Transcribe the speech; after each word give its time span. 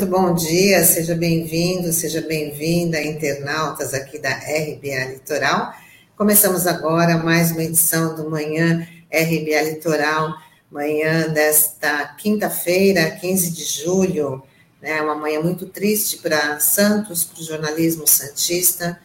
Muito 0.00 0.12
bom 0.12 0.32
dia, 0.32 0.82
seja 0.82 1.14
bem-vindo, 1.14 1.92
seja 1.92 2.22
bem-vinda, 2.22 3.02
internautas 3.02 3.92
aqui 3.92 4.18
da 4.18 4.30
RBA 4.30 5.12
Litoral. 5.12 5.74
Começamos 6.16 6.66
agora 6.66 7.18
mais 7.18 7.50
uma 7.50 7.62
edição 7.62 8.16
do 8.16 8.30
Manhã 8.30 8.88
RBA 9.12 9.60
Litoral, 9.60 10.32
manhã 10.70 11.28
desta 11.28 12.14
quinta-feira, 12.14 13.10
15 13.10 13.50
de 13.50 13.62
julho, 13.62 14.42
né, 14.80 15.02
uma 15.02 15.16
manhã 15.16 15.38
muito 15.42 15.66
triste 15.66 16.16
para 16.16 16.58
Santos, 16.60 17.22
para 17.22 17.42
o 17.42 17.44
jornalismo 17.44 18.06
santista, 18.06 18.98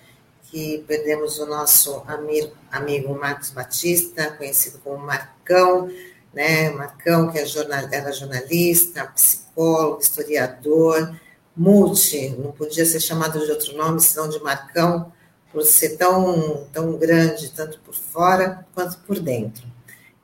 que 0.44 0.82
perdemos 0.88 1.40
o 1.40 1.46
nosso 1.46 2.04
amigo, 2.08 2.54
amigo 2.72 3.14
Marcos 3.20 3.50
Batista, 3.50 4.32
conhecido 4.38 4.80
como 4.82 5.06
Marcão, 5.06 5.90
né? 6.36 6.70
Marcão, 6.70 7.32
que 7.32 7.40
é 7.40 7.46
era 7.92 8.12
jornalista, 8.12 9.06
psicólogo, 9.08 10.02
historiador, 10.02 11.18
multi, 11.56 12.30
não 12.38 12.52
podia 12.52 12.86
ser 12.86 13.00
chamado 13.00 13.44
de 13.44 13.50
outro 13.50 13.76
nome, 13.78 14.02
senão 14.02 14.28
de 14.28 14.38
Marcão, 14.44 15.12
por 15.52 15.64
ser 15.64 15.96
tão, 15.96 16.68
tão 16.74 16.98
grande, 16.98 17.50
tanto 17.52 17.80
por 17.80 17.96
fora 17.96 18.68
quanto 18.76 18.98
por 19.00 19.18
dentro. 19.20 19.66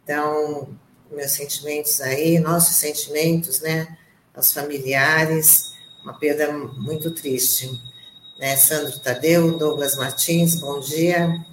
Então, 0.04 0.68
meus 1.10 1.32
sentimentos 1.32 2.02
aí, 2.02 2.38
nossos 2.38 2.76
sentimentos, 2.76 3.62
né, 3.62 3.98
aos 4.36 4.52
familiares, 4.52 5.72
uma 6.04 6.20
perda 6.20 6.52
muito 6.52 7.12
triste. 7.12 7.72
Né? 8.38 8.58
Sandro 8.58 9.00
Tadeu, 9.00 9.58
Douglas 9.58 9.96
Martins, 9.96 10.56
bom 10.56 10.82
dia. 10.82 11.46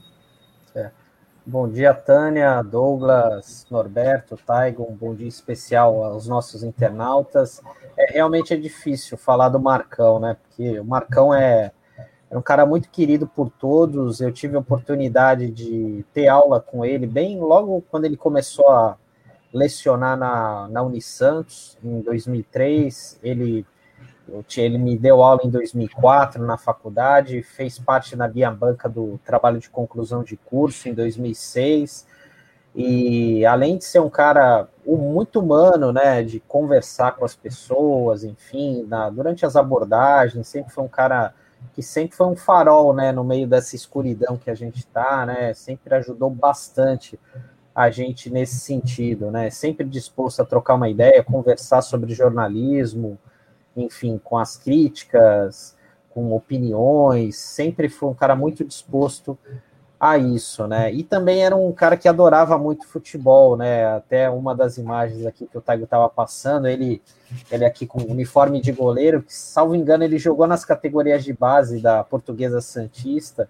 Bom 1.50 1.66
dia, 1.66 1.94
Tânia, 1.94 2.60
Douglas, 2.60 3.66
Norberto, 3.70 4.36
Taigo, 4.36 4.82
um 4.82 4.94
bom 4.94 5.14
dia 5.14 5.26
especial 5.26 6.04
aos 6.04 6.28
nossos 6.28 6.62
internautas. 6.62 7.62
É, 7.96 8.12
realmente 8.12 8.52
é 8.52 8.56
difícil 8.58 9.16
falar 9.16 9.48
do 9.48 9.58
Marcão, 9.58 10.20
né? 10.20 10.36
Porque 10.42 10.78
o 10.78 10.84
Marcão 10.84 11.32
é, 11.32 11.72
é 12.30 12.36
um 12.36 12.42
cara 12.42 12.66
muito 12.66 12.90
querido 12.90 13.26
por 13.26 13.48
todos. 13.48 14.20
Eu 14.20 14.30
tive 14.30 14.56
a 14.56 14.60
oportunidade 14.60 15.50
de 15.50 16.04
ter 16.12 16.28
aula 16.28 16.60
com 16.60 16.84
ele 16.84 17.06
bem 17.06 17.40
logo 17.40 17.82
quando 17.90 18.04
ele 18.04 18.18
começou 18.18 18.68
a 18.68 18.98
lecionar 19.50 20.18
na, 20.18 20.68
na 20.68 20.82
Unisantos, 20.82 21.78
em 21.82 22.02
2003. 22.02 23.20
Ele 23.22 23.64
ele 24.56 24.78
me 24.78 24.96
deu 24.96 25.22
aula 25.22 25.40
em 25.44 25.50
2004 25.50 26.44
na 26.44 26.56
faculdade, 26.58 27.42
fez 27.42 27.78
parte 27.78 28.14
na 28.14 28.28
minha 28.28 28.50
banca 28.50 28.88
do 28.88 29.18
trabalho 29.24 29.58
de 29.58 29.70
conclusão 29.70 30.22
de 30.22 30.36
curso 30.36 30.88
em 30.88 30.94
2006. 30.94 32.06
E 32.74 33.44
além 33.46 33.78
de 33.78 33.84
ser 33.84 34.00
um 34.00 34.10
cara 34.10 34.68
muito 34.86 35.40
humano, 35.40 35.92
né, 35.92 36.22
de 36.22 36.40
conversar 36.40 37.12
com 37.16 37.24
as 37.24 37.34
pessoas, 37.34 38.22
enfim, 38.24 38.84
na, 38.86 39.10
durante 39.10 39.44
as 39.44 39.56
abordagens, 39.56 40.46
sempre 40.46 40.72
foi 40.72 40.84
um 40.84 40.88
cara 40.88 41.34
que 41.72 41.82
sempre 41.82 42.16
foi 42.16 42.26
um 42.26 42.36
farol, 42.36 42.94
né, 42.94 43.10
no 43.10 43.24
meio 43.24 43.46
dessa 43.46 43.74
escuridão 43.74 44.36
que 44.36 44.50
a 44.50 44.54
gente 44.54 44.78
está, 44.78 45.26
né, 45.26 45.52
sempre 45.54 45.94
ajudou 45.94 46.30
bastante 46.30 47.18
a 47.74 47.90
gente 47.90 48.30
nesse 48.30 48.60
sentido, 48.60 49.30
né, 49.30 49.50
sempre 49.50 49.84
disposto 49.84 50.40
a 50.40 50.44
trocar 50.44 50.74
uma 50.74 50.88
ideia, 50.88 51.22
conversar 51.22 51.82
sobre 51.82 52.14
jornalismo, 52.14 53.18
enfim, 53.80 54.20
com 54.22 54.36
as 54.38 54.56
críticas, 54.56 55.76
com 56.10 56.34
opiniões, 56.34 57.36
sempre 57.36 57.88
foi 57.88 58.08
um 58.08 58.14
cara 58.14 58.34
muito 58.34 58.64
disposto 58.64 59.38
a 60.00 60.16
isso, 60.16 60.66
né? 60.66 60.92
E 60.92 61.02
também 61.02 61.44
era 61.44 61.56
um 61.56 61.72
cara 61.72 61.96
que 61.96 62.08
adorava 62.08 62.56
muito 62.56 62.86
futebol, 62.86 63.56
né? 63.56 63.84
Até 63.86 64.30
uma 64.30 64.54
das 64.54 64.78
imagens 64.78 65.26
aqui 65.26 65.46
que 65.46 65.58
o 65.58 65.60
Taigo 65.60 65.84
estava 65.84 66.08
passando, 66.08 66.68
ele, 66.68 67.02
ele 67.50 67.64
aqui 67.64 67.86
com 67.86 68.00
uniforme 68.02 68.60
de 68.60 68.70
goleiro, 68.70 69.22
que, 69.22 69.34
salvo 69.34 69.74
engano, 69.74 70.04
ele 70.04 70.18
jogou 70.18 70.46
nas 70.46 70.64
categorias 70.64 71.24
de 71.24 71.32
base 71.32 71.80
da 71.80 72.04
Portuguesa 72.04 72.60
Santista, 72.60 73.48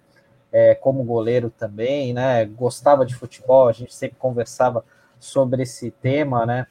é, 0.51 0.73
como 0.73 1.03
goleiro 1.03 1.51
também, 1.51 2.13
né? 2.13 2.45
Gostava 2.45 3.05
de 3.05 3.15
futebol, 3.15 3.67
a 3.67 3.71
gente 3.73 3.93
sempre 3.93 4.17
conversava 4.17 4.83
sobre 5.19 5.63
esse 5.63 5.91
tema, 5.91 6.45
né? 6.47 6.65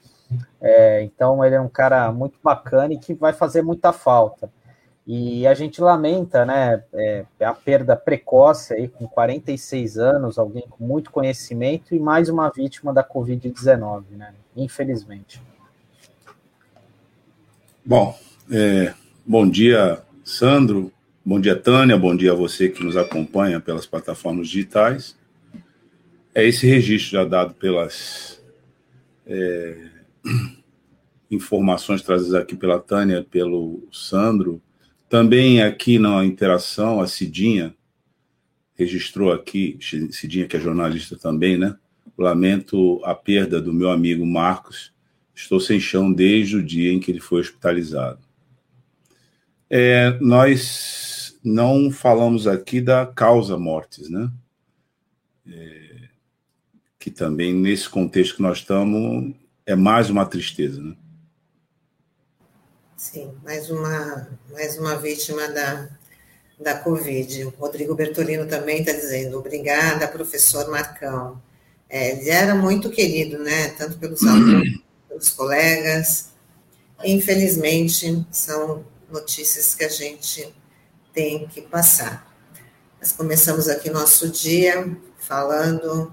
É, 0.61 1.03
então 1.03 1.45
ele 1.45 1.55
é 1.55 1.61
um 1.61 1.69
cara 1.69 2.11
muito 2.13 2.39
bacana 2.43 2.93
e 2.93 2.99
que 2.99 3.15
vai 3.15 3.33
fazer 3.33 3.63
muita 3.63 3.93
falta. 3.93 4.51
E 5.07 5.47
a 5.47 5.55
gente 5.55 5.81
lamenta, 5.81 6.45
né, 6.45 6.85
é, 6.93 7.25
a 7.41 7.55
perda 7.55 7.97
precoce 7.97 8.75
aí 8.75 8.89
com 8.89 9.09
46 9.09 9.97
anos, 9.97 10.39
alguém 10.39 10.67
com 10.69 10.85
muito 10.85 11.11
conhecimento 11.11 11.95
e 11.95 11.99
mais 11.99 12.29
uma 12.29 12.51
vítima 12.51 12.93
da 12.93 13.03
Covid-19, 13.03 14.05
né, 14.11 14.35
infelizmente. 14.55 15.41
Bom, 17.83 18.15
é, 18.53 18.93
bom 19.25 19.49
dia, 19.49 20.03
Sandro, 20.23 20.93
bom 21.25 21.41
dia, 21.41 21.57
Tânia, 21.57 21.97
bom 21.97 22.15
dia 22.15 22.33
a 22.33 22.37
você 22.37 22.69
que 22.69 22.85
nos 22.85 22.95
acompanha 22.95 23.61
pelas 23.61 23.87
plataformas 23.87 24.49
digitais. 24.49 25.17
É 26.35 26.45
esse 26.45 26.67
registro 26.67 27.13
já 27.13 27.25
dado 27.25 27.55
pelas 27.55 28.43
é, 29.27 29.98
informações 31.31 32.03
trazidas 32.03 32.35
aqui 32.35 32.57
pela 32.57 32.79
Tânia, 32.79 33.27
pelo 33.29 33.87
Sandro. 33.93 34.63
Também 35.09 35.63
aqui 35.63 35.99
na 35.99 36.25
interação, 36.25 37.01
a 37.01 37.07
Cidinha 37.07 37.75
registrou 38.75 39.33
aqui, 39.33 39.79
Cidinha 40.11 40.47
que 40.47 40.57
é 40.57 40.61
jornalista 40.61 41.17
também, 41.17 41.59
né? 41.59 41.77
Lamento 42.17 43.01
a 43.05 43.15
perda 43.15 43.61
do 43.61 43.73
meu 43.73 43.91
amigo 43.91 44.25
Marcos. 44.25 44.93
Estou 45.35 45.61
sem 45.61 45.79
chão 45.79 46.13
desde 46.13 46.57
o 46.57 46.63
dia 46.63 46.93
em 46.93 47.01
que 47.01 47.11
ele 47.11 47.21
foi 47.21 47.41
hospitalizado. 47.41 48.21
É, 49.71 50.19
nós 50.21 51.39
não 51.45 51.91
falamos 51.91 52.47
aqui 52.47 52.81
da 52.81 53.07
causa 53.07 53.59
mortes, 53.59 54.09
né? 54.09 54.31
É, 55.47 56.09
que 56.99 57.11
também, 57.11 57.55
nesse 57.55 57.89
contexto 57.89 58.37
que 58.37 58.43
nós 58.43 58.59
estamos, 58.59 59.35
é 59.69 59.77
mais 59.77 60.09
uma 60.09 60.25
tristeza, 60.25 60.81
né? 60.81 60.97
Sim, 62.97 63.35
mais 63.45 63.69
uma, 63.69 64.27
mais 64.51 64.79
uma 64.79 64.97
vítima 64.97 65.47
da, 65.47 65.91
da 66.59 66.79
Covid. 66.79 67.45
O 67.45 67.51
Rodrigo 67.51 67.95
Bertolino 67.95 68.47
também 68.47 68.81
está 68.81 68.93
dizendo, 68.93 69.39
obrigada, 69.39 70.09
professor 70.09 70.71
Marcão. 70.71 71.41
É, 71.87 72.13
ele 72.13 72.31
era 72.31 72.55
muito 72.55 72.91
querido, 72.91 73.39
né? 73.41 73.69
Tanto 73.77 73.99
pelos 73.99 74.27
alunos, 74.27 74.81
pelos 75.07 75.29
colegas. 75.29 76.31
Infelizmente, 77.05 78.27
são 78.31 78.87
notícias 79.13 79.75
que 79.75 79.85
a 79.85 79.91
gente 79.91 80.51
tem 81.13 81.47
que 81.47 81.61
passar. 81.61 82.27
Nós 82.99 83.13
começamos 83.13 83.69
aqui 83.69 83.91
nosso 83.91 84.31
dia 84.31 84.97
falando 85.19 86.11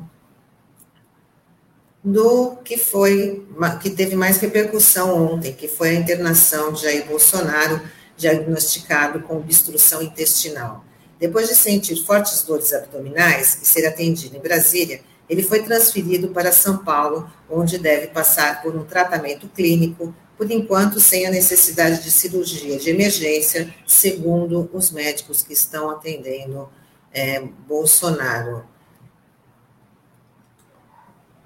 do 2.06 2.58
que 2.58 2.78
foi 2.78 3.44
que 3.82 3.90
teve 3.90 4.16
mais 4.16 4.38
repercussão 4.38 5.34
ontem, 5.34 5.52
que 5.52 5.68
foi 5.68 5.90
a 5.90 5.94
internação 5.96 6.72
de 6.72 6.84
Jair 6.84 7.08
Bolsonaro, 7.08 7.82
diagnosticado 8.16 9.22
com 9.22 9.38
obstrução 9.38 10.04
intestinal. 10.04 10.86
Depois 11.20 11.50
de 11.50 11.56
sentir 11.56 11.96
fortes 11.96 12.44
dores 12.44 12.72
abdominais 12.74 13.58
e 13.60 13.66
ser 13.66 13.88
atendido 13.88 14.38
em 14.38 14.40
Brasília, 14.40 15.02
ele 15.28 15.42
foi 15.42 15.64
transferido 15.64 16.28
para 16.28 16.52
São 16.52 16.78
Paulo, 16.78 17.28
onde 17.50 17.80
deve 17.80 18.08
passar 18.08 18.62
por 18.62 18.76
um 18.76 18.84
tratamento 18.84 19.48
clínico, 19.48 20.14
por 20.38 20.52
enquanto 20.52 21.00
sem 21.00 21.26
a 21.26 21.32
necessidade 21.32 22.04
de 22.04 22.12
cirurgia 22.12 22.78
de 22.78 22.92
emergência, 22.92 23.74
segundo 23.88 24.70
os 24.72 24.92
médicos 24.92 25.42
que 25.42 25.54
estão 25.54 25.90
atendendo 25.90 26.70
é, 27.12 27.42
Bolsonaro. 27.68 28.75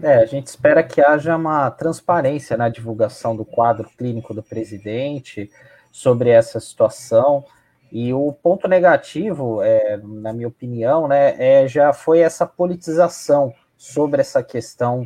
É, 0.01 0.15
a 0.15 0.25
gente 0.25 0.47
espera 0.47 0.81
que 0.81 1.01
haja 1.01 1.35
uma 1.35 1.69
transparência 1.71 2.55
na 2.55 2.69
divulgação 2.69 3.35
do 3.35 3.43
quadro 3.43 3.89
clínico 3.97 4.33
do 4.33 4.41
presidente 4.41 5.51
sobre 5.91 6.29
essa 6.29 6.59
situação. 6.59 7.43
E 7.91 8.13
o 8.13 8.31
ponto 8.31 8.67
negativo, 8.67 9.61
é, 9.61 9.97
na 9.97 10.31
minha 10.31 10.47
opinião, 10.47 11.07
né, 11.07 11.35
é, 11.37 11.67
já 11.67 11.91
foi 11.91 12.19
essa 12.19 12.45
politização 12.45 13.53
sobre 13.75 14.21
essa 14.21 14.41
questão 14.41 15.05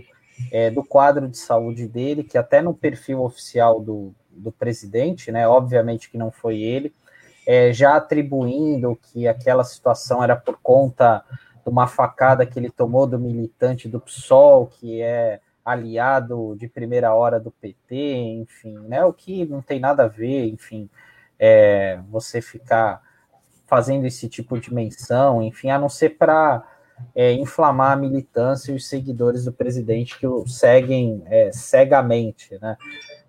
é, 0.51 0.69
do 0.69 0.83
quadro 0.83 1.27
de 1.27 1.37
saúde 1.37 1.87
dele, 1.87 2.23
que 2.23 2.37
até 2.37 2.61
no 2.61 2.73
perfil 2.73 3.23
oficial 3.23 3.79
do, 3.79 4.13
do 4.29 4.51
presidente, 4.51 5.31
né, 5.31 5.47
obviamente 5.47 6.09
que 6.09 6.17
não 6.17 6.29
foi 6.29 6.61
ele, 6.61 6.93
é, 7.47 7.73
já 7.73 7.95
atribuindo 7.95 8.97
que 9.01 9.27
aquela 9.27 9.63
situação 9.63 10.23
era 10.23 10.35
por 10.35 10.57
conta 10.61 11.23
de 11.63 11.69
uma 11.69 11.87
facada 11.87 12.45
que 12.45 12.59
ele 12.59 12.69
tomou 12.69 13.07
do 13.07 13.17
militante 13.17 13.87
do 13.87 13.99
PSOL, 13.99 14.67
que 14.67 15.01
é 15.01 15.39
aliado 15.63 16.55
de 16.57 16.67
primeira 16.67 17.13
hora 17.13 17.39
do 17.39 17.49
PT, 17.49 17.95
enfim, 17.95 18.77
né? 18.79 19.03
O 19.05 19.13
que 19.13 19.45
não 19.45 19.61
tem 19.61 19.79
nada 19.79 20.03
a 20.03 20.07
ver, 20.07 20.47
enfim, 20.47 20.89
é, 21.39 21.99
você 22.09 22.41
ficar 22.41 23.01
fazendo 23.65 24.05
esse 24.05 24.27
tipo 24.27 24.59
de 24.59 24.73
menção, 24.73 25.41
enfim, 25.41 25.69
a 25.69 25.79
não 25.79 25.87
ser 25.87 26.11
para 26.11 26.63
é, 27.15 27.31
inflamar 27.31 27.93
a 27.93 27.95
militância 27.95 28.71
e 28.71 28.75
os 28.75 28.87
seguidores 28.87 29.45
do 29.45 29.53
presidente 29.53 30.19
que 30.19 30.27
o 30.27 30.45
seguem 30.45 31.23
é, 31.25 31.51
cegamente, 31.51 32.57
né? 32.61 32.77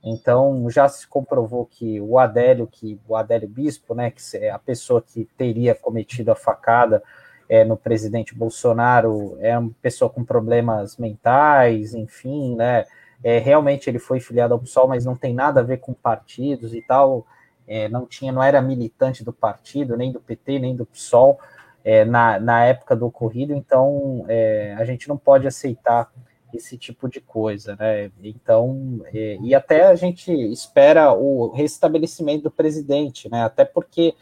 Então 0.03 0.69
já 0.69 0.87
se 0.89 1.07
comprovou 1.07 1.65
que 1.65 2.01
o 2.01 2.19
Adélio, 2.19 2.67
que 2.67 3.01
o 3.09 3.17
Adélio 3.17 3.49
Bispo, 3.49 3.95
né, 3.95 4.11
que 4.11 4.21
é 4.37 4.51
a 4.51 4.59
pessoa 4.59 5.01
que 5.01 5.25
teria 5.37 5.75
cometido 5.75 6.31
a 6.31 6.37
facada 6.37 7.03
é, 7.49 7.65
no 7.65 7.77
presidente 7.77 8.35
Bolsonaro, 8.35 9.37
é 9.41 9.57
uma 9.59 9.71
pessoa 9.83 10.11
com 10.11 10.25
problemas 10.25 10.97
mentais, 10.97 11.95
enfim, 11.95 12.55
né? 12.57 12.85
É, 13.23 13.39
realmente 13.39 13.89
ele 13.89 13.99
foi 13.99 14.21
filiado 14.21 14.53
ao 14.53 14.61
PSOL, 14.61 14.89
mas 14.89 15.05
não 15.05 15.17
tem 15.17 15.33
nada 15.33 15.61
a 15.61 15.63
ver 15.63 15.79
com 15.79 15.95
partidos 15.95 16.75
e 16.75 16.83
tal. 16.83 17.27
É, 17.67 17.89
não 17.89 18.05
tinha, 18.05 18.31
não 18.31 18.43
era 18.43 18.61
militante 18.61 19.25
do 19.25 19.33
partido, 19.33 19.97
nem 19.97 20.13
do 20.13 20.21
PT, 20.21 20.59
nem 20.59 20.77
do 20.77 20.85
PSOL 20.85 21.39
é, 21.85 22.05
na, 22.05 22.41
na 22.41 22.65
época 22.65 22.97
do 22.97 23.07
ocorrido, 23.07 23.55
então 23.55 24.25
é, 24.27 24.75
a 24.79 24.85
gente 24.85 25.07
não 25.07 25.19
pode 25.19 25.47
aceitar 25.47 26.11
esse 26.53 26.79
tipo 26.79 27.09
de 27.09 27.21
coisa, 27.21 27.77
né? 27.77 28.11
Então, 28.23 29.01
é, 29.13 29.37
e 29.43 29.55
até 29.55 29.87
a 29.87 29.95
gente 29.95 30.33
espera 30.33 31.13
o 31.13 31.51
restabelecimento 31.51 32.45
do 32.45 32.51
presidente, 32.51 33.29
né? 33.29 33.43
Até 33.43 33.65
porque, 33.65 34.15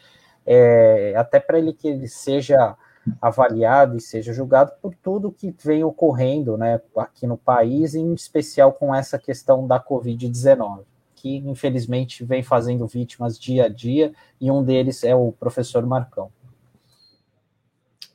é, 0.45 1.13
até 1.15 1.39
para 1.39 1.59
ele 1.59 1.73
que 1.73 1.87
ele 1.87 2.07
seja 2.07 2.75
avaliado 3.21 3.97
e 3.97 4.01
seja 4.01 4.33
julgado 4.33 4.71
por 4.81 4.95
tudo 4.95 5.31
que 5.31 5.53
vem 5.63 5.83
ocorrendo, 5.83 6.57
né? 6.57 6.81
Aqui 6.97 7.27
no 7.27 7.37
país, 7.37 7.95
em 7.95 8.13
especial 8.13 8.73
com 8.73 8.93
essa 8.93 9.17
questão 9.17 9.67
da 9.67 9.79
Covid-19, 9.79 10.83
que 11.15 11.37
infelizmente 11.37 12.23
vem 12.23 12.43
fazendo 12.43 12.87
vítimas 12.87 13.39
dia 13.39 13.65
a 13.65 13.69
dia, 13.69 14.13
e 14.39 14.49
um 14.49 14.63
deles 14.63 15.03
é 15.03 15.15
o 15.15 15.31
professor 15.31 15.85
Marcão. 15.85 16.31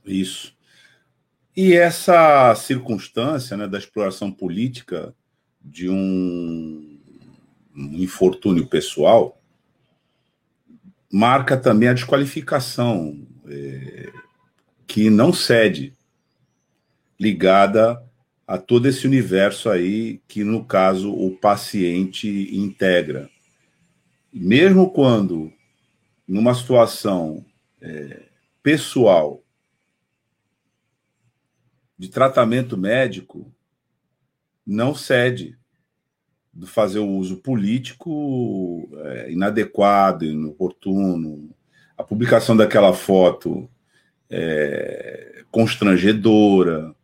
Isso. 0.05 0.57
E 1.57 1.75
essa 1.75 2.55
circunstância 2.55 3.57
né, 3.57 3.67
da 3.67 3.79
exploração 3.79 4.31
política 4.31 5.15
de 5.61 5.91
um, 5.91 6.99
infortúnio 7.75 8.67
pessoal 8.67 9.41
marca 11.13 11.57
também 11.57 11.89
a 11.89 11.95
desqualificação 11.95 13.27
é, 13.47 14.13
que 14.89 15.11
não 15.11 15.35
cede, 15.35 15.93
ligada 17.21 18.03
a 18.47 18.57
todo 18.57 18.89
esse 18.89 19.07
universo 19.07 19.69
aí 19.69 20.23
que, 20.27 20.43
no 20.43 20.65
caso, 20.65 21.13
o 21.13 21.37
paciente 21.37 22.49
integra. 22.57 23.29
Mesmo 24.33 24.91
quando, 24.91 25.53
numa 26.27 26.55
situação 26.55 27.45
é, 27.83 28.23
pessoal, 28.63 29.43
de 31.99 32.09
tratamento 32.09 32.77
médico 32.77 33.53
não 34.67 34.95
cede 34.95 35.59
do 36.53 36.67
fazer 36.67 37.01
o 37.01 37.11
uso 37.11 37.37
político 37.39 38.89
é, 39.05 39.33
inadequado, 39.33 40.25
inoportuno. 40.25 41.51
A 41.97 42.03
publicação 42.03 42.57
daquela 42.57 42.95
foto 42.95 43.69
é, 44.31 45.45
constrangedora, 45.51 46.95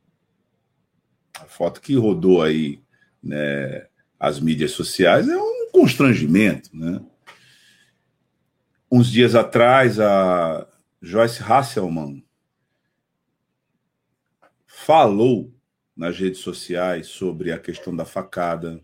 a 1.35 1.45
foto 1.45 1.81
que 1.81 1.95
rodou 1.95 2.43
aí 2.43 2.81
né, 3.23 3.87
as 4.19 4.39
mídias 4.41 4.73
sociais 4.73 5.29
é 5.29 5.37
um 5.37 5.71
constrangimento, 5.73 6.71
né? 6.77 7.01
Uns 8.91 9.11
dias 9.11 9.35
atrás, 9.35 9.99
a 9.99 10.69
Joyce 11.03 11.43
Hasselman, 11.43 12.25
falou 14.67 15.53
nas 15.97 16.17
redes 16.19 16.41
sociais 16.41 17.09
sobre 17.09 17.51
a 17.51 17.59
questão 17.59 17.95
da 17.95 18.05
facada, 18.05 18.81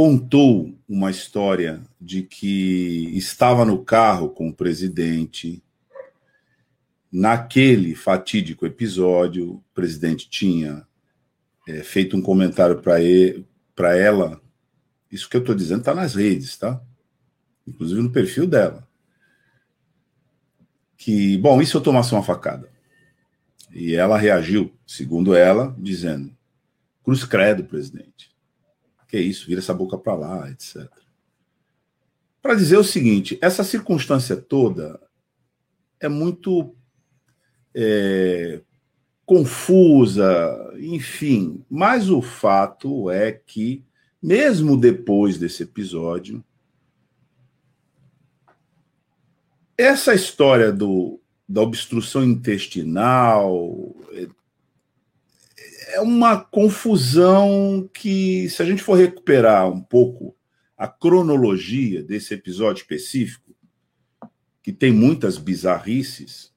contou 0.00 0.74
uma 0.88 1.10
história 1.10 1.82
de 2.00 2.22
que 2.22 3.14
estava 3.18 3.66
no 3.66 3.84
carro 3.84 4.30
com 4.30 4.48
o 4.48 4.54
presidente. 4.54 5.62
Naquele 7.12 7.94
fatídico 7.94 8.64
episódio, 8.64 9.56
o 9.56 9.64
presidente 9.74 10.26
tinha 10.30 10.86
é, 11.68 11.82
feito 11.82 12.16
um 12.16 12.22
comentário 12.22 12.80
para 12.80 13.94
ela. 13.94 14.40
Isso 15.12 15.28
que 15.28 15.36
eu 15.36 15.42
estou 15.42 15.54
dizendo 15.54 15.80
está 15.80 15.94
nas 15.94 16.14
redes, 16.14 16.56
tá? 16.56 16.82
Inclusive 17.66 18.00
no 18.00 18.10
perfil 18.10 18.46
dela. 18.46 18.88
Que, 20.96 21.36
bom, 21.36 21.62
se 21.62 21.74
eu 21.74 21.80
tomasse 21.82 22.10
uma 22.14 22.22
facada? 22.22 22.70
E 23.70 23.94
ela 23.94 24.16
reagiu, 24.16 24.72
segundo 24.86 25.34
ela, 25.34 25.76
dizendo: 25.78 26.34
Cruz 27.04 27.22
credo, 27.22 27.64
presidente. 27.64 28.29
Que 29.10 29.18
isso, 29.18 29.46
vira 29.46 29.60
essa 29.60 29.74
boca 29.74 29.98
para 29.98 30.14
lá, 30.14 30.50
etc. 30.50 30.88
Para 32.40 32.54
dizer 32.54 32.76
o 32.76 32.84
seguinte: 32.84 33.36
essa 33.42 33.64
circunstância 33.64 34.36
toda 34.36 35.00
é 35.98 36.08
muito 36.08 36.74
é, 37.74 38.62
confusa, 39.26 40.72
enfim, 40.78 41.64
mas 41.68 42.08
o 42.08 42.22
fato 42.22 43.10
é 43.10 43.32
que, 43.32 43.84
mesmo 44.22 44.76
depois 44.76 45.38
desse 45.38 45.64
episódio, 45.64 46.44
essa 49.76 50.14
história 50.14 50.72
do 50.72 51.20
da 51.50 51.62
obstrução 51.62 52.22
intestinal. 52.24 53.92
É 55.92 56.00
uma 56.00 56.38
confusão 56.38 57.88
que, 57.92 58.48
se 58.48 58.62
a 58.62 58.64
gente 58.64 58.82
for 58.82 58.94
recuperar 58.94 59.68
um 59.68 59.80
pouco 59.80 60.36
a 60.76 60.88
cronologia 60.88 62.02
desse 62.02 62.32
episódio 62.34 62.82
específico, 62.82 63.54
que 64.62 64.72
tem 64.72 64.92
muitas 64.92 65.36
bizarrices, 65.36 66.52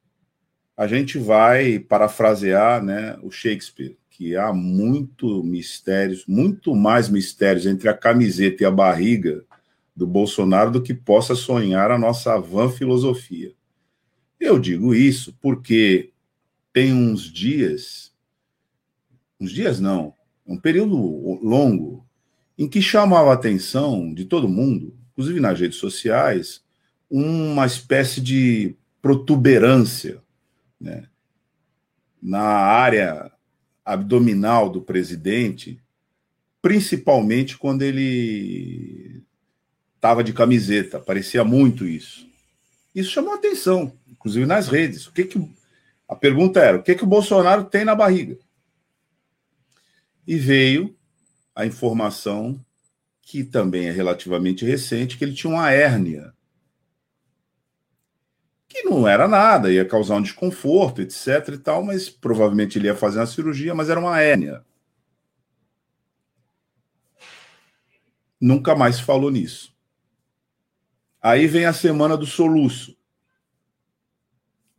a 0.78 0.88
gente 0.88 1.18
vai 1.18 1.80
parafrasear 1.80 2.84
né, 2.84 3.18
o 3.22 3.30
Shakespeare, 3.30 3.98
que 4.10 4.36
há 4.36 4.54
muito 4.54 5.44
mistérios, 5.44 6.26
muito 6.28 6.76
mais 6.76 7.10
mistérios 7.10 7.66
entre 7.66 7.90
a 7.90 7.98
camiseta 7.98 8.64
e 8.64 8.66
a 8.66 8.72
barriga 8.72 9.44
do 9.96 10.08
Bolsonaro 10.08 10.72
do 10.72 10.82
que 10.82 10.94
possa 10.94 11.36
sonhar 11.36 11.92
a 11.92 11.98
nossa 11.98 12.40
van 12.40 12.70
filosofia. 12.70 13.54
Eu 14.40 14.60
digo 14.60 14.94
isso 14.94 15.36
porque 15.42 16.12
tem 16.72 16.94
uns 16.94 17.24
dias, 17.24 18.13
uns 19.44 19.52
dias 19.52 19.80
não, 19.80 20.14
um 20.46 20.58
período 20.58 20.96
longo, 21.42 22.06
em 22.58 22.68
que 22.68 22.82
chamava 22.82 23.32
a 23.32 23.34
atenção 23.34 24.14
de 24.14 24.26
todo 24.26 24.48
mundo, 24.48 24.96
inclusive 25.12 25.40
nas 25.40 25.60
redes 25.60 25.78
sociais, 25.78 26.64
uma 27.10 27.66
espécie 27.66 28.22
de 28.22 28.76
protuberância 29.02 30.22
né, 30.80 31.08
na 32.22 32.42
área 32.42 33.32
abdominal 33.84 34.70
do 34.70 34.82
presidente, 34.82 35.80
principalmente 36.62 37.58
quando 37.58 37.82
ele 37.82 39.24
estava 39.96 40.24
de 40.24 40.34
camiseta, 40.34 41.00
parecia 41.00 41.44
muito 41.44 41.86
isso. 41.86 42.28
Isso 42.96 43.12
chamou 43.12 43.34
atenção 43.34 43.94
inclusive 44.24 44.46
nas 44.46 44.70
redes. 44.70 45.06
O 45.06 45.12
que 45.12 45.26
que 45.26 45.52
a 46.08 46.16
pergunta 46.16 46.62
era: 46.62 46.78
o 46.78 46.84
que 46.84 46.96
que 46.96 47.04
o 47.04 47.08
Bolsonaro 47.08 47.66
tem 47.66 47.84
na 47.84 47.94
barriga? 47.94 48.38
E 50.26 50.38
veio 50.38 50.96
a 51.56 51.66
informação 51.66 52.64
que 53.22 53.44
também 53.44 53.88
é 53.88 53.92
relativamente 53.92 54.66
recente 54.66 55.18
que 55.18 55.24
ele 55.24 55.34
tinha 55.34 55.52
uma 55.52 55.72
hérnia 55.72 56.34
que 58.74 58.82
não 58.82 59.08
era 59.08 59.28
nada, 59.28 59.72
ia 59.72 59.86
causar 59.86 60.16
um 60.16 60.22
desconforto, 60.22 61.00
etc 61.00 61.48
e 61.50 61.58
tal, 61.60 61.84
mas 61.84 62.10
provavelmente 62.10 62.80
ele 62.80 62.88
ia 62.88 62.96
fazer 62.96 63.20
uma 63.20 63.28
cirurgia, 63.28 63.76
mas 63.76 63.88
era 63.88 64.00
uma 64.00 64.20
hérnia. 64.20 64.66
Nunca 68.42 68.76
mais 68.76 69.00
falou 69.00 69.30
nisso. 69.30 69.78
Aí 71.22 71.46
vem 71.46 71.66
a 71.66 71.72
semana 71.72 72.18
do 72.18 72.26
soluço 72.26 72.98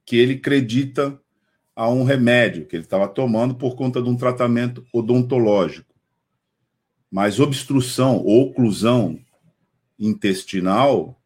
que 0.04 0.16
ele 0.16 0.34
acredita 0.34 1.18
a 1.74 1.88
um 1.88 2.04
remédio 2.04 2.66
que 2.66 2.76
ele 2.76 2.84
estava 2.84 3.08
tomando 3.08 3.54
por 3.54 3.74
conta 3.74 4.02
de 4.02 4.08
um 4.08 4.16
tratamento 4.16 4.86
odontológico. 4.92 5.92
Mas 7.10 7.40
obstrução 7.40 8.18
ou 8.18 8.48
oclusão 8.48 9.18
intestinal 9.98 11.20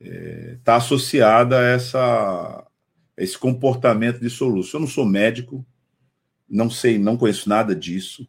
está 0.00 0.14
é, 0.14 0.58
tá 0.64 0.76
associada 0.76 1.58
a, 1.58 1.62
essa, 1.62 2.00
a 3.16 3.22
esse 3.22 3.38
comportamento 3.38 4.20
de 4.20 4.30
soluço. 4.30 4.76
Eu 4.76 4.80
não 4.80 4.88
sou 4.88 5.04
médico, 5.04 5.64
não 6.48 6.70
sei, 6.70 6.98
não 6.98 7.16
conheço 7.16 7.48
nada 7.48 7.74
disso. 7.74 8.28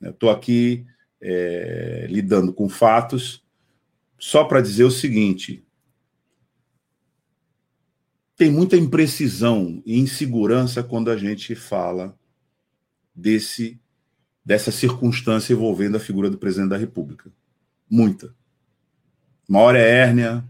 Estou 0.00 0.30
né? 0.30 0.36
aqui 0.36 0.86
é, 1.20 2.06
lidando 2.08 2.52
com 2.52 2.68
fatos, 2.68 3.44
só 4.18 4.44
para 4.44 4.60
dizer 4.60 4.84
o 4.84 4.90
seguinte: 4.90 5.64
tem 8.38 8.52
muita 8.52 8.76
imprecisão 8.76 9.82
e 9.84 9.98
insegurança 9.98 10.80
quando 10.80 11.10
a 11.10 11.16
gente 11.16 11.56
fala 11.56 12.16
desse 13.12 13.80
dessa 14.44 14.70
circunstância 14.70 15.52
envolvendo 15.52 15.96
a 15.96 16.00
figura 16.00 16.30
do 16.30 16.38
presidente 16.38 16.70
da 16.70 16.78
República. 16.78 17.30
Muita. 17.90 18.34
Uma 19.46 19.60
hora 19.60 19.78
é 19.78 19.90
hérnia, 19.90 20.42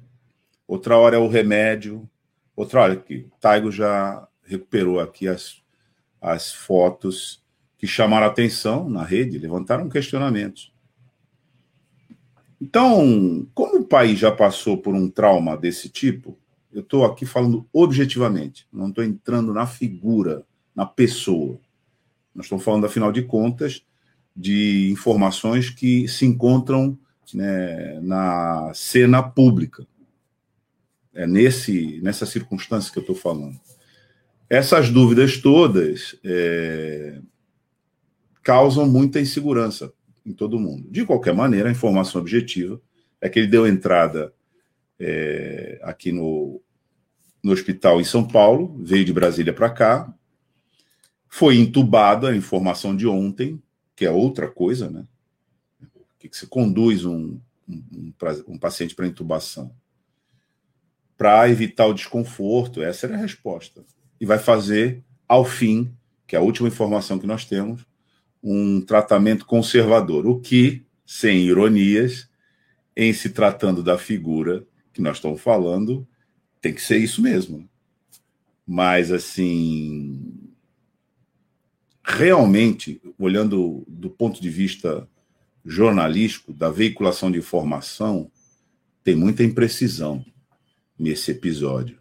outra 0.68 0.96
hora 0.96 1.16
é 1.16 1.18
o 1.18 1.26
remédio, 1.26 2.08
outra 2.54 2.80
hora 2.80 2.96
que 2.96 3.26
o 3.26 3.32
Taigo 3.40 3.72
já 3.72 4.28
recuperou 4.44 5.00
aqui 5.00 5.26
as, 5.26 5.60
as 6.20 6.52
fotos 6.52 7.42
que 7.76 7.88
chamaram 7.88 8.26
atenção 8.26 8.88
na 8.88 9.02
rede, 9.02 9.36
levantaram 9.36 9.88
questionamentos. 9.88 10.72
Então, 12.60 13.48
como 13.52 13.80
o 13.80 13.84
país 13.84 14.16
já 14.16 14.30
passou 14.30 14.78
por 14.78 14.94
um 14.94 15.10
trauma 15.10 15.56
desse 15.56 15.88
tipo, 15.88 16.38
eu 16.78 16.82
estou 16.82 17.04
aqui 17.04 17.26
falando 17.26 17.68
objetivamente, 17.72 18.66
não 18.72 18.88
estou 18.88 19.02
entrando 19.02 19.52
na 19.52 19.66
figura, 19.66 20.44
na 20.74 20.86
pessoa. 20.86 21.58
Nós 22.32 22.46
estamos 22.46 22.64
falando, 22.64 22.86
afinal 22.86 23.10
de 23.10 23.22
contas, 23.22 23.84
de 24.34 24.88
informações 24.92 25.70
que 25.70 26.06
se 26.06 26.24
encontram 26.24 26.96
né, 27.34 27.98
na 28.00 28.70
cena 28.74 29.20
pública. 29.22 29.84
É 31.12 31.26
nesse, 31.26 32.00
nessa 32.00 32.24
circunstância 32.24 32.92
que 32.92 32.98
eu 32.98 33.02
estou 33.02 33.16
falando. 33.16 33.58
Essas 34.48 34.88
dúvidas 34.88 35.38
todas 35.38 36.16
é, 36.22 37.20
causam 38.40 38.88
muita 38.88 39.20
insegurança 39.20 39.92
em 40.24 40.32
todo 40.32 40.60
mundo. 40.60 40.88
De 40.88 41.04
qualquer 41.04 41.34
maneira, 41.34 41.68
a 41.68 41.72
informação 41.72 42.20
objetiva 42.20 42.80
é 43.20 43.28
que 43.28 43.40
ele 43.40 43.48
deu 43.48 43.66
entrada 43.66 44.32
é, 45.00 45.80
aqui 45.82 46.12
no, 46.12 46.62
no 47.42 47.52
hospital 47.52 48.00
em 48.00 48.04
São 48.04 48.26
Paulo, 48.26 48.76
veio 48.78 49.04
de 49.04 49.12
Brasília 49.12 49.52
para 49.52 49.70
cá, 49.70 50.12
foi 51.28 51.58
entubado, 51.58 52.26
a 52.26 52.34
informação 52.34 52.96
de 52.96 53.06
ontem, 53.06 53.62
que 53.94 54.04
é 54.04 54.10
outra 54.10 54.48
coisa, 54.48 54.90
né? 54.90 55.04
O 55.80 56.18
que, 56.18 56.28
que 56.28 56.36
se 56.36 56.46
conduz 56.46 57.04
um, 57.04 57.38
um, 57.68 58.12
um 58.48 58.58
paciente 58.58 58.94
para 58.94 59.06
intubação? 59.06 59.72
Para 61.16 61.48
evitar 61.48 61.86
o 61.86 61.94
desconforto, 61.94 62.82
essa 62.82 63.06
era 63.06 63.14
a 63.14 63.20
resposta. 63.20 63.84
E 64.20 64.26
vai 64.26 64.38
fazer, 64.38 65.02
ao 65.28 65.44
fim, 65.44 65.92
que 66.26 66.34
é 66.34 66.38
a 66.38 66.42
última 66.42 66.68
informação 66.68 67.18
que 67.18 67.26
nós 67.26 67.44
temos, 67.44 67.86
um 68.42 68.80
tratamento 68.80 69.44
conservador, 69.44 70.26
o 70.26 70.40
que, 70.40 70.84
sem 71.04 71.38
ironias, 71.40 72.28
em 72.96 73.12
se 73.12 73.30
tratando 73.30 73.82
da 73.82 73.96
figura 73.98 74.66
que 74.92 75.00
nós 75.00 75.16
estamos 75.18 75.40
falando, 75.40 76.06
tem 76.60 76.72
que 76.72 76.82
ser 76.82 76.98
isso 76.98 77.22
mesmo. 77.22 77.68
Mas, 78.66 79.10
assim, 79.10 80.20
realmente, 82.04 83.00
olhando 83.18 83.84
do 83.86 84.10
ponto 84.10 84.40
de 84.40 84.50
vista 84.50 85.08
jornalístico, 85.64 86.52
da 86.52 86.70
veiculação 86.70 87.30
de 87.30 87.38
informação, 87.38 88.30
tem 89.04 89.14
muita 89.14 89.42
imprecisão 89.42 90.24
nesse 90.98 91.30
episódio. 91.30 91.98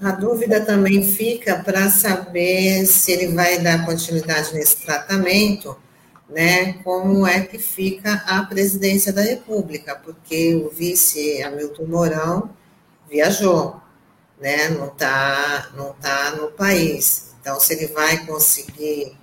A 0.00 0.12
dúvida 0.12 0.64
também 0.64 1.02
fica 1.02 1.62
para 1.62 1.90
saber 1.90 2.86
se 2.86 3.10
ele 3.12 3.34
vai 3.34 3.60
dar 3.60 3.84
continuidade 3.84 4.54
nesse 4.54 4.76
tratamento, 4.84 5.76
né? 6.28 6.74
Como 6.84 7.26
é 7.26 7.40
que 7.40 7.58
fica 7.58 8.22
a 8.26 8.42
presidência 8.44 9.12
da 9.12 9.22
República, 9.22 9.96
porque 9.96 10.54
o 10.54 10.70
vice 10.70 11.42
Hamilton 11.42 11.86
Mourão 11.86 12.50
viajou, 13.10 13.80
né? 14.40 14.68
Não 14.68 14.88
está 14.88 15.70
não 15.76 15.92
tá 15.94 16.32
no 16.32 16.48
país. 16.48 17.34
Então, 17.40 17.58
se 17.58 17.72
ele 17.72 17.86
vai 17.86 18.26
conseguir 18.26 19.16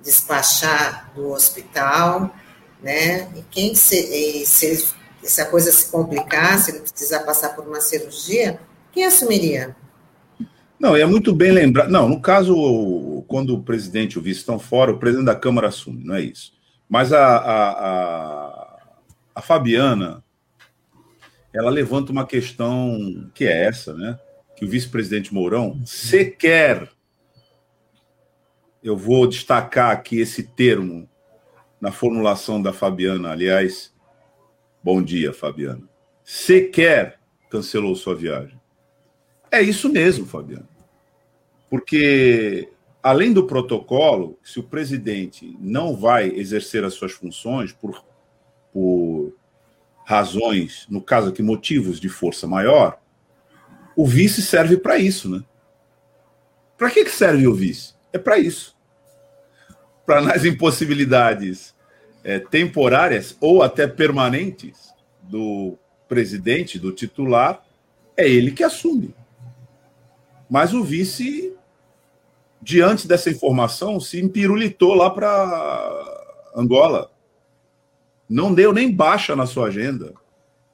despachar 0.00 1.12
do 1.14 1.30
hospital, 1.30 2.34
né? 2.82 3.28
E 3.36 3.42
quem 3.50 3.74
se, 3.74 3.96
e 3.96 4.46
se, 4.46 4.88
se 5.22 5.40
a 5.40 5.46
coisa 5.46 5.70
se 5.70 5.90
complicar, 5.90 6.58
se 6.58 6.70
ele 6.70 6.80
precisar 6.80 7.20
passar 7.20 7.50
por 7.50 7.66
uma 7.66 7.80
cirurgia, 7.80 8.58
quem 8.92 9.04
assumiria? 9.04 9.76
Não, 10.78 10.96
é 10.96 11.04
muito 11.04 11.34
bem 11.34 11.50
lembrado. 11.50 11.90
Não, 11.90 12.08
no 12.08 12.20
caso, 12.20 13.17
quando 13.28 13.54
o 13.54 13.62
presidente 13.62 14.14
e 14.14 14.18
o 14.18 14.22
vice 14.22 14.40
estão 14.40 14.58
fora, 14.58 14.90
o 14.90 14.98
presidente 14.98 15.26
da 15.26 15.36
Câmara 15.36 15.68
assume, 15.68 16.02
não 16.02 16.14
é 16.14 16.22
isso. 16.22 16.52
Mas 16.88 17.12
a, 17.12 17.36
a, 17.36 17.70
a, 17.70 18.82
a 19.34 19.42
Fabiana, 19.42 20.24
ela 21.52 21.70
levanta 21.70 22.10
uma 22.10 22.26
questão 22.26 23.30
que 23.34 23.44
é 23.44 23.66
essa, 23.66 23.94
né? 23.94 24.18
Que 24.56 24.64
o 24.64 24.68
vice-presidente 24.68 25.32
Mourão 25.32 25.80
sequer, 25.84 26.88
eu 28.82 28.96
vou 28.96 29.26
destacar 29.26 29.90
aqui 29.90 30.18
esse 30.18 30.42
termo 30.42 31.08
na 31.80 31.92
formulação 31.92 32.60
da 32.60 32.72
Fabiana, 32.72 33.30
aliás, 33.30 33.94
bom 34.82 35.02
dia, 35.02 35.32
Fabiana, 35.32 35.82
sequer 36.24 37.20
cancelou 37.50 37.94
sua 37.94 38.14
viagem. 38.14 38.58
É 39.50 39.62
isso 39.62 39.88
mesmo, 39.88 40.26
Fabiano. 40.26 40.68
Porque, 41.70 42.68
além 43.02 43.32
do 43.32 43.46
protocolo, 43.46 44.38
se 44.42 44.58
o 44.58 44.62
presidente 44.62 45.56
não 45.60 45.96
vai 45.96 46.28
exercer 46.28 46.84
as 46.84 46.94
suas 46.94 47.12
funções 47.12 47.72
por, 47.72 48.04
por 48.72 49.34
razões, 50.04 50.86
no 50.88 51.00
caso 51.00 51.28
aqui, 51.28 51.42
motivos 51.42 52.00
de 52.00 52.08
força 52.08 52.46
maior, 52.46 53.00
o 53.96 54.06
vice 54.06 54.42
serve 54.42 54.76
para 54.76 54.98
isso, 54.98 55.28
né? 55.28 55.42
Para 56.76 56.90
que, 56.90 57.04
que 57.04 57.10
serve 57.10 57.46
o 57.46 57.54
vice? 57.54 57.94
É 58.12 58.18
para 58.18 58.38
isso. 58.38 58.76
Para 60.06 60.20
nas 60.20 60.44
impossibilidades 60.44 61.74
é, 62.22 62.38
temporárias 62.38 63.36
ou 63.40 63.62
até 63.62 63.86
permanentes 63.86 64.94
do 65.22 65.76
presidente, 66.08 66.78
do 66.78 66.92
titular, 66.92 67.64
é 68.16 68.28
ele 68.28 68.52
que 68.52 68.64
assume. 68.64 69.14
Mas 70.48 70.72
o 70.72 70.82
vice, 70.82 71.54
diante 72.60 73.06
dessa 73.06 73.30
informação, 73.30 74.00
se 74.00 74.20
empirulitou 74.20 74.94
lá 74.94 75.10
para 75.10 76.50
Angola. 76.54 77.10
Não 78.28 78.52
deu 78.52 78.72
nem 78.72 78.92
baixa 78.92 79.34
na 79.34 79.46
sua 79.46 79.68
agenda. 79.68 80.12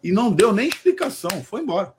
E 0.02 0.12
não 0.12 0.32
deu 0.32 0.52
nem 0.52 0.68
explicação, 0.68 1.42
foi 1.42 1.62
embora. 1.62 1.94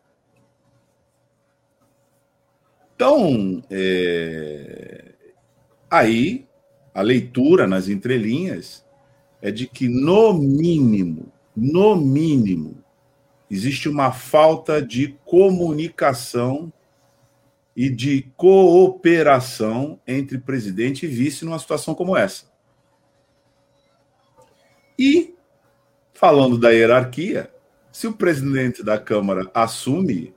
Então, 2.96 3.64
é... 3.70 5.14
aí, 5.90 6.46
a 6.94 7.02
leitura 7.02 7.68
nas 7.68 7.90
entrelinhas 7.90 8.86
é 9.42 9.52
de 9.52 9.68
que, 9.68 9.88
no 9.88 10.34
mínimo, 10.34 11.32
no 11.56 11.96
mínimo, 11.96 12.84
existe 13.50 13.90
uma 13.90 14.12
falta 14.12 14.82
de 14.82 15.18
comunicação 15.26 16.72
e 17.76 17.90
de 17.90 18.32
cooperação 18.38 20.00
entre 20.08 20.38
presidente 20.38 21.06
e 21.06 21.10
vice 21.10 21.44
numa 21.44 21.60
situação 21.60 21.94
como 21.94 22.16
essa. 22.16 22.46
E, 24.98 25.36
falando 26.14 26.58
da 26.58 26.70
hierarquia, 26.70 27.52
se 27.92 28.08
o 28.08 28.14
presidente 28.14 28.82
da 28.84 28.98
Câmara 28.98 29.50
assume, 29.54 30.34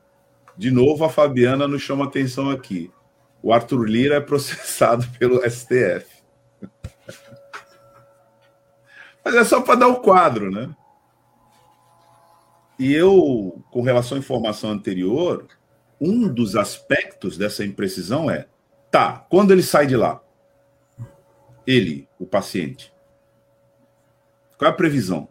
de 0.56 0.70
novo 0.70 1.04
a 1.04 1.08
Fabiana 1.08 1.68
nos 1.68 1.82
chama 1.82 2.04
atenção 2.04 2.50
aqui. 2.50 2.90
O 3.40 3.52
Arthur 3.52 3.84
Lira 3.84 4.16
é 4.16 4.20
processado 4.20 5.06
pelo 5.18 5.40
STF. 5.48 6.06
Mas 9.24 9.34
é 9.34 9.44
só 9.44 9.60
para 9.60 9.76
dar 9.76 9.88
o 9.88 10.00
quadro, 10.00 10.50
né? 10.50 10.74
E 12.78 12.92
eu, 12.92 13.62
com 13.70 13.82
relação 13.82 14.16
à 14.16 14.20
informação 14.20 14.70
anterior, 14.70 15.46
um 16.00 16.32
dos 16.32 16.56
aspectos 16.56 17.36
dessa 17.36 17.64
imprecisão 17.64 18.30
é: 18.30 18.46
tá, 18.90 19.26
quando 19.30 19.52
ele 19.52 19.62
sai 19.62 19.86
de 19.86 19.96
lá, 19.96 20.22
ele, 21.66 22.08
o 22.18 22.26
paciente, 22.26 22.92
qual 24.56 24.70
é 24.70 24.74
a 24.74 24.76
previsão? 24.76 25.28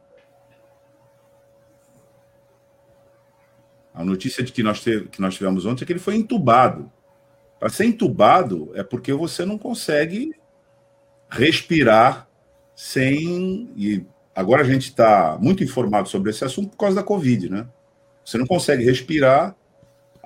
A 3.93 4.03
notícia 4.03 4.43
de 4.43 4.51
que 4.51 4.61
nós, 4.61 4.79
te, 4.79 5.01
que 5.11 5.19
nós 5.19 5.33
tivemos 5.33 5.65
ontem 5.65 5.83
é 5.83 5.85
que 5.87 5.91
ele 5.91 5.99
foi 5.99 6.15
entubado. 6.15 6.91
Para 7.59 7.69
ser 7.69 7.85
entubado 7.85 8.71
é 8.75 8.83
porque 8.83 9.11
você 9.11 9.43
não 9.43 9.57
consegue 9.57 10.31
respirar 11.29 12.29
sem. 12.75 13.71
E 13.75 14.05
agora 14.35 14.61
a 14.61 14.65
gente 14.65 14.89
está 14.89 15.37
muito 15.41 15.63
informado 15.63 16.07
sobre 16.07 16.29
esse 16.29 16.45
assunto 16.45 16.69
por 16.69 16.77
causa 16.77 16.97
da 16.97 17.03
Covid, 17.03 17.49
né? 17.49 17.67
Você 18.23 18.37
não 18.37 18.45
consegue 18.45 18.83
respirar 18.83 19.55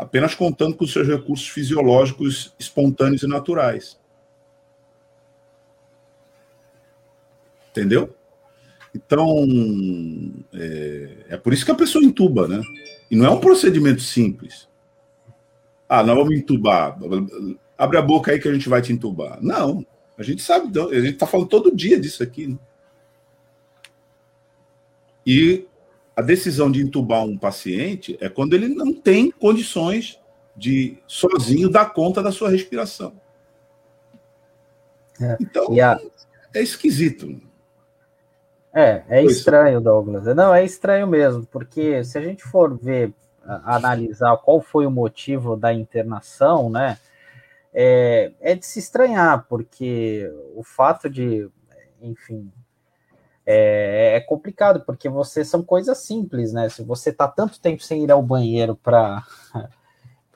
apenas 0.02 0.34
contando 0.34 0.76
com 0.76 0.88
seus 0.88 1.08
recursos 1.08 1.48
fisiológicos 1.48 2.56
espontâneos 2.58 3.22
e 3.22 3.28
naturais. 3.28 4.00
Entendeu? 7.70 8.12
Então, 8.96 9.46
é, 10.52 11.18
é, 11.30 11.38
por 11.38 11.54
isso 11.54 11.64
que 11.64 11.70
a 11.70 11.76
pessoa 11.76 12.04
entuba, 12.04 12.48
né? 12.48 12.60
E 13.12 13.16
não 13.16 13.28
é 13.28 13.30
um 13.30 13.40
procedimento 13.40 14.02
simples. 14.02 14.68
Ah, 15.88 16.02
nós 16.04 16.18
vamos 16.18 16.36
entubar. 16.36 16.98
Abre 17.78 17.98
a 18.00 18.02
boca 18.02 18.32
aí 18.32 18.40
que 18.40 18.48
a 18.48 18.54
gente 18.54 18.68
vai 18.68 18.82
te 18.82 18.92
entubar. 18.92 19.38
Não. 19.40 19.86
A 20.18 20.24
gente 20.24 20.42
sabe, 20.42 20.68
a 20.80 21.00
gente 21.00 21.14
está 21.14 21.28
falando 21.28 21.48
todo 21.48 21.76
dia 21.76 22.00
disso 22.00 22.24
aqui. 22.24 22.48
Né? 22.48 22.58
E 25.28 25.68
a 26.16 26.22
decisão 26.22 26.72
de 26.72 26.82
entubar 26.82 27.24
um 27.24 27.38
paciente 27.38 28.18
é 28.20 28.30
quando 28.30 28.54
ele 28.54 28.68
não 28.68 28.94
tem 28.94 29.32
condições 29.32 30.20
de 30.56 30.98
sozinho 31.08 31.70
dar 31.70 31.94
conta 31.94 32.22
da 32.22 32.32
sua 32.32 32.50
respiração. 32.50 33.14
É. 35.20 35.38
Então, 35.40 35.68
a... 35.80 36.00
é 36.54 36.62
esquisito. 36.62 37.40
É, 38.74 39.04
é 39.10 39.24
estranho, 39.24 39.82
Douglas. 39.82 40.24
Não, 40.36 40.54
é 40.54 40.64
estranho 40.64 41.08
mesmo, 41.08 41.46
porque 41.46 42.04
se 42.04 42.18
a 42.18 42.22
gente 42.22 42.44
for 42.44 42.78
ver, 42.78 43.14
analisar 43.44 44.38
qual 44.38 44.62
foi 44.62 44.86
o 44.86 44.92
motivo 44.92 45.58
da 45.58 45.74
internação, 45.74 46.70
né, 46.70 46.98
é, 47.74 48.32
é 48.40 48.56
de 48.56 48.66
se 48.66 48.80
estranhar, 48.80 49.46
porque 49.48 50.30
o 50.56 50.64
fato 50.64 51.10
de, 51.10 51.50
enfim, 52.02 52.52
é, 53.46 54.16
é, 54.16 54.20
complicado, 54.20 54.84
porque 54.86 55.10
você 55.10 55.44
são 55.44 55.64
coisas 55.64 55.98
simples, 56.00 56.54
né? 56.54 56.70
Se 56.70 56.84
você 56.84 57.12
tá 57.12 57.28
tanto 57.28 57.60
tempo 57.60 57.84
sem 57.84 58.04
ir 58.04 58.12
ao 58.12 58.22
banheiro 58.22 58.76
para 58.76 59.24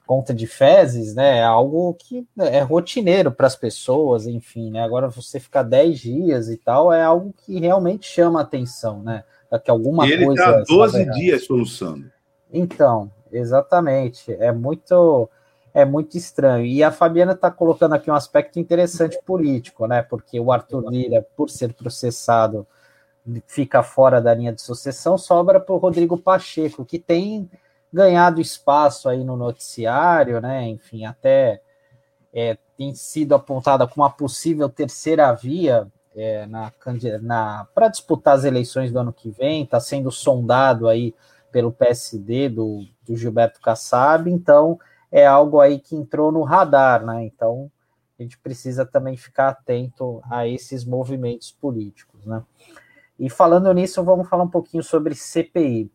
conta 0.06 0.34
de 0.34 0.48
fezes, 0.48 1.14
né? 1.14 1.40
É 1.40 1.44
algo 1.44 1.94
que 1.94 2.28
é 2.38 2.62
rotineiro 2.62 3.32
para 3.32 3.48
as 3.48 3.56
pessoas, 3.56 4.26
enfim, 4.26 4.72
né? 4.72 4.84
Agora 4.84 5.08
você 5.08 5.40
ficar 5.40 5.64
10 5.64 6.00
dias 6.00 6.50
e 6.50 6.58
tal 6.58 6.92
é 6.92 7.04
algo 7.04 7.34
que 7.46 7.60
realmente 7.60 8.08
chama 8.08 8.42
atenção, 8.42 9.02
né? 9.02 9.24
É 9.52 9.60
que 9.60 9.70
alguma 9.70 10.08
Ele 10.08 10.26
coisa. 10.26 10.44
Ele 10.44 10.62
está 10.62 10.74
12 10.74 11.12
dias 11.12 11.46
soluçando. 11.46 12.12
Então, 12.52 13.12
exatamente. 13.32 14.34
É 14.34 14.52
muito 14.52 15.30
é 15.74 15.84
muito 15.84 16.18
estranho. 16.18 16.66
E 16.66 16.82
a 16.82 16.90
Fabiana 16.90 17.34
está 17.34 17.52
colocando 17.52 17.94
aqui 17.94 18.10
um 18.10 18.16
aspecto 18.16 18.58
interessante 18.58 19.20
político, 19.26 19.86
né? 19.86 20.02
Porque 20.02 20.40
o 20.40 20.50
Arthur 20.50 20.90
Lira, 20.90 21.22
por 21.36 21.50
ser 21.50 21.74
processado, 21.74 22.66
fica 23.48 23.82
fora 23.82 24.22
da 24.22 24.34
linha 24.34 24.54
de 24.54 24.62
sucessão, 24.62 25.18
sobra 25.18 25.60
para 25.60 25.74
o 25.74 25.78
Rodrigo 25.78 26.18
Pacheco, 26.18 26.86
que 26.86 27.00
tem 27.00 27.50
ganhado 27.92 28.42
espaço 28.42 29.08
aí 29.10 29.24
no 29.24 29.36
noticiário, 29.36 30.40
né? 30.42 30.68
Enfim, 30.68 31.06
até 31.06 31.62
é, 32.34 32.58
tem 32.78 32.94
sido 32.94 33.34
apontada 33.34 33.88
como 33.88 34.06
uma 34.06 34.12
possível 34.12 34.68
terceira 34.70 35.32
via 35.34 35.88
é, 36.16 36.46
na, 36.46 36.72
na 37.22 37.68
para 37.74 37.88
disputar 37.88 38.36
as 38.36 38.44
eleições 38.44 38.92
do 38.92 39.00
ano 39.00 39.14
que 39.14 39.30
vem, 39.30 39.64
está 39.64 39.80
sendo 39.80 40.12
sondado 40.12 40.88
aí 40.88 41.14
pelo 41.52 41.72
PSD 41.72 42.50
do, 42.50 42.86
do 43.08 43.16
Gilberto 43.16 43.62
Kassab, 43.62 44.30
então 44.30 44.78
é 45.12 45.26
algo 45.26 45.60
aí 45.60 45.80
que 45.80 45.96
entrou 45.96 46.32
no 46.32 46.44
radar, 46.44 47.06
né? 47.06 47.24
Então 47.24 47.72
a 48.20 48.24
gente 48.24 48.38
precisa 48.38 48.86
também 48.86 49.16
ficar 49.16 49.50
atento 49.50 50.22
a 50.30 50.48
esses 50.48 50.84
movimentos 50.86 51.52
políticos, 51.52 52.26
né? 52.26 52.44
E 53.18 53.30
falando 53.30 53.72
nisso, 53.74 54.04
vamos 54.04 54.28
falar 54.28 54.44
um 54.44 54.50
pouquinho 54.50 54.84
sobre 54.84 55.16
CPI 55.16 55.92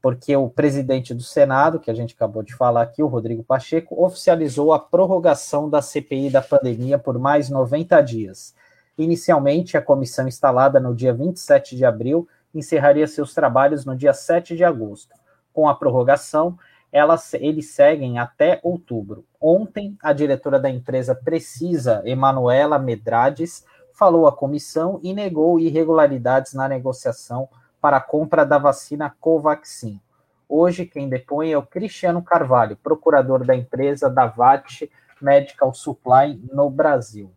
porque 0.00 0.34
o 0.34 0.48
presidente 0.48 1.12
do 1.12 1.22
Senado, 1.22 1.78
que 1.78 1.90
a 1.90 1.94
gente 1.94 2.14
acabou 2.14 2.42
de 2.42 2.54
falar 2.54 2.82
aqui, 2.82 3.02
o 3.02 3.06
Rodrigo 3.06 3.42
Pacheco, 3.42 4.02
oficializou 4.02 4.72
a 4.72 4.78
prorrogação 4.78 5.68
da 5.68 5.82
CPI 5.82 6.30
da 6.30 6.40
pandemia 6.40 6.98
por 6.98 7.18
mais 7.18 7.50
90 7.50 8.00
dias. 8.00 8.54
Inicialmente, 8.96 9.76
a 9.76 9.82
comissão 9.82 10.26
instalada 10.26 10.80
no 10.80 10.94
dia 10.94 11.12
27 11.12 11.76
de 11.76 11.84
abril 11.84 12.26
encerraria 12.54 13.06
seus 13.06 13.34
trabalhos 13.34 13.84
no 13.84 13.94
dia 13.94 14.12
7 14.12 14.56
de 14.56 14.64
agosto. 14.64 15.14
Com 15.52 15.68
a 15.68 15.74
prorrogação, 15.74 16.58
elas, 16.90 17.34
eles 17.34 17.70
seguem 17.70 18.18
até 18.18 18.58
outubro. 18.62 19.24
Ontem, 19.40 19.96
a 20.02 20.12
diretora 20.12 20.58
da 20.58 20.70
empresa 20.70 21.14
Precisa, 21.14 22.02
Emanuela 22.04 22.78
Medrades, 22.78 23.64
falou 24.00 24.26
à 24.26 24.32
comissão 24.32 24.98
e 25.02 25.12
negou 25.12 25.60
irregularidades 25.60 26.54
na 26.54 26.66
negociação 26.66 27.46
para 27.82 27.98
a 27.98 28.00
compra 28.00 28.46
da 28.46 28.56
vacina 28.56 29.14
Covaxin. 29.20 30.00
Hoje, 30.48 30.86
quem 30.86 31.06
depõe 31.06 31.52
é 31.52 31.58
o 31.58 31.66
Cristiano 31.66 32.22
Carvalho, 32.22 32.78
procurador 32.78 33.44
da 33.44 33.54
empresa 33.54 34.08
Davat 34.08 34.90
Medical 35.20 35.74
Supply 35.74 36.42
no 36.50 36.70
Brasil. 36.70 37.30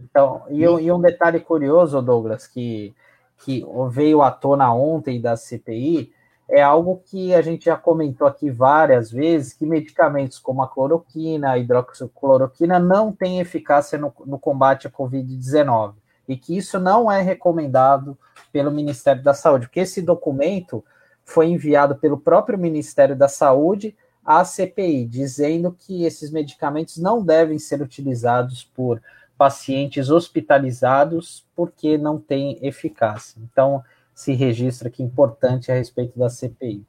Então, 0.00 0.44
e, 0.50 0.62
e, 0.62 0.92
um 0.92 1.00
detalhe 1.00 1.40
curioso, 1.40 2.00
Douglas, 2.00 2.46
que, 2.46 2.94
que 3.38 3.66
veio 3.90 4.22
à 4.22 4.30
tona 4.30 4.72
ontem 4.72 5.20
da 5.20 5.36
CPI, 5.36 6.12
é 6.48 6.62
algo 6.62 7.02
que 7.04 7.34
a 7.34 7.42
gente 7.42 7.64
já 7.64 7.76
comentou 7.76 8.26
aqui 8.26 8.50
várias 8.50 9.10
vezes, 9.10 9.52
que 9.52 9.66
medicamentos 9.66 10.38
como 10.38 10.62
a 10.62 10.68
cloroquina, 10.68 11.50
a 11.50 11.58
hidroxicloroquina, 11.58 12.78
não 12.78 13.12
têm 13.12 13.40
eficácia 13.40 13.98
no, 13.98 14.12
no 14.24 14.38
combate 14.38 14.86
à 14.86 14.90
Covid-19 14.90 15.94
e 16.28 16.36
que 16.36 16.56
isso 16.56 16.78
não 16.78 17.10
é 17.10 17.20
recomendado 17.22 18.16
pelo 18.52 18.70
Ministério 18.70 19.22
da 19.22 19.34
Saúde, 19.34 19.66
porque 19.66 19.80
esse 19.80 20.02
documento 20.02 20.84
foi 21.24 21.46
enviado 21.46 21.96
pelo 21.96 22.18
próprio 22.18 22.58
Ministério 22.58 23.16
da 23.16 23.28
Saúde 23.28 23.96
à 24.24 24.44
CPI, 24.44 25.06
dizendo 25.06 25.74
que 25.76 26.04
esses 26.04 26.30
medicamentos 26.30 26.96
não 26.96 27.22
devem 27.22 27.58
ser 27.58 27.82
utilizados 27.82 28.64
por 28.64 29.00
pacientes 29.36 30.10
hospitalizados 30.10 31.44
porque 31.54 31.98
não 31.98 32.18
têm 32.18 32.58
eficácia. 32.62 33.40
Então, 33.42 33.84
se 34.16 34.32
registra 34.32 34.88
que 34.88 35.02
importante 35.02 35.70
a 35.70 35.74
respeito 35.74 36.18
da 36.18 36.30
CPI. 36.30 36.86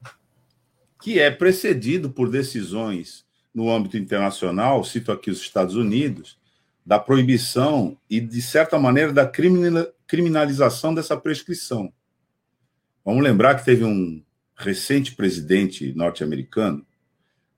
Que 1.03 1.19
é 1.19 1.29
precedido 1.29 2.09
por 2.09 2.31
decisões 2.31 3.25
no 3.53 3.69
âmbito 3.69 3.97
internacional, 3.97 4.81
cito 4.85 5.11
aqui 5.11 5.29
os 5.29 5.41
Estados 5.41 5.75
Unidos, 5.75 6.39
da 6.85 6.97
proibição 6.97 7.97
e, 8.09 8.21
de 8.21 8.41
certa 8.41 8.79
maneira, 8.79 9.11
da 9.11 9.29
criminalização 10.07 10.95
dessa 10.95 11.17
prescrição. 11.17 11.91
Vamos 13.03 13.21
lembrar 13.21 13.55
que 13.55 13.65
teve 13.65 13.83
um 13.83 14.23
recente 14.55 15.13
presidente 15.13 15.93
norte-americano 15.93 16.85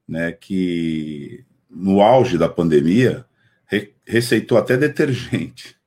né, 0.08 0.32
que, 0.32 1.45
no 1.69 2.01
auge 2.01 2.39
da 2.39 2.49
pandemia, 2.49 3.23
re 3.67 3.93
receitou 4.03 4.58
até 4.58 4.75
detergente 4.75 5.78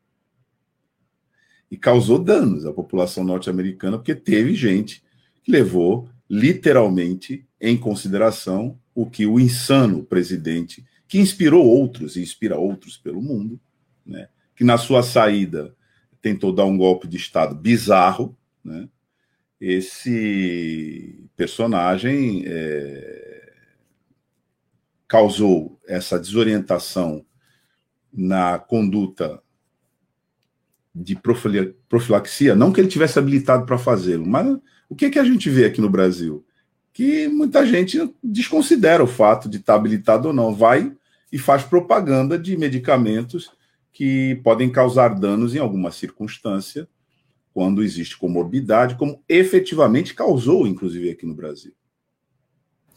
e 1.72 1.76
causou 1.78 2.18
danos 2.18 2.66
à 2.66 2.72
população 2.72 3.24
norte-americana, 3.24 3.96
porque 3.96 4.14
teve 4.14 4.54
gente 4.54 5.02
que 5.42 5.50
levou 5.50 6.06
literalmente 6.28 7.46
em 7.58 7.78
consideração 7.78 8.78
o 8.94 9.08
que 9.08 9.24
o 9.24 9.40
insano 9.40 10.04
presidente 10.04 10.84
que 11.08 11.18
inspirou 11.18 11.64
outros 11.64 12.14
e 12.14 12.20
inspira 12.20 12.58
outros 12.58 12.98
pelo 12.98 13.22
mundo, 13.22 13.58
né? 14.04 14.28
que 14.54 14.64
na 14.64 14.76
sua 14.76 15.02
saída 15.02 15.74
tentou 16.20 16.52
dar 16.52 16.66
um 16.66 16.76
golpe 16.76 17.08
de 17.08 17.16
Estado 17.16 17.54
bizarro. 17.54 18.36
Né? 18.62 18.86
Esse 19.58 21.24
personagem 21.34 22.44
é, 22.44 23.54
causou 25.08 25.80
essa 25.88 26.20
desorientação 26.20 27.24
na 28.12 28.58
conduta 28.58 29.42
de 30.94 31.18
profilaxia, 31.88 32.54
não 32.54 32.72
que 32.72 32.80
ele 32.80 32.88
tivesse 32.88 33.18
habilitado 33.18 33.64
para 33.64 33.78
fazê-lo, 33.78 34.26
mas 34.26 34.58
o 34.88 34.94
que, 34.94 35.08
que 35.08 35.18
a 35.18 35.24
gente 35.24 35.48
vê 35.48 35.64
aqui 35.64 35.80
no 35.80 35.88
Brasil? 35.88 36.44
Que 36.92 37.28
muita 37.28 37.64
gente 37.66 38.14
desconsidera 38.22 39.02
o 39.02 39.06
fato 39.06 39.48
de 39.48 39.56
estar 39.56 39.74
habilitado 39.74 40.28
ou 40.28 40.34
não, 40.34 40.54
vai 40.54 40.92
e 41.32 41.38
faz 41.38 41.62
propaganda 41.62 42.38
de 42.38 42.56
medicamentos 42.56 43.50
que 43.90 44.40
podem 44.44 44.70
causar 44.70 45.14
danos 45.14 45.54
em 45.54 45.58
alguma 45.58 45.90
circunstância, 45.90 46.86
quando 47.54 47.82
existe 47.82 48.16
comorbidade, 48.16 48.96
como 48.96 49.22
efetivamente 49.28 50.14
causou, 50.14 50.66
inclusive 50.66 51.10
aqui 51.10 51.26
no 51.26 51.34
Brasil. 51.34 51.72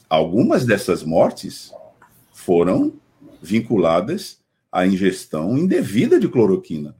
Algumas 0.10 0.66
dessas 0.66 1.04
mortes 1.04 1.74
foram 2.32 2.94
vinculadas 3.42 4.40
à 4.72 4.86
ingestão 4.86 5.58
indevida 5.58 6.20
de 6.20 6.28
cloroquina. 6.30 6.96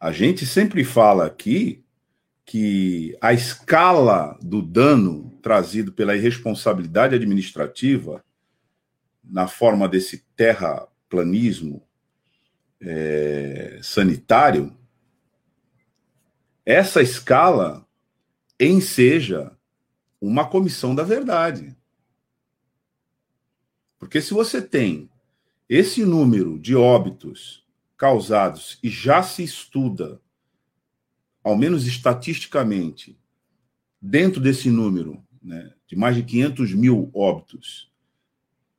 A 0.00 0.12
gente 0.12 0.46
sempre 0.46 0.82
fala 0.82 1.26
aqui 1.26 1.84
que 2.46 3.16
a 3.20 3.34
escala 3.34 4.38
do 4.40 4.62
dano 4.62 5.38
trazido 5.42 5.92
pela 5.92 6.16
irresponsabilidade 6.16 7.14
administrativa 7.14 8.24
na 9.22 9.46
forma 9.46 9.86
desse 9.86 10.24
terraplanismo 10.34 11.86
é, 12.80 13.78
sanitário, 13.82 14.74
essa 16.64 17.02
escala 17.02 17.86
enseja 18.58 19.52
uma 20.18 20.48
comissão 20.48 20.94
da 20.94 21.02
verdade. 21.02 21.76
Porque 23.98 24.20
se 24.22 24.32
você 24.32 24.62
tem 24.62 25.10
esse 25.68 26.06
número 26.06 26.58
de 26.58 26.74
óbitos 26.74 27.59
causados 28.00 28.78
e 28.82 28.88
já 28.88 29.22
se 29.22 29.44
estuda, 29.44 30.18
ao 31.44 31.54
menos 31.54 31.86
estatisticamente, 31.86 33.20
dentro 34.00 34.40
desse 34.40 34.70
número 34.70 35.22
né, 35.42 35.74
de 35.86 35.96
mais 35.96 36.16
de 36.16 36.22
500 36.22 36.72
mil 36.72 37.10
óbitos, 37.12 37.92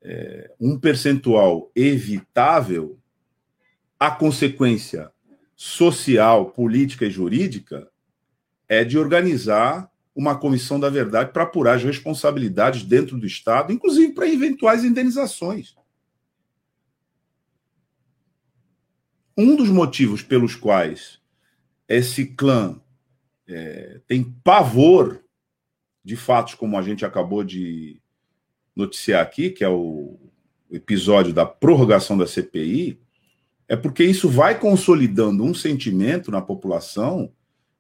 é, 0.01 0.51
um 0.59 0.79
percentual 0.79 1.71
evitável, 1.75 2.97
a 3.99 4.09
consequência 4.09 5.11
social, 5.55 6.49
política 6.49 7.05
e 7.05 7.11
jurídica 7.11 7.87
é 8.67 8.83
de 8.83 8.97
organizar 8.97 9.87
uma 10.15 10.35
comissão 10.35 10.79
da 10.79 10.89
verdade 10.89 11.31
para 11.31 11.43
apurar 11.43 11.75
as 11.75 11.83
responsabilidades 11.83 12.83
dentro 12.83 13.19
do 13.19 13.27
Estado, 13.27 13.71
inclusive 13.71 14.13
para 14.13 14.27
eventuais 14.27 14.83
indenizações. 14.83 15.75
Um 19.37 19.55
dos 19.55 19.69
motivos 19.69 20.21
pelos 20.21 20.55
quais 20.55 21.19
esse 21.87 22.25
clã 22.25 22.79
é, 23.47 24.01
tem 24.07 24.23
pavor 24.43 25.23
de 26.03 26.15
fatos 26.15 26.55
como 26.55 26.77
a 26.77 26.81
gente 26.81 27.05
acabou 27.05 27.43
de 27.43 28.01
noticiar 28.75 29.21
aqui, 29.21 29.49
que 29.49 29.63
é 29.63 29.69
o 29.69 30.17
episódio 30.71 31.33
da 31.33 31.45
prorrogação 31.45 32.17
da 32.17 32.25
CPI, 32.25 32.99
é 33.67 33.75
porque 33.75 34.03
isso 34.03 34.27
vai 34.29 34.59
consolidando 34.59 35.43
um 35.43 35.53
sentimento 35.53 36.31
na 36.31 36.41
população 36.41 37.31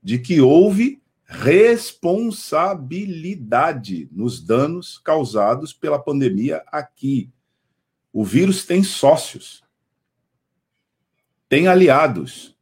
de 0.01 0.19
que 0.19 0.41
houve 0.41 1.01
responsabilidade 1.25 4.09
nos 4.11 4.41
danos 4.41 4.97
causados 4.97 5.71
pela 5.73 5.97
pandemia 5.97 6.61
aqui. 6.67 7.31
O 8.11 8.25
vírus 8.25 8.65
tem 8.65 8.83
sócios, 8.83 9.63
tem 11.51 11.67
aliados. 11.67 12.55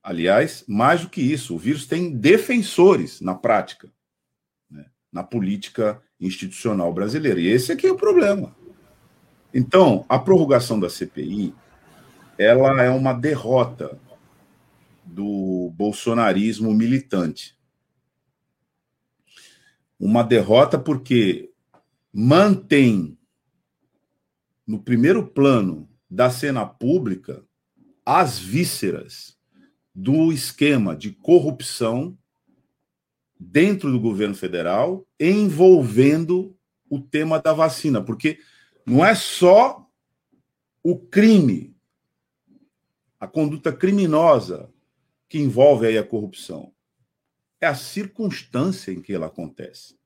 Aliás, 0.00 0.64
mais 0.68 1.00
do 1.00 1.10
que 1.10 1.20
isso, 1.20 1.52
o 1.52 1.58
vírus 1.58 1.84
tem 1.84 2.16
defensores 2.16 3.20
na 3.20 3.34
prática, 3.34 3.92
né, 4.70 4.86
na 5.10 5.24
política 5.24 6.00
institucional 6.20 6.94
brasileira. 6.94 7.40
E 7.40 7.48
esse 7.48 7.72
aqui 7.72 7.88
é 7.88 7.90
o 7.90 7.96
problema. 7.96 8.54
Então, 9.52 10.06
a 10.08 10.16
prorrogação 10.16 10.78
da 10.78 10.88
CPI, 10.88 11.52
ela 12.38 12.80
é 12.80 12.88
uma 12.88 13.12
derrota 13.12 13.98
do 15.04 15.72
bolsonarismo 15.74 16.72
militante. 16.72 17.58
Uma 19.98 20.22
derrota 20.22 20.78
porque 20.78 21.50
mantém 22.12 23.18
no 24.64 24.80
primeiro 24.80 25.26
plano 25.26 25.90
da 26.08 26.30
cena 26.30 26.64
pública 26.64 27.44
as 28.06 28.38
vísceras 28.38 29.36
do 29.92 30.32
esquema 30.32 30.94
de 30.94 31.10
corrupção 31.10 32.16
dentro 33.38 33.90
do 33.90 33.98
governo 33.98 34.36
federal 34.36 35.04
envolvendo 35.18 36.56
o 36.88 37.00
tema 37.00 37.40
da 37.40 37.52
vacina, 37.52 38.00
porque 38.00 38.38
não 38.86 39.04
é 39.04 39.14
só 39.14 39.84
o 40.82 40.96
crime, 40.96 41.74
a 43.18 43.26
conduta 43.26 43.72
criminosa 43.72 44.70
que 45.28 45.38
envolve 45.38 45.86
aí 45.88 45.98
a 45.98 46.04
corrupção. 46.04 46.72
É 47.60 47.66
a 47.66 47.74
circunstância 47.74 48.92
em 48.92 49.02
que 49.02 49.12
ela 49.12 49.26
acontece. 49.26 49.98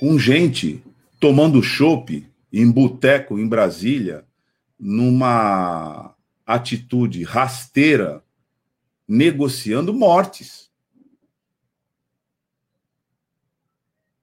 Com 0.00 0.18
gente 0.18 0.82
tomando 1.20 1.62
chope 1.62 2.32
em 2.50 2.70
boteco 2.70 3.38
em 3.38 3.46
Brasília, 3.46 4.26
numa 4.78 6.14
atitude 6.44 7.24
rasteira, 7.24 8.22
negociando 9.08 9.92
mortes. 9.92 10.70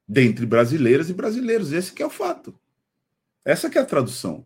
Dentre 0.07 0.45
brasileiras 0.45 1.09
e 1.09 1.13
brasileiros. 1.13 1.71
Esse 1.71 1.99
é 2.01 2.05
o 2.05 2.09
fato. 2.09 2.57
Essa 3.43 3.69
que 3.69 3.77
é 3.77 3.81
a 3.81 3.85
tradução. 3.85 4.45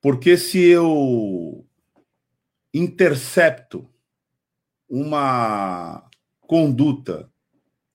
Porque 0.00 0.36
se 0.36 0.58
eu 0.58 1.66
intercepto 2.72 3.88
uma 4.88 6.08
conduta 6.40 7.30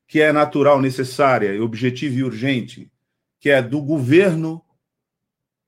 que 0.08 0.22
é 0.22 0.32
natural, 0.32 0.80
necessária, 0.80 1.62
objetiva 1.64 2.16
e 2.16 2.24
urgente, 2.24 2.92
que 3.40 3.50
é 3.50 3.62
do 3.62 3.82
governo, 3.82 4.63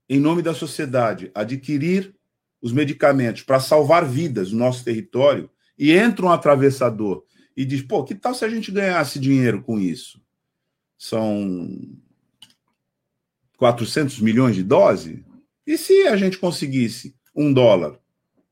em 0.08 0.20
nome 0.20 0.42
da 0.42 0.54
sociedade, 0.54 1.32
adquirir 1.34 2.16
os 2.62 2.72
medicamentos 2.72 3.44
para 3.44 3.60
salvar 3.60 4.06
vidas 4.06 4.52
no 4.52 4.60
nosso 4.60 4.84
território, 4.84 5.50
e 5.78 5.92
entra 5.92 6.26
um 6.26 6.32
atravessador 6.32 7.24
e 7.56 7.66
diz: 7.66 7.82
pô, 7.82 8.04
que 8.04 8.16
tal 8.16 8.34
se 8.34 8.46
a 8.46 8.50
gente 8.50 8.72
ganhasse 8.72 9.20
dinheiro 9.20 9.62
com 9.62 9.80
isso? 9.80 10.22
São 10.98 11.70
400 13.58 14.20
milhões 14.20 14.56
de 14.56 14.64
doses? 14.64 15.20
E 15.66 15.78
se 15.78 16.08
a 16.08 16.16
gente 16.16 16.38
conseguisse 16.38 17.16
um 17.36 17.52
dólar 17.52 18.00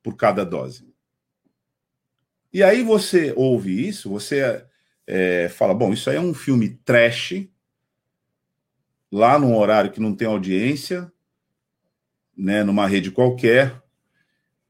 por 0.01 0.15
cada 0.15 0.43
dose? 0.43 0.87
E 2.51 2.61
aí 2.61 2.83
você 2.83 3.33
ouve 3.35 3.87
isso, 3.87 4.09
você 4.09 4.65
é, 5.05 5.49
fala: 5.49 5.73
bom, 5.73 5.93
isso 5.93 6.09
aí 6.09 6.17
é 6.17 6.21
um 6.21 6.33
filme 6.33 6.79
trash, 6.83 7.47
lá 9.11 9.37
num 9.37 9.55
horário 9.55 9.91
que 9.91 9.99
não 9.99 10.15
tem 10.15 10.27
audiência, 10.27 11.12
né, 12.37 12.63
numa 12.63 12.87
rede 12.87 13.11
qualquer, 13.11 13.81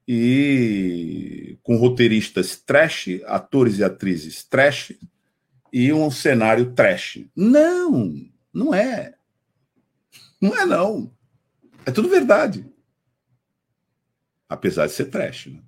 e 0.07 1.57
com 1.63 1.77
roteiristas 1.77 2.57
trash, 2.57 3.21
atores 3.25 3.79
e 3.79 3.83
atrizes 3.83 4.43
trash, 4.43 4.93
e 5.71 5.91
um 5.91 6.11
cenário 6.11 6.73
trash. 6.73 7.25
Não, 7.35 8.13
não 8.53 8.73
é. 8.73 9.15
Não 10.39 10.55
é, 10.55 10.65
não. 10.65 11.11
É 11.85 11.91
tudo 11.91 12.09
verdade. 12.09 12.65
Apesar 14.47 14.85
de 14.85 14.91
ser 14.91 15.05
trash. 15.05 15.47
Né? 15.47 15.63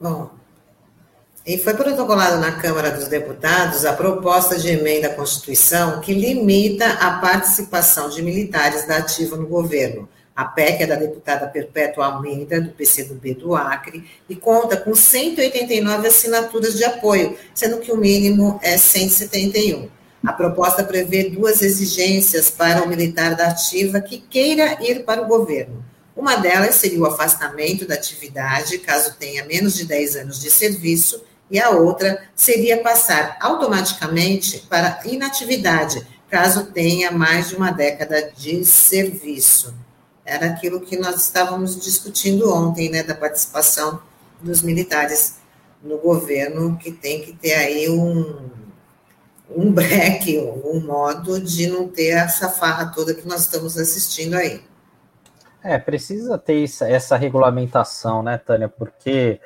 Bom, 0.00 0.41
e 1.44 1.58
foi 1.58 1.74
protocolado 1.74 2.38
na 2.38 2.52
Câmara 2.52 2.90
dos 2.90 3.08
Deputados 3.08 3.84
a 3.84 3.92
proposta 3.92 4.56
de 4.56 4.68
emenda 4.68 5.08
à 5.08 5.14
Constituição 5.14 6.00
que 6.00 6.14
limita 6.14 6.86
a 6.86 7.18
participação 7.18 8.08
de 8.08 8.22
militares 8.22 8.86
da 8.86 8.98
ativa 8.98 9.36
no 9.36 9.48
governo. 9.48 10.08
A 10.36 10.44
PEC 10.44 10.84
é 10.84 10.86
da 10.86 10.94
deputada 10.94 11.48
Perpétua 11.48 12.06
Almeida, 12.06 12.60
do 12.60 12.70
PCdoB 12.70 13.34
do 13.34 13.56
Acre, 13.56 14.04
e 14.28 14.36
conta 14.36 14.76
com 14.76 14.94
189 14.94 16.08
assinaturas 16.08 16.74
de 16.74 16.84
apoio, 16.84 17.36
sendo 17.52 17.78
que 17.78 17.92
o 17.92 17.96
mínimo 17.96 18.58
é 18.62 18.78
171. 18.78 19.90
A 20.24 20.32
proposta 20.32 20.84
prevê 20.84 21.24
duas 21.24 21.60
exigências 21.60 22.50
para 22.50 22.84
o 22.84 22.88
militar 22.88 23.34
da 23.34 23.48
ativa 23.48 24.00
que 24.00 24.18
queira 24.18 24.78
ir 24.80 25.04
para 25.04 25.20
o 25.20 25.26
governo. 25.26 25.84
Uma 26.14 26.36
delas 26.36 26.76
seria 26.76 27.00
o 27.00 27.06
afastamento 27.06 27.84
da 27.86 27.94
atividade, 27.94 28.78
caso 28.78 29.16
tenha 29.18 29.44
menos 29.44 29.74
de 29.74 29.84
10 29.84 30.16
anos 30.16 30.40
de 30.40 30.50
serviço, 30.50 31.22
e 31.52 31.60
a 31.60 31.68
outra 31.68 32.26
seria 32.34 32.82
passar 32.82 33.36
automaticamente 33.38 34.66
para 34.70 35.02
inatividade, 35.04 36.04
caso 36.30 36.72
tenha 36.72 37.10
mais 37.10 37.50
de 37.50 37.56
uma 37.56 37.70
década 37.70 38.32
de 38.34 38.64
serviço. 38.64 39.74
Era 40.24 40.46
aquilo 40.46 40.80
que 40.80 40.98
nós 40.98 41.16
estávamos 41.16 41.78
discutindo 41.78 42.50
ontem, 42.50 42.88
né, 42.88 43.02
da 43.02 43.14
participação 43.14 44.00
dos 44.40 44.62
militares 44.62 45.36
no 45.82 45.98
governo, 45.98 46.78
que 46.78 46.90
tem 46.90 47.20
que 47.20 47.34
ter 47.34 47.52
aí 47.52 47.90
um, 47.90 48.48
um 49.54 49.70
break, 49.70 50.38
um 50.64 50.80
modo 50.80 51.38
de 51.38 51.66
não 51.66 51.86
ter 51.86 52.12
essa 52.12 52.48
farra 52.48 52.86
toda 52.86 53.12
que 53.12 53.28
nós 53.28 53.42
estamos 53.42 53.76
assistindo 53.76 54.34
aí. 54.34 54.62
É, 55.64 55.78
precisa 55.78 56.36
ter 56.36 56.64
essa, 56.82 57.16
regulamentação, 57.16 58.22
né, 58.22 58.36
Tânia? 58.36 58.68
Porque 58.68 59.40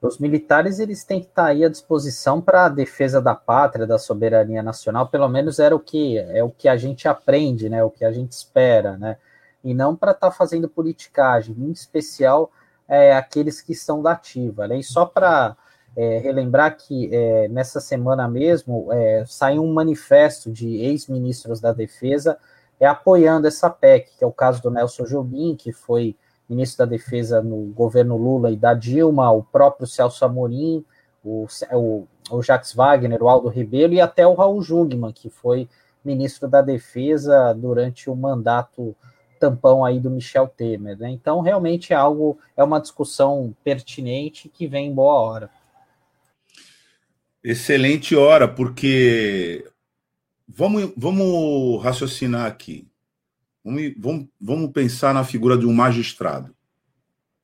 os 0.00 0.18
militares 0.18 0.78
eles 0.78 1.02
têm 1.02 1.20
que 1.20 1.26
estar 1.26 1.46
aí 1.46 1.64
à 1.64 1.68
disposição 1.68 2.40
para 2.40 2.66
a 2.66 2.68
defesa 2.68 3.20
da 3.20 3.34
pátria, 3.34 3.86
da 3.86 3.98
soberania 3.98 4.62
nacional, 4.62 5.08
pelo 5.08 5.28
menos 5.28 5.58
era 5.58 5.74
o 5.74 5.80
que 5.80 6.18
é 6.18 6.44
o 6.44 6.50
que 6.50 6.68
a 6.68 6.76
gente 6.76 7.08
aprende, 7.08 7.68
né? 7.68 7.82
O 7.82 7.90
que 7.90 8.04
a 8.04 8.12
gente 8.12 8.32
espera, 8.32 8.96
né? 8.96 9.16
E 9.64 9.74
não 9.74 9.96
para 9.96 10.12
estar 10.12 10.30
tá 10.30 10.36
fazendo 10.36 10.68
politicagem, 10.68 11.56
em 11.58 11.72
especial 11.72 12.52
é, 12.88 13.16
aqueles 13.16 13.60
que 13.60 13.72
estão 13.72 14.00
da 14.00 14.12
ativa, 14.12 14.68
né? 14.68 14.78
E 14.78 14.84
só 14.84 15.04
para 15.04 15.56
é, 15.96 16.18
relembrar 16.18 16.76
que 16.76 17.12
é, 17.12 17.48
nessa 17.48 17.80
semana 17.80 18.28
mesmo 18.28 18.92
é, 18.92 19.24
saiu 19.26 19.64
um 19.64 19.72
manifesto 19.72 20.52
de 20.52 20.76
ex-ministros 20.76 21.60
da 21.60 21.72
Defesa 21.72 22.38
é, 22.80 22.86
apoiando 22.86 23.46
essa 23.46 23.70
PEC, 23.70 24.10
que 24.18 24.24
é 24.24 24.26
o 24.26 24.32
caso 24.32 24.62
do 24.62 24.70
Nelson 24.70 25.04
Jobim, 25.04 25.56
que 25.56 25.72
foi 25.72 26.16
ministro 26.48 26.86
da 26.86 26.90
Defesa 26.90 27.42
no 27.42 27.66
governo 27.72 28.16
Lula 28.16 28.50
e 28.50 28.56
da 28.56 28.74
Dilma, 28.74 29.30
o 29.30 29.42
próprio 29.42 29.86
Celso 29.86 30.24
Amorim, 30.24 30.84
o, 31.24 31.46
o, 31.72 32.06
o 32.30 32.42
Jacques 32.42 32.72
Wagner, 32.72 33.22
o 33.22 33.28
Aldo 33.28 33.48
Rebelo 33.48 33.94
e 33.94 34.00
até 34.00 34.26
o 34.26 34.34
Raul 34.34 34.62
Jungmann, 34.62 35.12
que 35.12 35.28
foi 35.28 35.68
ministro 36.04 36.48
da 36.48 36.62
Defesa 36.62 37.52
durante 37.52 38.08
o 38.08 38.14
mandato 38.14 38.94
tampão 39.40 39.84
aí 39.84 40.00
do 40.00 40.10
Michel 40.10 40.48
Temer. 40.48 40.96
Né? 40.98 41.10
Então, 41.10 41.40
realmente 41.40 41.92
é 41.92 41.96
algo, 41.96 42.38
é 42.56 42.62
uma 42.62 42.80
discussão 42.80 43.54
pertinente 43.64 44.48
que 44.48 44.66
vem 44.66 44.88
em 44.88 44.94
boa 44.94 45.14
hora. 45.14 45.50
Excelente 47.42 48.16
hora, 48.16 48.48
porque 48.48 49.64
vamos, 50.48 50.92
vamos 50.96 51.82
raciocinar 51.82 52.46
aqui. 52.46 52.86
Vamos, 53.64 53.92
vamos, 53.98 54.28
vamos 54.40 54.70
pensar 54.72 55.12
na 55.12 55.24
figura 55.24 55.58
de 55.58 55.66
um 55.66 55.72
magistrado, 55.72 56.54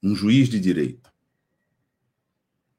um 0.03 0.15
juiz 0.15 0.49
de 0.49 0.61
direito. 0.61 1.12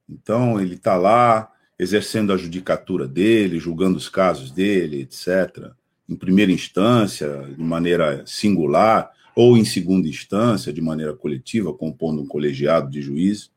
Então, 0.07 0.59
ele 0.59 0.75
está 0.75 0.95
lá 0.95 1.51
exercendo 1.77 2.31
a 2.31 2.37
judicatura 2.37 3.07
dele, 3.07 3.59
julgando 3.59 3.97
os 3.97 4.07
casos 4.07 4.51
dele, 4.51 5.01
etc., 5.01 5.71
em 6.07 6.15
primeira 6.15 6.51
instância, 6.51 7.43
de 7.43 7.63
maneira 7.63 8.23
singular, 8.25 9.11
ou 9.35 9.57
em 9.57 9.65
segunda 9.65 10.07
instância, 10.07 10.71
de 10.71 10.81
maneira 10.81 11.15
coletiva, 11.15 11.73
compondo 11.73 12.21
um 12.21 12.27
colegiado 12.27 12.89
de 12.89 13.01
juízes. 13.01 13.51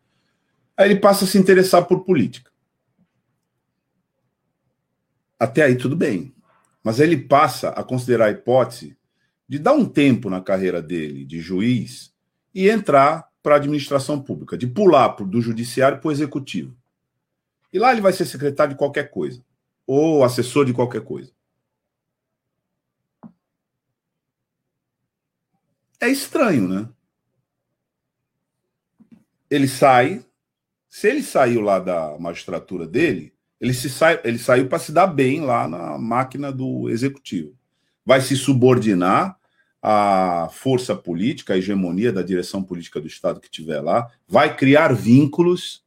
Aí 0.77 0.91
ele 0.91 1.01
passa 1.01 1.25
a 1.25 1.29
se 1.29 1.39
interessar 1.39 1.85
por 1.85 2.05
política. 2.05 2.51
Até 5.39 5.65
aí 5.65 5.77
tudo 5.77 5.95
bem. 5.95 6.33
Mas 6.87 7.01
ele 7.01 7.17
passa 7.17 7.71
a 7.71 7.83
considerar 7.83 8.27
a 8.27 8.31
hipótese 8.31 8.97
de 9.49 9.59
dar 9.59 9.73
um 9.73 9.85
tempo 9.85 10.31
na 10.31 10.41
carreira 10.41 10.81
dele 10.81 11.25
de 11.25 11.41
juiz 11.41 12.15
e 12.55 12.69
entrar 12.71 13.29
para 13.43 13.57
a 13.57 13.59
administração 13.59 14.23
pública, 14.23 14.57
de 14.57 14.69
pular 14.69 15.09
do 15.17 15.41
judiciário 15.41 15.99
para 15.99 16.07
o 16.07 16.13
executivo. 16.13 16.77
E 17.73 17.79
lá 17.81 17.91
ele 17.91 18.01
vai 18.01 18.13
ser 18.13 18.25
secretário 18.25 18.75
de 18.75 18.79
qualquer 18.79 19.11
coisa, 19.11 19.45
ou 19.85 20.23
assessor 20.23 20.65
de 20.65 20.73
qualquer 20.73 21.03
coisa. 21.03 21.33
É 26.01 26.09
estranho, 26.09 26.69
né? 26.69 26.89
Ele 29.51 29.67
sai, 29.67 30.25
se 30.89 31.09
ele 31.09 31.25
saiu 31.25 31.63
lá 31.63 31.81
da 31.81 32.17
magistratura 32.17 32.87
dele, 32.87 33.36
ele, 33.61 33.73
se 33.73 33.89
sai, 33.89 34.21
ele 34.25 34.39
saiu 34.39 34.69
para 34.69 34.79
se 34.79 34.93
dar 34.93 35.07
bem 35.07 35.41
lá 35.41 35.67
na 35.67 35.99
máquina 35.99 36.53
do 36.53 36.89
executivo. 36.91 37.55
Vai 38.05 38.21
se 38.21 38.37
subordinar 38.37 39.37
à 39.83 40.49
força 40.53 40.95
política, 40.95 41.55
à 41.55 41.59
hegemonia 41.59 42.13
da 42.13 42.23
direção 42.23 42.63
política 42.63 43.01
do 43.01 43.07
Estado 43.07 43.41
que 43.41 43.51
tiver 43.51 43.81
lá, 43.81 44.11
vai 44.29 44.57
criar 44.57 44.93
vínculos, 44.95 45.85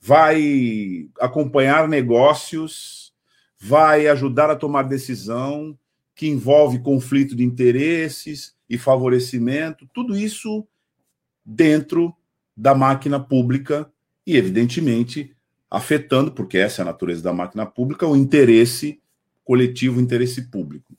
vai 0.00 1.08
acompanhar 1.20 1.88
negócios, 1.88 3.12
vai 3.58 4.06
ajudar 4.06 4.50
a 4.50 4.56
tomar 4.56 4.82
decisão 4.84 5.76
que 6.14 6.28
envolve 6.28 6.78
conflito 6.78 7.34
de 7.36 7.44
interesses 7.44 8.54
e 8.68 8.78
favorecimento, 8.78 9.88
tudo 9.92 10.16
isso 10.16 10.66
dentro 11.44 12.14
da 12.56 12.74
máquina 12.74 13.20
pública 13.20 13.90
e, 14.26 14.36
evidentemente, 14.36 15.35
afetando, 15.70 16.32
porque 16.32 16.58
essa 16.58 16.80
é 16.80 16.82
a 16.82 16.86
natureza 16.86 17.22
da 17.22 17.32
máquina 17.32 17.66
pública, 17.66 18.06
o 18.06 18.16
interesse 18.16 19.00
coletivo, 19.44 19.98
o 19.98 20.02
interesse 20.02 20.42
público. 20.42 20.96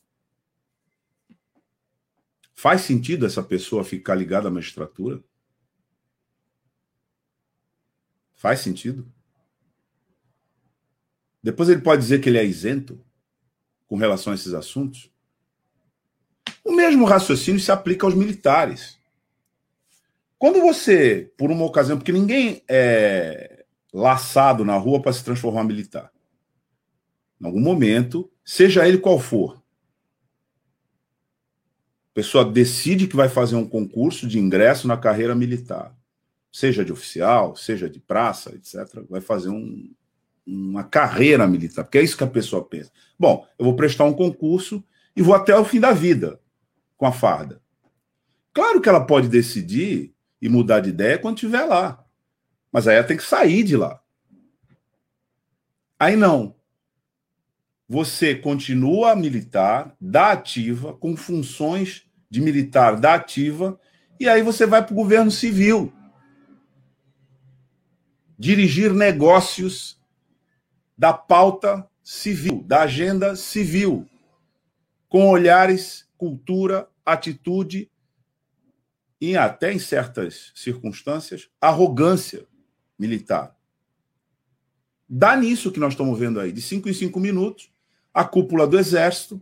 Faz 2.53 2.81
sentido 2.81 3.25
essa 3.25 3.43
pessoa 3.43 3.83
ficar 3.83 4.15
ligada 4.15 4.47
à 4.47 4.51
magistratura? 4.51 5.23
Faz 8.35 8.59
sentido? 8.59 9.11
Depois 11.41 11.69
ele 11.69 11.81
pode 11.81 12.01
dizer 12.01 12.19
que 12.19 12.29
ele 12.29 12.37
é 12.37 12.45
isento 12.45 12.99
com 13.87 13.95
relação 13.95 14.33
a 14.33 14.35
esses 14.35 14.53
assuntos? 14.53 15.11
O 16.63 16.71
mesmo 16.73 17.05
raciocínio 17.05 17.59
se 17.59 17.71
aplica 17.71 18.05
aos 18.05 18.15
militares. 18.15 18.99
Quando 20.37 20.59
você, 20.59 21.31
por 21.37 21.49
uma 21.49 21.65
ocasião, 21.65 21.97
porque 21.97 22.11
ninguém 22.11 22.63
é 22.67 23.56
laçado 23.93 24.65
na 24.65 24.77
rua 24.77 25.01
para 25.01 25.13
se 25.13 25.23
transformar 25.23 25.63
militar. 25.63 26.11
Em 27.39 27.45
algum 27.45 27.59
momento, 27.59 28.29
seja 28.43 28.87
ele 28.87 28.97
qual 28.97 29.19
for, 29.19 29.63
a 32.11 32.13
pessoa 32.13 32.43
decide 32.43 33.07
que 33.07 33.15
vai 33.15 33.29
fazer 33.29 33.55
um 33.55 33.67
concurso 33.67 34.27
de 34.27 34.39
ingresso 34.39 34.87
na 34.87 34.97
carreira 34.97 35.35
militar, 35.35 35.95
seja 36.51 36.83
de 36.83 36.91
oficial, 36.91 37.55
seja 37.55 37.89
de 37.89 37.99
praça, 37.99 38.55
etc. 38.55 39.03
Vai 39.07 39.21
fazer 39.21 39.49
um, 39.49 39.93
uma 40.45 40.83
carreira 40.83 41.45
militar, 41.45 41.83
porque 41.83 41.99
é 41.99 42.03
isso 42.03 42.17
que 42.17 42.23
a 42.23 42.27
pessoa 42.27 42.63
pensa. 42.63 42.91
Bom, 43.19 43.47
eu 43.59 43.65
vou 43.65 43.75
prestar 43.75 44.05
um 44.05 44.13
concurso 44.13 44.83
e 45.15 45.21
vou 45.21 45.35
até 45.35 45.55
o 45.55 45.65
fim 45.65 45.79
da 45.79 45.91
vida 45.91 46.39
com 46.97 47.05
a 47.05 47.11
farda. 47.11 47.61
Claro 48.51 48.81
que 48.81 48.89
ela 48.89 49.05
pode 49.05 49.27
decidir 49.27 50.11
e 50.41 50.49
mudar 50.49 50.79
de 50.79 50.89
ideia 50.89 51.19
quando 51.19 51.35
estiver 51.35 51.65
lá. 51.65 52.03
Mas 52.71 52.87
aí 52.87 52.97
ela 52.97 53.07
tem 53.07 53.17
que 53.17 53.23
sair 53.23 53.63
de 53.63 53.75
lá. 53.75 54.01
Aí 55.99 56.15
não. 56.15 56.55
Você 57.89 58.35
continua 58.35 59.15
militar 59.15 59.95
da 59.99 60.31
ativa, 60.31 60.93
com 60.93 61.15
funções 61.15 62.05
de 62.29 62.41
militar 62.41 62.99
da 62.99 63.13
ativa, 63.13 63.79
e 64.19 64.27
aí 64.27 64.41
você 64.41 64.65
vai 64.65 64.83
para 64.83 64.93
o 64.93 64.95
governo 64.95 65.31
civil. 65.31 65.93
Dirigir 68.37 68.93
negócios 68.93 69.99
da 70.97 71.13
pauta 71.13 71.89
civil, 72.03 72.63
da 72.63 72.81
agenda 72.81 73.35
civil, 73.35 74.07
com 75.07 75.29
olhares, 75.29 76.07
cultura, 76.17 76.89
atitude 77.05 77.89
e 79.19 79.37
até 79.37 79.71
em 79.71 79.79
certas 79.79 80.51
circunstâncias, 80.53 81.49
arrogância 81.61 82.45
militar. 82.97 83.55
Dá 85.07 85.35
nisso 85.35 85.71
que 85.71 85.79
nós 85.79 85.93
estamos 85.93 86.17
vendo 86.17 86.39
aí, 86.39 86.51
de 86.51 86.61
cinco 86.61 86.89
em 86.89 86.93
cinco 86.93 87.19
minutos, 87.19 87.71
a 88.13 88.23
cúpula 88.25 88.67
do 88.67 88.77
Exército 88.77 89.41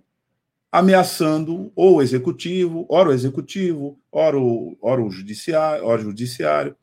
ameaçando 0.71 1.71
ou 1.73 1.95
o 1.95 2.01
executivo, 2.01 2.85
ora 2.89 3.09
o 3.09 3.13
executivo, 3.13 3.97
ora 4.11 4.37
o, 4.37 4.77
ora 4.81 5.01
o 5.01 5.09
judiciário, 5.09 5.85
ora 5.85 6.01
o 6.01 6.03
judiciário, 6.03 6.75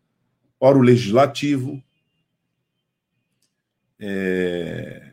ora 0.59 0.79
o 0.79 0.83
legislativo. 0.83 1.83
É... 4.01 5.13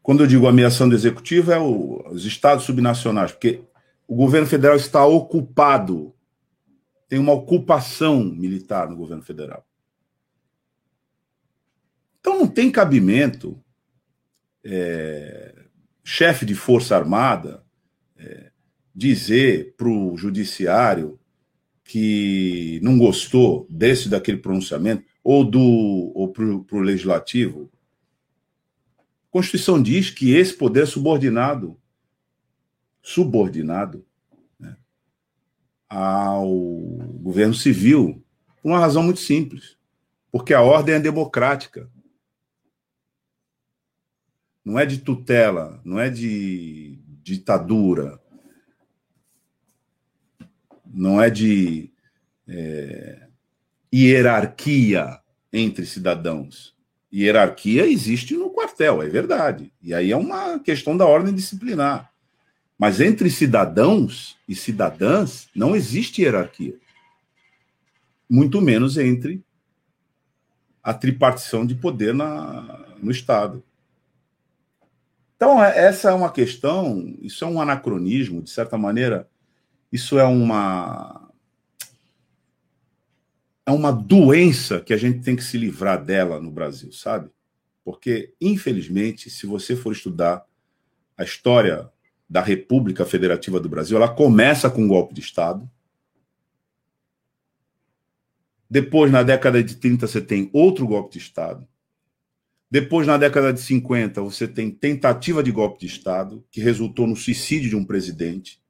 Quando 0.00 0.22
eu 0.22 0.28
digo 0.28 0.46
ameaçando 0.46 0.94
o 0.94 0.98
executivo, 0.98 1.50
é 1.50 1.58
o, 1.58 2.00
os 2.12 2.24
estados 2.24 2.64
subnacionais, 2.64 3.32
porque 3.32 3.60
o 4.06 4.14
governo 4.14 4.46
federal 4.46 4.76
está 4.76 5.04
ocupado, 5.04 6.14
tem 7.08 7.18
uma 7.18 7.32
ocupação 7.32 8.22
militar 8.22 8.88
no 8.88 8.96
governo 8.96 9.22
federal. 9.24 9.66
Então 12.22 12.38
não 12.38 12.46
tem 12.46 12.70
cabimento 12.70 13.60
é, 14.64 15.64
chefe 16.04 16.46
de 16.46 16.54
Força 16.54 16.96
Armada 16.96 17.64
é, 18.16 18.52
dizer 18.94 19.74
para 19.76 19.88
o 19.88 20.16
judiciário 20.16 21.18
que 21.82 22.78
não 22.80 22.96
gostou 22.96 23.66
desse 23.68 24.08
daquele 24.08 24.38
pronunciamento, 24.38 25.04
ou 25.24 25.44
do 25.44 25.60
ou 26.14 26.28
para 26.28 26.44
o 26.44 26.80
legislativo. 26.80 27.68
A 28.96 29.32
Constituição 29.32 29.82
diz 29.82 30.08
que 30.08 30.32
esse 30.32 30.54
poder 30.54 30.84
é 30.84 30.86
subordinado, 30.86 31.76
subordinado 33.02 34.06
né, 34.60 34.76
ao 35.88 36.48
governo 37.20 37.54
civil, 37.54 38.24
por 38.62 38.70
uma 38.70 38.78
razão 38.78 39.02
muito 39.02 39.18
simples, 39.18 39.76
porque 40.30 40.54
a 40.54 40.62
ordem 40.62 40.94
é 40.94 41.00
democrática 41.00 41.90
não 44.64 44.78
é 44.78 44.86
de 44.86 44.98
tutela, 44.98 45.80
não 45.84 45.98
é 45.98 46.08
de 46.08 46.98
ditadura, 47.22 48.20
não 50.86 51.20
é 51.20 51.30
de 51.30 51.90
é, 52.46 53.28
hierarquia 53.92 55.20
entre 55.52 55.86
cidadãos. 55.86 56.74
Hierarquia 57.12 57.86
existe 57.86 58.34
no 58.34 58.50
quartel, 58.50 59.02
é 59.02 59.08
verdade. 59.08 59.72
E 59.82 59.92
aí 59.92 60.10
é 60.10 60.16
uma 60.16 60.58
questão 60.58 60.96
da 60.96 61.06
ordem 61.06 61.34
disciplinar. 61.34 62.10
Mas 62.78 63.00
entre 63.00 63.30
cidadãos 63.30 64.36
e 64.48 64.54
cidadãs 64.54 65.48
não 65.54 65.76
existe 65.76 66.22
hierarquia. 66.22 66.74
Muito 68.28 68.60
menos 68.60 68.96
entre 68.96 69.44
a 70.82 70.94
tripartição 70.94 71.66
de 71.66 71.74
poder 71.74 72.14
na, 72.14 72.86
no 73.00 73.10
Estado. 73.10 73.62
Então, 75.42 75.60
é, 75.60 75.76
essa 75.76 76.10
é 76.10 76.14
uma 76.14 76.30
questão, 76.30 77.16
isso 77.20 77.44
é 77.44 77.48
um 77.48 77.60
anacronismo, 77.60 78.40
de 78.40 78.50
certa 78.50 78.78
maneira, 78.78 79.28
isso 79.90 80.16
é 80.16 80.22
uma. 80.22 81.28
É 83.66 83.72
uma 83.72 83.90
doença 83.90 84.80
que 84.80 84.94
a 84.94 84.96
gente 84.96 85.18
tem 85.18 85.34
que 85.34 85.42
se 85.42 85.58
livrar 85.58 86.00
dela 86.00 86.38
no 86.38 86.48
Brasil, 86.48 86.92
sabe? 86.92 87.28
Porque, 87.84 88.32
infelizmente, 88.40 89.30
se 89.30 89.44
você 89.44 89.74
for 89.74 89.90
estudar 89.90 90.46
a 91.18 91.24
história 91.24 91.90
da 92.30 92.40
República 92.40 93.04
Federativa 93.04 93.58
do 93.58 93.68
Brasil, 93.68 93.96
ela 93.96 94.14
começa 94.14 94.70
com 94.70 94.82
um 94.82 94.88
golpe 94.88 95.12
de 95.12 95.22
Estado. 95.22 95.68
Depois, 98.70 99.10
na 99.10 99.24
década 99.24 99.60
de 99.60 99.74
30, 99.74 100.06
você 100.06 100.20
tem 100.20 100.48
outro 100.52 100.86
golpe 100.86 101.14
de 101.14 101.18
Estado. 101.18 101.66
Depois, 102.72 103.06
na 103.06 103.18
década 103.18 103.52
de 103.52 103.60
50, 103.60 104.22
você 104.22 104.48
tem 104.48 104.70
tentativa 104.70 105.42
de 105.42 105.52
golpe 105.52 105.80
de 105.80 105.86
Estado, 105.88 106.42
que 106.50 106.58
resultou 106.58 107.06
no 107.06 107.14
suicídio 107.14 107.68
de 107.68 107.76
um 107.76 107.84
presidente. 107.84 108.62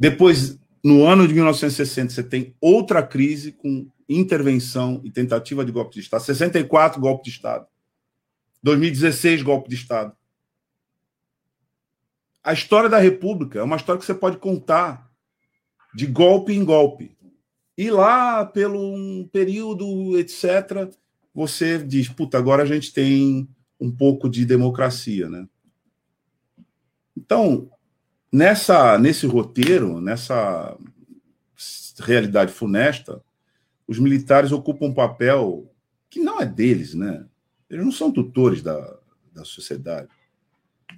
Depois, 0.00 0.58
no 0.82 1.04
ano 1.04 1.28
de 1.28 1.34
1960, 1.34 2.14
você 2.14 2.22
tem 2.22 2.56
outra 2.58 3.02
crise 3.02 3.52
com 3.52 3.86
intervenção 4.08 5.02
e 5.04 5.10
tentativa 5.10 5.66
de 5.66 5.70
golpe 5.70 5.96
de 5.96 6.00
Estado. 6.00 6.22
64, 6.22 6.98
golpe 6.98 7.24
de 7.24 7.30
Estado. 7.36 7.66
2016, 8.62 9.42
golpe 9.42 9.68
de 9.68 9.74
Estado. 9.74 10.16
A 12.42 12.54
história 12.54 12.88
da 12.88 12.98
República 12.98 13.58
é 13.58 13.62
uma 13.62 13.76
história 13.76 14.00
que 14.00 14.06
você 14.06 14.14
pode 14.14 14.38
contar 14.38 15.10
de 15.94 16.06
golpe 16.06 16.54
em 16.54 16.64
golpe. 16.64 17.18
E 17.76 17.90
lá, 17.90 18.46
pelo 18.46 18.80
um 18.80 19.28
período, 19.30 20.18
etc., 20.18 20.90
você 21.36 21.76
diz, 21.76 22.08
puta, 22.08 22.38
agora 22.38 22.62
a 22.62 22.66
gente 22.66 22.94
tem 22.94 23.46
um 23.78 23.90
pouco 23.90 24.26
de 24.26 24.46
democracia, 24.46 25.28
né? 25.28 25.46
Então, 27.14 27.70
nessa 28.32 28.98
nesse 28.98 29.26
roteiro, 29.26 30.00
nessa 30.00 30.74
realidade 31.98 32.50
funesta, 32.50 33.22
os 33.86 33.98
militares 33.98 34.50
ocupam 34.50 34.86
um 34.86 34.94
papel 34.94 35.70
que 36.08 36.20
não 36.20 36.40
é 36.40 36.46
deles, 36.46 36.94
né? 36.94 37.26
Eles 37.68 37.84
não 37.84 37.92
são 37.92 38.10
tutores 38.10 38.62
da, 38.62 38.98
da 39.34 39.44
sociedade. 39.44 40.08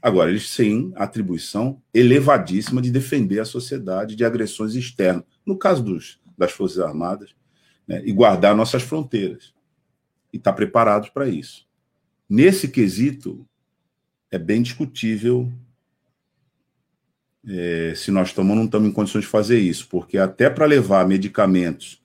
Agora, 0.00 0.30
eles 0.30 0.54
têm 0.54 0.92
atribuição 0.94 1.82
elevadíssima 1.92 2.80
de 2.80 2.92
defender 2.92 3.40
a 3.40 3.44
sociedade 3.44 4.14
de 4.14 4.24
agressões 4.24 4.76
externas, 4.76 5.24
no 5.44 5.58
caso 5.58 5.82
dos, 5.82 6.20
das 6.36 6.52
Forças 6.52 6.78
Armadas, 6.78 7.34
né, 7.88 8.00
e 8.04 8.12
guardar 8.12 8.54
nossas 8.54 8.84
fronteiras. 8.84 9.57
E 10.32 10.36
estar 10.36 10.52
tá 10.52 10.56
preparados 10.56 11.08
para 11.08 11.28
isso. 11.28 11.66
Nesse 12.28 12.68
quesito, 12.68 13.46
é 14.30 14.38
bem 14.38 14.62
discutível 14.62 15.50
é, 17.46 17.94
se 17.94 18.10
nós 18.10 18.28
estamos 18.28 18.54
não 18.54 18.64
estamos 18.66 18.88
em 18.88 18.92
condições 18.92 19.22
de 19.22 19.30
fazer 19.30 19.58
isso, 19.58 19.88
porque 19.88 20.18
até 20.18 20.50
para 20.50 20.66
levar 20.66 21.06
medicamentos 21.08 22.02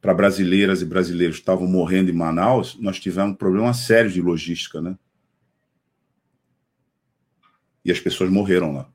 para 0.00 0.14
brasileiras 0.14 0.80
e 0.80 0.86
brasileiros 0.86 1.36
que 1.36 1.42
estavam 1.42 1.66
morrendo 1.66 2.10
em 2.10 2.14
Manaus, 2.14 2.78
nós 2.80 2.98
tivemos 3.00 3.32
um 3.32 3.36
problema 3.36 3.74
sério 3.74 4.10
de 4.10 4.22
logística, 4.22 4.80
né? 4.80 4.96
E 7.84 7.90
as 7.90 7.98
pessoas 7.98 8.30
morreram 8.30 8.72
lá. 8.72 8.88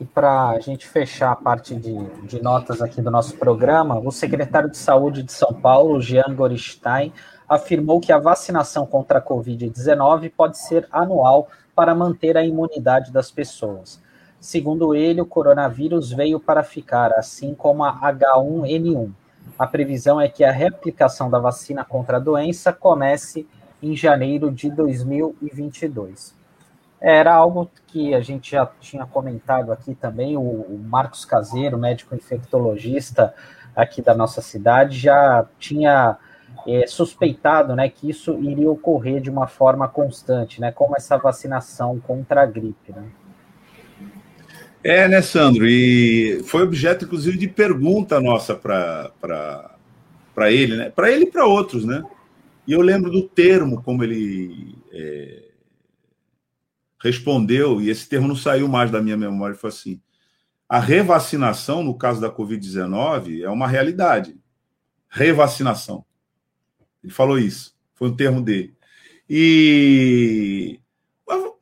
E 0.00 0.04
para 0.06 0.48
a 0.48 0.60
gente 0.60 0.88
fechar 0.88 1.30
a 1.30 1.36
parte 1.36 1.74
de, 1.76 1.94
de, 2.26 2.42
notas 2.42 2.80
aqui 2.80 3.02
do 3.02 3.10
nosso 3.10 3.36
programa, 3.36 3.98
o 3.98 4.10
secretário 4.10 4.70
de 4.70 4.78
Saúde 4.78 5.22
de 5.22 5.30
São 5.30 5.52
Paulo, 5.52 6.00
Jean 6.00 6.34
Goristain, 6.34 7.12
afirmou 7.46 8.00
que 8.00 8.10
a 8.10 8.18
vacinação 8.18 8.86
contra 8.86 9.18
a 9.18 9.22
Covid-19 9.22 10.32
pode 10.34 10.56
ser 10.56 10.88
anual 10.90 11.48
para 11.74 11.94
manter 11.94 12.34
a 12.38 12.42
imunidade 12.42 13.12
das 13.12 13.30
pessoas. 13.30 14.00
Segundo 14.40 14.94
ele, 14.94 15.20
o 15.20 15.26
coronavírus 15.26 16.10
veio 16.10 16.40
para 16.40 16.62
ficar, 16.62 17.12
assim 17.12 17.54
como 17.54 17.84
a 17.84 17.92
H1N1. 18.10 19.10
A 19.58 19.66
previsão 19.66 20.18
é 20.18 20.30
que 20.30 20.42
a 20.42 20.50
reaplicação 20.50 21.28
da 21.28 21.38
vacina 21.38 21.84
contra 21.84 22.16
a 22.16 22.20
doença 22.20 22.72
comece 22.72 23.46
em 23.82 23.94
janeiro 23.94 24.50
de 24.50 24.70
2022. 24.70 26.39
Era 27.00 27.34
algo 27.34 27.70
que 27.86 28.14
a 28.14 28.20
gente 28.20 28.50
já 28.52 28.66
tinha 28.80 29.06
comentado 29.06 29.72
aqui 29.72 29.94
também, 29.94 30.36
o, 30.36 30.40
o 30.40 30.78
Marcos 30.78 31.24
Caseiro, 31.24 31.78
médico 31.78 32.14
infectologista 32.14 33.34
aqui 33.74 34.02
da 34.02 34.14
nossa 34.14 34.42
cidade, 34.42 34.98
já 34.98 35.46
tinha 35.58 36.18
é, 36.66 36.86
suspeitado 36.86 37.74
né, 37.74 37.88
que 37.88 38.10
isso 38.10 38.38
iria 38.42 38.70
ocorrer 38.70 39.20
de 39.20 39.30
uma 39.30 39.46
forma 39.46 39.88
constante, 39.88 40.60
né, 40.60 40.70
como 40.70 40.94
essa 40.96 41.16
vacinação 41.16 41.98
contra 42.00 42.42
a 42.42 42.46
gripe. 42.46 42.92
Né? 42.92 43.04
É, 44.82 45.08
né, 45.08 45.20
Sandro? 45.20 45.66
E 45.66 46.42
foi 46.44 46.62
objeto, 46.62 47.04
inclusive, 47.04 47.36
de 47.36 47.48
pergunta 47.48 48.20
nossa 48.20 48.54
para 48.54 49.70
ele, 50.50 50.76
né? 50.76 50.90
Para 50.90 51.10
ele 51.10 51.24
e 51.24 51.30
para 51.30 51.44
outros, 51.44 51.84
né? 51.84 52.02
E 52.66 52.72
eu 52.72 52.80
lembro 52.80 53.10
do 53.10 53.22
termo 53.22 53.82
como 53.82 54.02
ele 54.02 54.74
é, 54.90 55.49
respondeu, 57.00 57.80
e 57.80 57.88
esse 57.88 58.08
termo 58.08 58.28
não 58.28 58.36
saiu 58.36 58.68
mais 58.68 58.90
da 58.90 59.02
minha 59.02 59.16
memória, 59.16 59.56
foi 59.56 59.70
assim: 59.70 60.00
a 60.68 60.78
revacinação, 60.78 61.82
no 61.82 61.96
caso 61.96 62.20
da 62.20 62.30
Covid-19, 62.30 63.42
é 63.42 63.48
uma 63.48 63.66
realidade. 63.66 64.38
Revacinação. 65.08 66.04
Ele 67.02 67.12
falou 67.12 67.38
isso, 67.38 67.74
foi 67.94 68.08
um 68.08 68.14
termo 68.14 68.40
dele. 68.40 68.74
E 69.28 70.78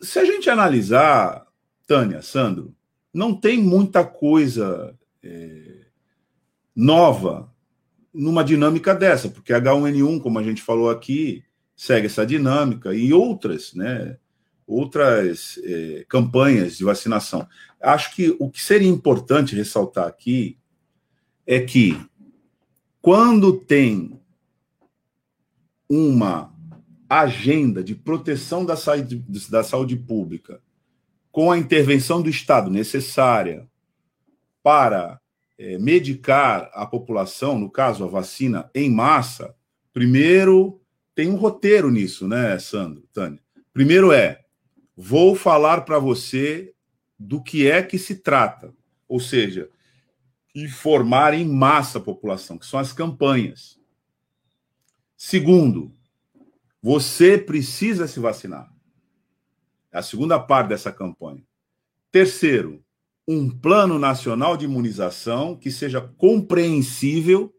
se 0.00 0.18
a 0.18 0.24
gente 0.24 0.50
analisar, 0.50 1.46
Tânia, 1.86 2.20
Sandro, 2.22 2.74
não 3.12 3.34
tem 3.34 3.62
muita 3.62 4.04
coisa 4.04 4.94
é, 5.22 5.86
nova 6.74 7.52
numa 8.12 8.44
dinâmica 8.44 8.94
dessa, 8.94 9.28
porque 9.28 9.52
H1N1, 9.52 10.20
como 10.20 10.38
a 10.38 10.42
gente 10.42 10.62
falou 10.62 10.90
aqui, 10.90 11.44
segue 11.76 12.06
essa 12.06 12.26
dinâmica 12.26 12.92
e 12.92 13.12
outras, 13.12 13.72
né, 13.74 14.18
outras 14.68 15.58
é, 15.64 16.04
campanhas 16.06 16.76
de 16.76 16.84
vacinação. 16.84 17.48
Acho 17.80 18.14
que 18.14 18.36
o 18.38 18.50
que 18.50 18.62
seria 18.62 18.88
importante 18.88 19.56
ressaltar 19.56 20.06
aqui 20.06 20.58
é 21.46 21.58
que 21.60 21.98
quando 23.00 23.58
tem 23.58 24.20
uma 25.88 26.54
agenda 27.08 27.82
de 27.82 27.94
proteção 27.94 28.66
da 28.66 28.76
saúde, 28.76 29.24
da 29.48 29.64
saúde 29.64 29.96
pública 29.96 30.60
com 31.32 31.50
a 31.50 31.56
intervenção 31.56 32.20
do 32.20 32.28
Estado 32.28 32.70
necessária 32.70 33.66
para 34.62 35.18
é, 35.56 35.78
medicar 35.78 36.70
a 36.74 36.84
população, 36.84 37.58
no 37.58 37.70
caso 37.70 38.04
a 38.04 38.08
vacina 38.08 38.70
em 38.74 38.90
massa, 38.90 39.54
primeiro 39.94 40.78
tem 41.14 41.30
um 41.30 41.36
roteiro 41.36 41.90
nisso, 41.90 42.28
né, 42.28 42.58
Sandro, 42.58 43.02
Tânia? 43.12 43.40
Primeiro 43.72 44.12
é, 44.12 44.40
vou 45.00 45.36
falar 45.36 45.82
para 45.82 46.00
você 46.00 46.74
do 47.16 47.40
que 47.40 47.70
é 47.70 47.84
que 47.84 47.96
se 47.96 48.16
trata, 48.16 48.74
ou 49.06 49.20
seja, 49.20 49.70
informar 50.52 51.34
em 51.34 51.48
massa 51.48 51.98
a 51.98 52.02
população, 52.02 52.58
que 52.58 52.66
são 52.66 52.80
as 52.80 52.92
campanhas. 52.92 53.78
Segundo, 55.16 55.94
você 56.82 57.38
precisa 57.38 58.08
se 58.08 58.18
vacinar. 58.18 58.72
É 59.92 59.98
a 59.98 60.02
segunda 60.02 60.36
parte 60.36 60.70
dessa 60.70 60.90
campanha. 60.90 61.44
Terceiro, 62.10 62.84
um 63.26 63.48
plano 63.48 64.00
nacional 64.00 64.56
de 64.56 64.64
imunização 64.64 65.54
que 65.54 65.70
seja 65.70 66.00
compreensível, 66.00 67.54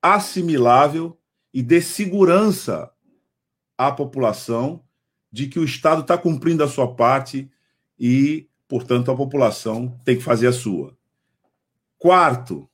assimilável 0.00 1.18
e 1.52 1.60
dê 1.60 1.80
segurança 1.82 2.88
à 3.76 3.90
população 3.90 4.84
de 5.30 5.46
que 5.46 5.58
o 5.58 5.64
Estado 5.64 6.02
está 6.02 6.16
cumprindo 6.16 6.62
a 6.64 6.68
sua 6.68 6.94
parte 6.94 7.50
e, 7.98 8.48
portanto, 8.66 9.10
a 9.10 9.16
população 9.16 9.98
tem 10.04 10.16
que 10.16 10.22
fazer 10.22 10.46
a 10.46 10.52
sua. 10.52 10.96
Quarto, 11.98 12.68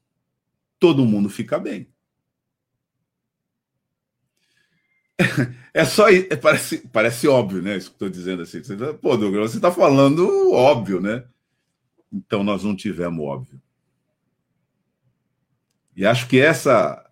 todo 0.79 1.05
mundo 1.05 1.29
fica 1.29 1.59
bem. 1.59 1.89
É 5.77 5.85
só. 5.85 6.09
É, 6.09 6.37
parece, 6.37 6.87
parece 6.93 7.27
óbvio, 7.27 7.61
né? 7.61 7.77
Isso 7.77 7.91
que 7.91 7.97
estou 7.97 8.09
dizendo 8.09 8.43
assim. 8.43 8.63
Você 8.63 8.77
tá, 8.77 8.95
Pô, 8.95 9.17
Douglas, 9.17 9.51
você 9.51 9.57
está 9.57 9.73
falando 9.73 10.53
óbvio, 10.53 11.01
né? 11.01 11.25
Então 12.13 12.45
nós 12.45 12.63
não 12.63 12.77
tivemos 12.77 13.27
óbvio. 13.27 13.61
E 15.97 16.07
acho 16.07 16.29
que 16.29 16.39
essa 16.39 17.04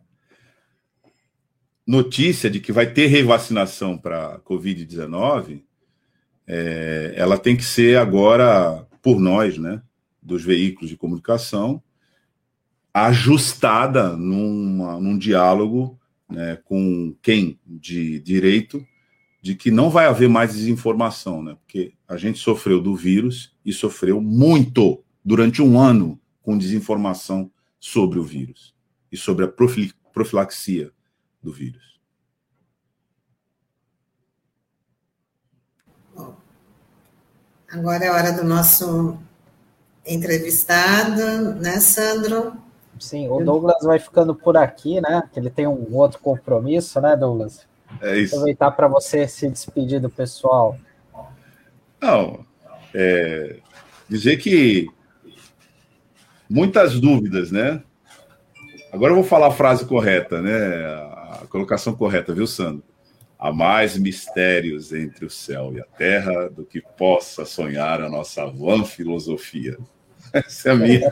notícia 1.86 2.48
de 2.48 2.60
que 2.60 2.72
vai 2.72 2.92
ter 2.92 3.06
revacinação 3.06 3.98
para 3.98 4.40
Covid-19, 4.40 5.62
é, 6.46 7.14
ela 7.16 7.38
tem 7.38 7.56
que 7.56 7.64
ser 7.64 7.98
agora 7.98 8.86
por 9.00 9.20
nós, 9.20 9.58
né? 9.58 9.82
Dos 10.22 10.44
veículos 10.44 10.88
de 10.88 10.96
comunicação, 10.96 11.82
ajustada 12.94 14.16
numa, 14.16 15.00
num 15.00 15.18
diálogo 15.18 15.98
né, 16.30 16.58
com 16.64 17.14
quem 17.20 17.58
de 17.66 18.20
direito 18.20 18.84
de 19.42 19.56
que 19.56 19.72
não 19.72 19.90
vai 19.90 20.06
haver 20.06 20.28
mais 20.28 20.52
desinformação, 20.52 21.42
né? 21.42 21.56
Porque 21.56 21.94
a 22.06 22.16
gente 22.16 22.38
sofreu 22.38 22.80
do 22.80 22.94
vírus 22.94 23.56
e 23.64 23.72
sofreu 23.72 24.20
muito 24.20 25.02
durante 25.24 25.60
um 25.60 25.80
ano 25.80 26.20
com 26.40 26.56
desinformação 26.56 27.50
sobre 27.80 28.20
o 28.20 28.22
vírus 28.22 28.72
e 29.10 29.16
sobre 29.16 29.44
a 29.44 29.52
profilaxia 30.12 30.92
do 31.42 31.52
vírus. 31.52 32.00
Agora 37.70 38.04
é 38.04 38.10
hora 38.10 38.32
do 38.32 38.44
nosso 38.44 39.18
entrevistado, 40.06 41.54
né, 41.54 41.80
Sandro? 41.80 42.52
Sim, 43.00 43.28
o 43.28 43.42
Douglas 43.42 43.82
vai 43.82 43.98
ficando 43.98 44.34
por 44.34 44.56
aqui, 44.56 45.00
né? 45.00 45.22
Que 45.32 45.40
ele 45.40 45.48
tem 45.48 45.66
um 45.66 45.94
outro 45.94 46.20
compromisso, 46.20 47.00
né, 47.00 47.16
Douglas? 47.16 47.66
É 48.00 48.18
isso. 48.18 48.34
Aproveitar 48.34 48.70
para 48.72 48.88
você 48.88 49.26
se 49.26 49.48
despedir 49.48 50.00
do 50.00 50.10
pessoal. 50.10 50.76
Não, 52.00 52.44
é, 52.94 53.58
dizer 54.08 54.36
que 54.36 54.88
muitas 56.48 57.00
dúvidas, 57.00 57.50
né? 57.50 57.82
Agora 58.92 59.12
eu 59.12 59.16
vou 59.16 59.24
falar 59.24 59.46
a 59.46 59.52
frase 59.52 59.86
correta, 59.86 60.42
né? 60.42 61.11
A 61.42 61.46
colocação 61.46 61.94
correta, 61.94 62.32
viu, 62.32 62.46
Sandro? 62.46 62.84
Há 63.36 63.52
mais 63.52 63.98
mistérios 63.98 64.92
entre 64.92 65.24
o 65.24 65.30
céu 65.30 65.72
e 65.74 65.80
a 65.80 65.84
terra 65.84 66.48
do 66.48 66.64
que 66.64 66.80
possa 66.80 67.44
sonhar 67.44 68.00
a 68.00 68.08
nossa 68.08 68.46
vã 68.46 68.84
filosofia. 68.84 69.76
Essa 70.32 70.68
é 70.68 70.72
a 70.72 70.76
minha, 70.76 71.10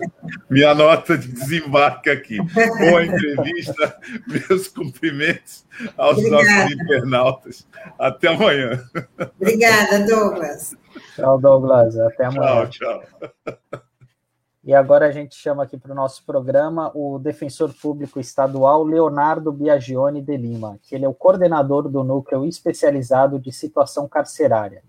minha 0.49 0.73
nota 0.73 1.19
de 1.19 1.27
desembarque 1.27 2.09
aqui. 2.09 2.39
Boa 2.39 3.05
entrevista, 3.05 3.99
meus 4.49 4.69
cumprimentos 4.69 5.67
aos 5.97 6.19
Obrigada. 6.19 6.45
nossos 6.45 6.73
internautas. 6.73 7.67
Até 7.99 8.29
amanhã. 8.29 8.83
Obrigada, 9.41 10.07
Douglas. 10.07 10.77
Tchau, 11.17 11.41
Douglas. 11.41 11.99
Até 11.99 12.27
amanhã. 12.27 12.69
Tchau, 12.69 13.03
tchau. 13.03 13.83
E 14.63 14.75
agora 14.75 15.07
a 15.07 15.11
gente 15.11 15.35
chama 15.35 15.63
aqui 15.63 15.79
para 15.79 15.93
o 15.93 15.95
nosso 15.95 16.25
programa 16.25 16.93
o 16.95 17.19
defensor 17.19 17.73
público 17.73 18.21
estadual 18.21 18.85
Leonardo 18.85 19.51
Biagione 19.51 20.21
de 20.21 20.37
Lima, 20.37 20.79
que 20.83 20.95
ele 20.95 21.07
é 21.07 21.09
o 21.09 21.15
coordenador 21.15 21.89
do 21.89 22.05
núcleo 22.05 22.45
especializado 22.45 23.39
de 23.39 23.51
situação 23.53 24.07
carcerária. 24.07 24.83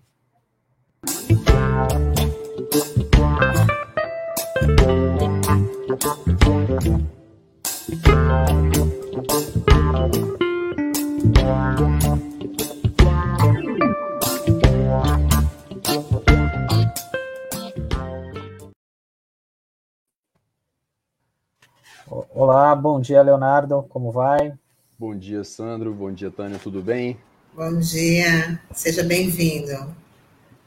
Olá, 22.11 22.75
bom 22.75 22.99
dia, 22.99 23.21
Leonardo, 23.21 23.83
como 23.87 24.11
vai? 24.11 24.53
Bom 24.99 25.15
dia, 25.15 25.45
Sandro, 25.45 25.93
bom 25.93 26.11
dia, 26.11 26.29
Tânia, 26.29 26.59
tudo 26.59 26.81
bem? 26.81 27.17
Bom 27.53 27.79
dia, 27.79 28.59
seja 28.73 29.01
bem-vindo. 29.01 29.95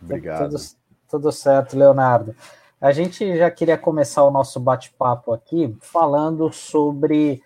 Obrigado. 0.02 0.48
Tudo, 0.48 0.62
tudo 1.10 1.30
certo, 1.30 1.76
Leonardo. 1.76 2.34
A 2.80 2.92
gente 2.92 3.36
já 3.36 3.50
queria 3.50 3.76
começar 3.76 4.24
o 4.24 4.30
nosso 4.30 4.58
bate-papo 4.58 5.34
aqui 5.34 5.76
falando 5.82 6.50
sobre 6.50 7.42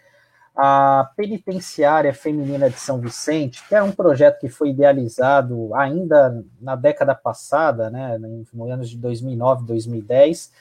a 0.55 1.11
Penitenciária 1.17 2.15
Feminina 2.15 2.71
de 2.71 2.79
São 2.79 3.01
Vicente, 3.01 3.67
que 3.67 3.75
é 3.75 3.83
um 3.83 3.91
projeto 3.91 4.39
que 4.39 4.49
foi 4.49 4.71
idealizado 4.71 5.75
ainda 5.75 6.45
na 6.61 6.77
década 6.77 7.17
passada, 7.17 7.91
né, 7.91 8.17
no 8.53 8.71
anos 8.71 8.91
de 8.91 8.97
2009, 8.97 9.65
2010, 9.67 10.53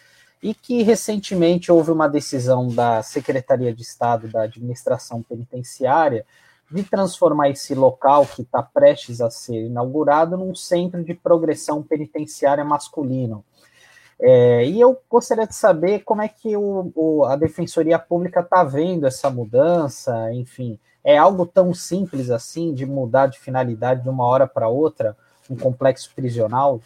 e 0.42 0.54
que 0.54 0.84
recentemente 0.84 1.72
houve 1.72 1.92
uma 1.92 2.08
decisão 2.08 2.68
da 2.68 3.02
Secretaria 3.02 3.74
de 3.74 3.82
Estado 3.82 4.28
da 4.28 4.44
Administração 4.44 5.22
Penitenciária 5.24 6.26
de 6.70 6.84
transformar 6.84 7.50
esse 7.50 7.74
local 7.74 8.26
que 8.26 8.42
está 8.42 8.62
prestes 8.62 9.22
a 9.22 9.30
ser 9.30 9.66
inaugurado 9.66 10.38
num 10.38 10.54
centro 10.54 11.04
de 11.04 11.14
progressão 11.14 11.82
penitenciária 11.82 12.64
masculino. 12.64 13.44
É, 14.20 14.66
e 14.66 14.82
eu 14.82 15.00
gostaria 15.10 15.48
de 15.48 15.56
saber 15.56 16.00
como 16.00 16.22
é 16.22 16.28
que 16.28 16.58
o, 16.58 16.92
o, 16.96 17.24
a 17.26 17.36
Defensoria 17.36 18.00
Pública 18.00 18.42
está 18.42 18.64
vendo 18.64 19.06
essa 19.06 19.30
mudança, 19.30 20.34
enfim, 20.34 20.80
é 21.04 21.18
algo 21.18 21.46
tão 21.46 21.74
simples 21.74 22.30
assim 22.30 22.74
de 22.74 22.86
mudar 22.86 23.28
de 23.28 23.40
finalidade 23.40 24.04
de 24.04 24.10
uma 24.10 24.26
hora 24.26 24.48
para 24.48 24.68
outra, 24.68 25.16
um 25.50 25.56
complexo 25.56 26.12
prisional? 26.14 26.82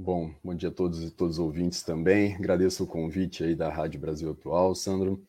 Bom, 0.00 0.32
bom 0.44 0.54
dia 0.54 0.68
a 0.68 0.72
todos 0.72 1.02
e 1.02 1.10
todos 1.10 1.38
os 1.38 1.44
ouvintes 1.44 1.82
também. 1.82 2.32
Agradeço 2.36 2.84
o 2.84 2.86
convite 2.86 3.42
aí 3.42 3.56
da 3.56 3.68
Rádio 3.68 3.98
Brasil 3.98 4.30
Atual, 4.30 4.72
Sandro. 4.72 5.20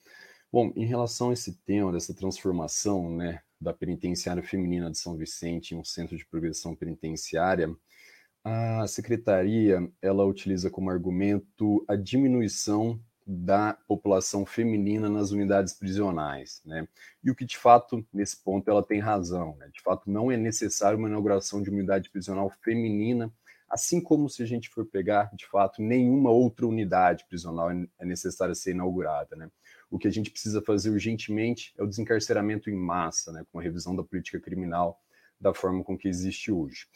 Bom, 0.54 0.72
em 0.76 0.86
relação 0.86 1.32
a 1.32 1.34
esse 1.34 1.58
tema 1.66 1.92
dessa 1.92 2.14
transformação, 2.14 3.10
né, 3.10 3.42
da 3.60 3.74
penitenciária 3.74 4.44
feminina 4.44 4.92
de 4.92 5.00
São 5.00 5.18
Vicente 5.18 5.74
em 5.74 5.80
um 5.80 5.84
centro 5.84 6.16
de 6.16 6.24
progressão 6.24 6.76
penitenciária, 6.76 7.76
a 8.44 8.86
secretaria 8.86 9.92
ela 10.04 10.24
utiliza 10.24 10.70
como 10.70 10.92
argumento 10.92 11.84
a 11.88 11.96
diminuição 11.96 13.02
da 13.26 13.76
população 13.88 14.46
feminina 14.46 15.10
nas 15.10 15.32
unidades 15.32 15.74
prisionais, 15.74 16.62
né? 16.64 16.88
E 17.24 17.32
o 17.32 17.36
que 17.36 17.44
de 17.44 17.58
fato 17.58 18.06
nesse 18.14 18.38
ponto 18.44 18.70
ela 18.70 18.84
tem 18.84 19.00
razão, 19.00 19.56
né? 19.58 19.68
De 19.74 19.82
fato 19.82 20.12
não 20.12 20.32
é 20.32 20.38
necessário 20.38 21.00
uma 21.00 21.10
inauguração 21.10 21.60
de 21.60 21.72
unidade 21.72 22.12
prisional 22.12 22.52
feminina 22.62 23.34
Assim 23.70 24.02
como 24.02 24.30
se 24.30 24.42
a 24.42 24.46
gente 24.46 24.70
for 24.70 24.86
pegar, 24.86 25.30
de 25.36 25.46
fato, 25.46 25.82
nenhuma 25.82 26.32
outra 26.32 26.66
unidade 26.66 27.26
prisional 27.28 27.70
é 27.72 28.06
necessária 28.06 28.56
ser 28.56 28.72
inaugurada, 28.72 29.36
né? 29.36 29.50
O 29.92 29.98
que 29.98 30.08
a 30.08 30.12
gente 30.12 30.32
precisa 30.32 30.62
fazer 30.62 30.90
urgentemente 30.90 31.74
é 31.78 31.84
o 31.84 31.88
desencarceramento 31.88 32.70
em 32.70 32.76
massa, 32.76 33.32
né, 33.32 33.44
com 33.52 33.60
a 33.60 33.62
revisão 33.62 33.96
da 33.96 34.04
política 34.04 34.40
criminal 34.40 35.00
da 35.40 35.54
forma 35.54 35.84
com 35.84 35.98
que 35.98 36.08
existe 36.08 36.52
hoje. 36.52 36.88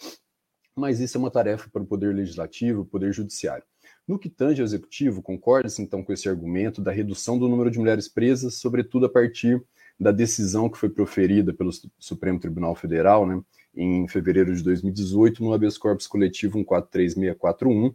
Mas 0.76 1.00
isso 1.00 1.18
é 1.18 1.20
uma 1.20 1.32
tarefa 1.32 1.70
para 1.70 1.82
o 1.82 1.86
Poder 1.86 2.14
Legislativo, 2.14 2.82
o 2.82 2.86
Poder 2.86 3.14
Judiciário. 3.14 3.64
No 4.08 4.20
que 4.20 4.30
tange 4.30 4.62
ao 4.62 4.66
Executivo, 4.66 5.22
concorda-se 5.22 5.82
então 5.82 6.04
com 6.04 6.12
esse 6.12 6.28
argumento 6.28 6.82
da 6.82 6.92
redução 6.92 7.38
do 7.38 7.48
número 7.48 7.72
de 7.72 7.80
mulheres 7.80 8.08
presas, 8.08 8.56
sobretudo 8.56 9.06
a 9.06 9.10
partir 9.10 9.64
da 10.00 10.12
decisão 10.12 10.70
que 10.70 10.78
foi 10.78 10.90
proferida 10.90 11.54
pelo 11.54 11.72
Supremo 12.00 12.40
Tribunal 12.40 12.76
Federal, 12.76 13.26
né, 13.26 13.42
em 13.76 14.08
fevereiro 14.08 14.56
de 14.56 14.64
2018, 14.64 15.44
no 15.44 15.54
habeas 15.54 15.78
corpus 15.78 16.08
coletivo 16.08 16.58
143641, 16.60 17.94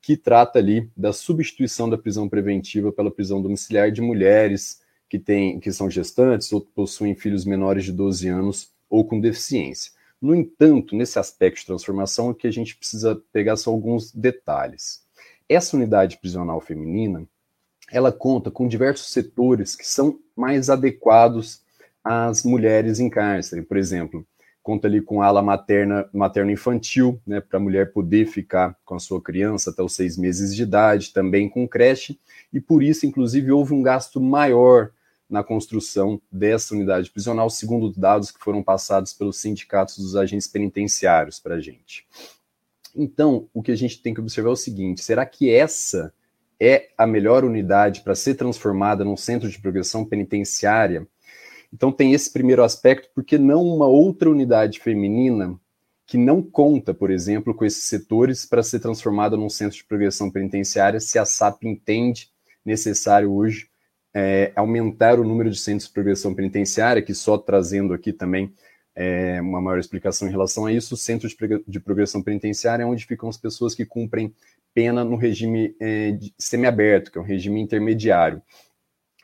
que 0.00 0.16
trata 0.16 0.58
ali 0.58 0.90
da 0.96 1.12
substituição 1.12 1.90
da 1.90 1.98
prisão 1.98 2.28
preventiva 2.28 2.92
pela 2.92 3.10
prisão 3.10 3.42
domiciliar 3.42 3.90
de 3.90 4.00
mulheres 4.00 4.80
que, 5.08 5.18
têm, 5.18 5.58
que 5.58 5.72
são 5.72 5.90
gestantes 5.90 6.52
ou 6.52 6.60
possuem 6.60 7.14
filhos 7.14 7.44
menores 7.44 7.84
de 7.84 7.92
12 7.92 8.28
anos 8.28 8.72
ou 8.88 9.04
com 9.04 9.20
deficiência. 9.20 9.92
No 10.20 10.34
entanto, 10.34 10.96
nesse 10.96 11.18
aspecto 11.18 11.60
de 11.60 11.66
transformação, 11.66 12.30
o 12.30 12.34
que 12.34 12.46
a 12.46 12.50
gente 12.50 12.76
precisa 12.76 13.20
pegar 13.32 13.56
são 13.56 13.72
alguns 13.72 14.12
detalhes. 14.12 15.04
Essa 15.48 15.76
unidade 15.76 16.18
prisional 16.18 16.60
feminina, 16.60 17.26
ela 17.90 18.10
conta 18.10 18.50
com 18.50 18.66
diversos 18.66 19.10
setores 19.10 19.76
que 19.76 19.86
são 19.86 20.18
mais 20.34 20.70
adequados 20.70 21.62
às 22.02 22.44
mulheres 22.44 22.98
em 22.98 23.10
cárcere. 23.10 23.62
Por 23.62 23.76
exemplo, 23.76 24.26
conta 24.66 24.88
ali 24.88 25.00
com 25.00 25.22
ala 25.22 25.40
materna, 25.40 26.10
materno-infantil, 26.12 27.20
né, 27.24 27.40
para 27.40 27.56
a 27.56 27.62
mulher 27.62 27.92
poder 27.92 28.26
ficar 28.26 28.76
com 28.84 28.96
a 28.96 28.98
sua 28.98 29.22
criança 29.22 29.70
até 29.70 29.80
os 29.80 29.94
seis 29.94 30.18
meses 30.18 30.52
de 30.56 30.64
idade, 30.64 31.12
também 31.12 31.48
com 31.48 31.68
creche, 31.68 32.18
e 32.52 32.60
por 32.60 32.82
isso, 32.82 33.06
inclusive, 33.06 33.52
houve 33.52 33.72
um 33.72 33.80
gasto 33.80 34.20
maior 34.20 34.90
na 35.30 35.44
construção 35.44 36.20
dessa 36.32 36.74
unidade 36.74 37.12
prisional, 37.12 37.48
segundo 37.48 37.92
dados 37.92 38.32
que 38.32 38.40
foram 38.40 38.60
passados 38.60 39.12
pelos 39.12 39.36
sindicatos 39.36 39.98
dos 39.98 40.16
agentes 40.16 40.48
penitenciários 40.48 41.38
para 41.38 41.54
a 41.54 41.60
gente. 41.60 42.04
Então, 42.92 43.48
o 43.54 43.62
que 43.62 43.70
a 43.70 43.76
gente 43.76 44.02
tem 44.02 44.12
que 44.12 44.20
observar 44.20 44.50
é 44.50 44.52
o 44.52 44.56
seguinte: 44.56 45.00
será 45.00 45.24
que 45.24 45.48
essa 45.48 46.12
é 46.58 46.88
a 46.98 47.06
melhor 47.06 47.44
unidade 47.44 48.00
para 48.00 48.16
ser 48.16 48.34
transformada 48.34 49.04
num 49.04 49.16
centro 49.16 49.48
de 49.48 49.60
progressão 49.60 50.04
penitenciária 50.04 51.06
então 51.72 51.92
tem 51.92 52.12
esse 52.12 52.32
primeiro 52.32 52.62
aspecto, 52.62 53.08
porque 53.14 53.38
não 53.38 53.64
uma 53.64 53.86
outra 53.86 54.30
unidade 54.30 54.80
feminina 54.80 55.58
que 56.06 56.16
não 56.16 56.40
conta, 56.40 56.94
por 56.94 57.10
exemplo, 57.10 57.54
com 57.54 57.64
esses 57.64 57.84
setores 57.84 58.46
para 58.46 58.62
ser 58.62 58.78
transformada 58.78 59.36
num 59.36 59.48
centro 59.48 59.76
de 59.76 59.84
progressão 59.84 60.30
penitenciária, 60.30 61.00
se 61.00 61.18
a 61.18 61.24
SAP 61.24 61.64
entende 61.64 62.30
necessário 62.64 63.32
hoje 63.32 63.68
é, 64.14 64.52
aumentar 64.54 65.18
o 65.18 65.24
número 65.24 65.50
de 65.50 65.58
centros 65.58 65.88
de 65.88 65.92
progressão 65.92 66.34
penitenciária, 66.34 67.02
que 67.02 67.12
só 67.12 67.36
trazendo 67.36 67.92
aqui 67.92 68.12
também 68.12 68.52
é, 68.94 69.40
uma 69.42 69.60
maior 69.60 69.78
explicação 69.78 70.26
em 70.26 70.30
relação 70.30 70.64
a 70.64 70.72
isso, 70.72 70.94
o 70.94 70.96
centro 70.96 71.28
de, 71.66 71.80
progressão 71.80 72.22
penitenciária 72.22 72.82
é 72.82 72.86
onde 72.86 73.04
ficam 73.04 73.28
as 73.28 73.36
pessoas 73.36 73.74
que 73.74 73.84
cumprem 73.84 74.34
pena 74.72 75.04
no 75.04 75.16
regime 75.16 75.76
é, 75.80 76.18
semiaberto, 76.38 77.12
que 77.12 77.18
é 77.18 77.20
um 77.20 77.24
regime 77.24 77.60
intermediário. 77.60 78.40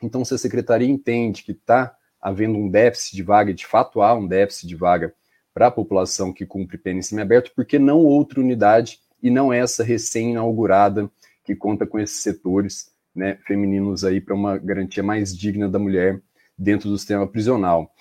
Então, 0.01 0.23
se 0.23 0.33
a 0.33 0.37
secretaria 0.37 0.87
entende 0.87 1.43
que 1.43 1.53
está 1.53 1.95
havendo 2.23 2.57
um 2.57 2.69
déficit 2.69 3.17
de 3.17 3.21
vaga, 3.21 3.53
de 3.53 3.67
fato 3.67 4.01
há 4.01 4.13
um 4.13 4.25
déficit 4.25 4.65
de 4.65 4.75
vaga 4.75 5.13
para 5.53 5.67
a 5.67 5.71
população 5.71 6.31
que 6.31 6.45
cumpre 6.45 6.77
pena 6.77 6.99
em 6.99 7.01
semiaberto, 7.01 7.51
porque 7.53 7.77
não 7.77 7.99
outra 7.99 8.39
unidade 8.39 8.99
e 9.21 9.29
não 9.29 9.51
essa 9.51 9.83
recém-inaugurada 9.83 11.11
que 11.43 11.53
conta 11.53 11.85
com 11.85 11.99
esses 11.99 12.21
setores 12.21 12.93
né, 13.13 13.37
femininos 13.45 14.05
aí 14.05 14.21
para 14.21 14.33
uma 14.33 14.57
garantia 14.57 15.03
mais 15.03 15.37
digna 15.37 15.67
da 15.67 15.77
mulher 15.77 16.21
dentro 16.57 16.89
do 16.89 16.97
sistema 16.97 17.27
prisional. 17.27 17.93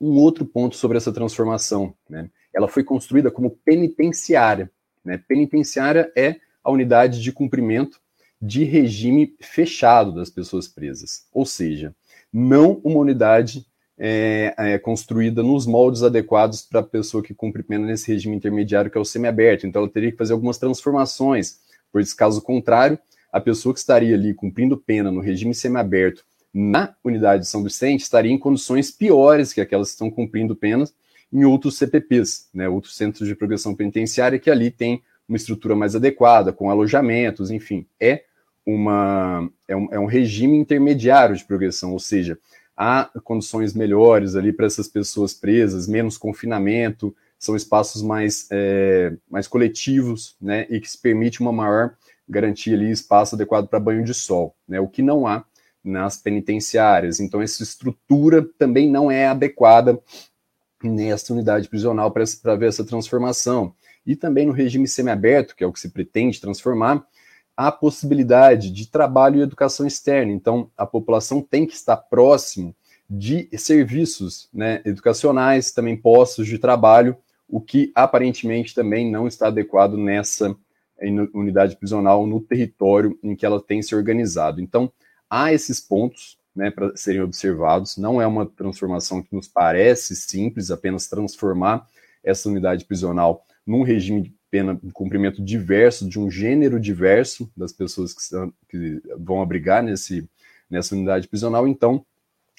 Um 0.00 0.12
outro 0.12 0.46
ponto 0.46 0.76
sobre 0.76 0.96
essa 0.96 1.12
transformação, 1.12 1.92
né, 2.08 2.30
ela 2.54 2.68
foi 2.68 2.84
construída 2.84 3.32
como 3.32 3.50
penitenciária. 3.50 4.70
Né? 5.04 5.18
Penitenciária 5.18 6.10
é 6.16 6.36
a 6.62 6.70
unidade 6.70 7.20
de 7.20 7.32
cumprimento 7.32 8.00
de 8.40 8.62
regime 8.62 9.34
fechado 9.40 10.14
das 10.14 10.30
pessoas 10.30 10.68
presas, 10.68 11.26
ou 11.32 11.44
seja, 11.44 11.92
não 12.32 12.80
uma 12.84 13.00
unidade 13.00 13.66
é, 13.98 14.54
é, 14.56 14.78
construída 14.78 15.42
nos 15.42 15.66
moldes 15.66 16.02
adequados 16.02 16.62
para 16.62 16.80
a 16.80 16.84
pessoa 16.84 17.22
que 17.22 17.34
cumpre 17.34 17.62
pena 17.62 17.86
nesse 17.86 18.12
regime 18.12 18.36
intermediário, 18.36 18.90
que 18.90 18.96
é 18.96 19.00
o 19.00 19.04
semiaberto. 19.04 19.66
Então, 19.66 19.82
ela 19.82 19.90
teria 19.90 20.12
que 20.12 20.16
fazer 20.16 20.32
algumas 20.32 20.58
transformações, 20.58 21.58
pois, 21.92 22.14
caso 22.14 22.40
contrário, 22.40 22.98
a 23.32 23.40
pessoa 23.40 23.72
que 23.72 23.80
estaria 23.80 24.14
ali 24.14 24.32
cumprindo 24.32 24.76
pena 24.76 25.10
no 25.10 25.20
regime 25.20 25.54
semiaberto 25.54 26.24
na 26.54 26.94
unidade 27.04 27.42
de 27.42 27.48
São 27.48 27.62
Vicente 27.62 28.00
estaria 28.00 28.32
em 28.32 28.38
condições 28.38 28.90
piores 28.90 29.52
que 29.52 29.60
aquelas 29.60 29.88
que 29.88 29.94
estão 29.94 30.10
cumprindo 30.10 30.56
penas 30.56 30.94
em 31.32 31.44
outros 31.44 31.76
CPPs, 31.76 32.48
né, 32.54 32.68
outros 32.68 32.96
centros 32.96 33.28
de 33.28 33.34
progressão 33.34 33.74
penitenciária, 33.74 34.38
que 34.38 34.50
ali 34.50 34.70
tem 34.70 35.02
uma 35.28 35.36
estrutura 35.36 35.76
mais 35.76 35.94
adequada, 35.94 36.52
com 36.52 36.70
alojamentos, 36.70 37.50
enfim, 37.50 37.86
é, 38.00 38.24
uma, 38.68 39.50
é, 39.66 39.74
um, 39.74 39.88
é 39.90 39.98
um 39.98 40.04
regime 40.04 40.58
intermediário 40.58 41.34
de 41.34 41.42
progressão, 41.42 41.92
ou 41.92 41.98
seja, 41.98 42.38
há 42.76 43.10
condições 43.24 43.72
melhores 43.72 44.36
ali 44.36 44.52
para 44.52 44.66
essas 44.66 44.86
pessoas 44.86 45.32
presas, 45.32 45.88
menos 45.88 46.18
confinamento, 46.18 47.16
são 47.38 47.56
espaços 47.56 48.02
mais, 48.02 48.46
é, 48.50 49.14
mais 49.30 49.48
coletivos, 49.48 50.36
né, 50.38 50.66
e 50.68 50.80
que 50.80 50.90
se 50.90 51.00
permite 51.00 51.40
uma 51.40 51.50
maior 51.50 51.94
garantia 52.28 52.74
ali, 52.74 52.90
espaço 52.90 53.34
adequado 53.34 53.68
para 53.68 53.80
banho 53.80 54.04
de 54.04 54.12
sol, 54.12 54.54
né, 54.68 54.78
o 54.78 54.86
que 54.86 55.00
não 55.00 55.26
há 55.26 55.46
nas 55.82 56.18
penitenciárias. 56.18 57.20
Então, 57.20 57.40
essa 57.40 57.62
estrutura 57.62 58.46
também 58.58 58.90
não 58.90 59.10
é 59.10 59.28
adequada 59.28 59.98
nessa 60.82 61.32
unidade 61.32 61.70
prisional 61.70 62.10
para 62.10 62.54
ver 62.54 62.68
essa 62.68 62.84
transformação. 62.84 63.72
E 64.04 64.14
também 64.14 64.46
no 64.46 64.52
regime 64.52 64.86
semiaberto, 64.86 65.56
que 65.56 65.64
é 65.64 65.66
o 65.66 65.72
que 65.72 65.80
se 65.80 65.88
pretende 65.88 66.40
transformar, 66.40 67.06
a 67.58 67.72
possibilidade 67.72 68.70
de 68.70 68.86
trabalho 68.86 69.40
e 69.40 69.42
educação 69.42 69.84
externa. 69.84 70.30
Então, 70.30 70.70
a 70.76 70.86
população 70.86 71.42
tem 71.42 71.66
que 71.66 71.74
estar 71.74 71.96
próximo 71.96 72.72
de 73.10 73.48
serviços 73.58 74.48
né, 74.54 74.80
educacionais, 74.84 75.72
também 75.72 75.96
postos 75.96 76.46
de 76.46 76.56
trabalho, 76.56 77.16
o 77.48 77.60
que 77.60 77.90
aparentemente 77.96 78.72
também 78.72 79.10
não 79.10 79.26
está 79.26 79.48
adequado 79.48 79.96
nessa 79.96 80.54
unidade 81.34 81.74
prisional 81.74 82.28
no 82.28 82.40
território 82.40 83.18
em 83.24 83.34
que 83.34 83.44
ela 83.44 83.60
tem 83.60 83.82
se 83.82 83.92
organizado. 83.92 84.60
Então, 84.60 84.92
há 85.28 85.52
esses 85.52 85.80
pontos 85.80 86.38
né, 86.54 86.70
para 86.70 86.96
serem 86.96 87.22
observados. 87.22 87.96
Não 87.96 88.22
é 88.22 88.26
uma 88.28 88.46
transformação 88.46 89.20
que 89.20 89.34
nos 89.34 89.48
parece 89.48 90.14
simples, 90.14 90.70
apenas 90.70 91.08
transformar 91.08 91.88
essa 92.22 92.48
unidade 92.48 92.84
prisional 92.84 93.44
num 93.66 93.82
regime 93.82 94.37
pena 94.50 94.78
de 94.82 94.92
cumprimento 94.92 95.42
diverso, 95.42 96.08
de 96.08 96.18
um 96.18 96.30
gênero 96.30 96.80
diverso 96.80 97.50
das 97.56 97.72
pessoas 97.72 98.12
que, 98.12 98.22
são, 98.22 98.52
que 98.68 99.02
vão 99.18 99.42
abrigar 99.42 99.82
nesse, 99.82 100.28
nessa 100.70 100.94
unidade 100.94 101.28
prisional, 101.28 101.66
então 101.66 102.04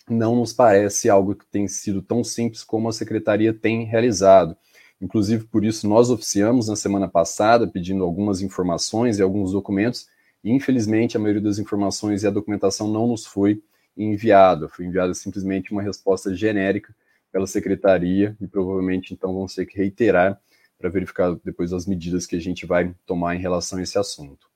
não 0.10 0.36
nos 0.36 0.52
parece 0.52 1.10
algo 1.10 1.36
que 1.36 1.46
tem 1.46 1.68
sido 1.68 2.02
tão 2.02 2.24
simples 2.24 2.64
como 2.64 2.90
a 2.90 2.94
secretaria 2.94 3.54
tem 3.54 3.86
realizado. 3.86 4.56
Inclusive, 5.02 5.46
por 5.46 5.64
isso, 5.64 5.88
nós 5.88 6.10
oficiamos 6.10 6.68
na 6.68 6.76
semana 6.76 7.08
passada 7.08 7.68
pedindo 7.68 8.04
algumas 8.04 8.42
informações 8.42 9.18
e 9.18 9.22
alguns 9.22 9.52
documentos, 9.52 10.08
infelizmente 10.44 11.16
a 11.16 11.20
maioria 11.20 11.42
das 11.42 11.60
informações 11.60 12.24
e 12.24 12.28
a 12.28 12.32
documentação 12.32 12.88
não 12.88 13.08
nos 13.08 13.26
foi 13.26 13.62
enviada, 13.96 14.68
foi 14.68 14.86
enviada 14.86 15.14
simplesmente 15.14 15.72
uma 15.72 15.82
resposta 15.82 16.34
genérica 16.34 16.94
pela 17.32 17.46
secretaria, 17.46 18.36
e 18.42 18.48
provavelmente 18.48 19.14
então 19.14 19.34
vão 19.34 19.46
ter 19.46 19.66
que 19.66 19.78
reiterar 19.78 20.40
para 20.80 20.90
verificar 20.90 21.36
depois 21.44 21.74
as 21.74 21.86
medidas 21.86 22.26
que 22.26 22.38
a 22.38 22.40
gente 22.40 22.66
vai 22.66 22.96
tomar 23.06 23.36
em 23.36 23.40
relação 23.40 23.78
a 23.78 23.82
esse 23.82 23.98
assunto. 23.98 24.48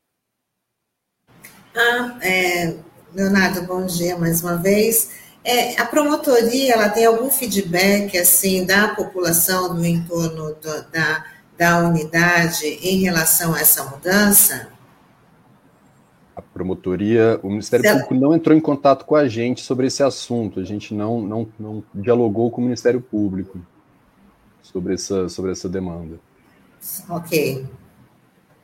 Ah, 1.75 2.17
é, 2.21 2.77
Leonardo, 3.13 3.63
bom 3.63 3.85
dia 3.85 4.17
mais 4.17 4.41
uma 4.41 4.55
vez. 4.55 5.11
É, 5.43 5.79
a 5.79 5.85
promotoria, 5.85 6.75
ela 6.75 6.89
tem 6.89 7.05
algum 7.05 7.29
feedback, 7.29 8.17
assim, 8.17 8.65
da 8.65 8.95
população 8.95 9.75
do 9.75 9.85
entorno 9.85 10.55
do, 10.55 10.91
da, 10.91 11.25
da 11.57 11.79
unidade 11.79 12.65
em 12.65 13.01
relação 13.01 13.53
a 13.53 13.59
essa 13.59 13.83
mudança? 13.83 14.69
A 16.33 16.41
promotoria, 16.41 17.37
o 17.43 17.49
Ministério 17.49 17.91
Público 17.91 18.15
não 18.15 18.33
entrou 18.33 18.57
em 18.57 18.61
contato 18.61 19.03
com 19.03 19.15
a 19.15 19.27
gente 19.27 19.61
sobre 19.61 19.87
esse 19.87 20.01
assunto, 20.01 20.61
a 20.61 20.63
gente 20.63 20.93
não, 20.93 21.21
não, 21.21 21.47
não 21.59 21.83
dialogou 21.93 22.49
com 22.49 22.61
o 22.61 22.63
Ministério 22.63 23.01
Público 23.01 23.59
sobre 24.63 24.95
essa, 24.95 25.29
sobre 25.29 25.51
essa 25.51 25.69
demanda. 25.69 26.19
Ok. 27.09 27.67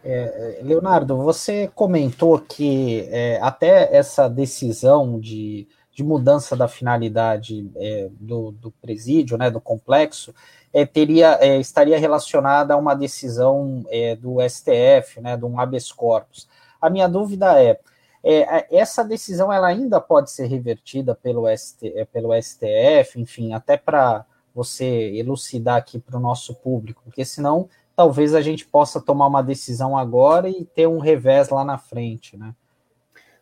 É, 0.04 0.62
Leonardo, 0.64 1.18
você 1.18 1.70
comentou 1.76 2.40
que 2.40 3.08
é, 3.12 3.38
até 3.42 3.94
essa 3.96 4.30
decisão 4.30 5.20
de, 5.20 5.68
de 5.92 6.04
mudança 6.04 6.56
da 6.56 6.68
finalidade 6.70 7.70
é, 7.76 8.10
do, 8.18 8.52
do, 8.52 8.72
presídio, 8.72 9.38
né, 9.38 9.52
do 9.52 9.60
complexo, 9.60 10.34
é, 10.74 10.86
teria, 10.86 11.38
é, 11.42 11.60
estaria 11.60 12.00
relacionada 12.00 12.74
a 12.74 12.78
uma 12.78 12.96
decisão 12.96 13.86
é, 13.90 14.16
do 14.16 14.38
STF, 14.48 15.20
né, 15.20 15.36
de 15.36 15.44
um 15.44 15.60
habeas 15.60 15.92
corpus. 15.92 16.48
A 16.82 16.90
minha 16.90 17.08
dúvida 17.08 17.62
é, 17.62 17.78
essa 18.72 19.04
decisão 19.04 19.52
ela 19.52 19.68
ainda 19.68 20.00
pode 20.00 20.32
ser 20.32 20.48
revertida 20.48 21.14
pelo, 21.14 21.46
ST, 21.58 22.08
pelo 22.12 22.30
STF, 22.42 23.20
enfim, 23.20 23.54
até 23.54 23.76
para 23.76 24.26
você 24.54 24.86
elucidar 25.16 25.78
aqui 25.78 26.00
para 26.00 26.18
o 26.18 26.22
nosso 26.22 26.56
público, 26.56 27.02
porque 27.04 27.24
senão 27.24 27.70
talvez 27.96 28.34
a 28.34 28.42
gente 28.42 28.66
possa 28.66 29.02
tomar 29.02 29.28
uma 29.28 29.42
decisão 29.42 29.98
agora 29.98 30.50
e 30.50 30.66
ter 30.66 30.88
um 30.88 31.00
revés 31.00 31.50
lá 31.50 31.66
na 31.66 31.78
frente, 31.78 32.38
né? 32.38 32.54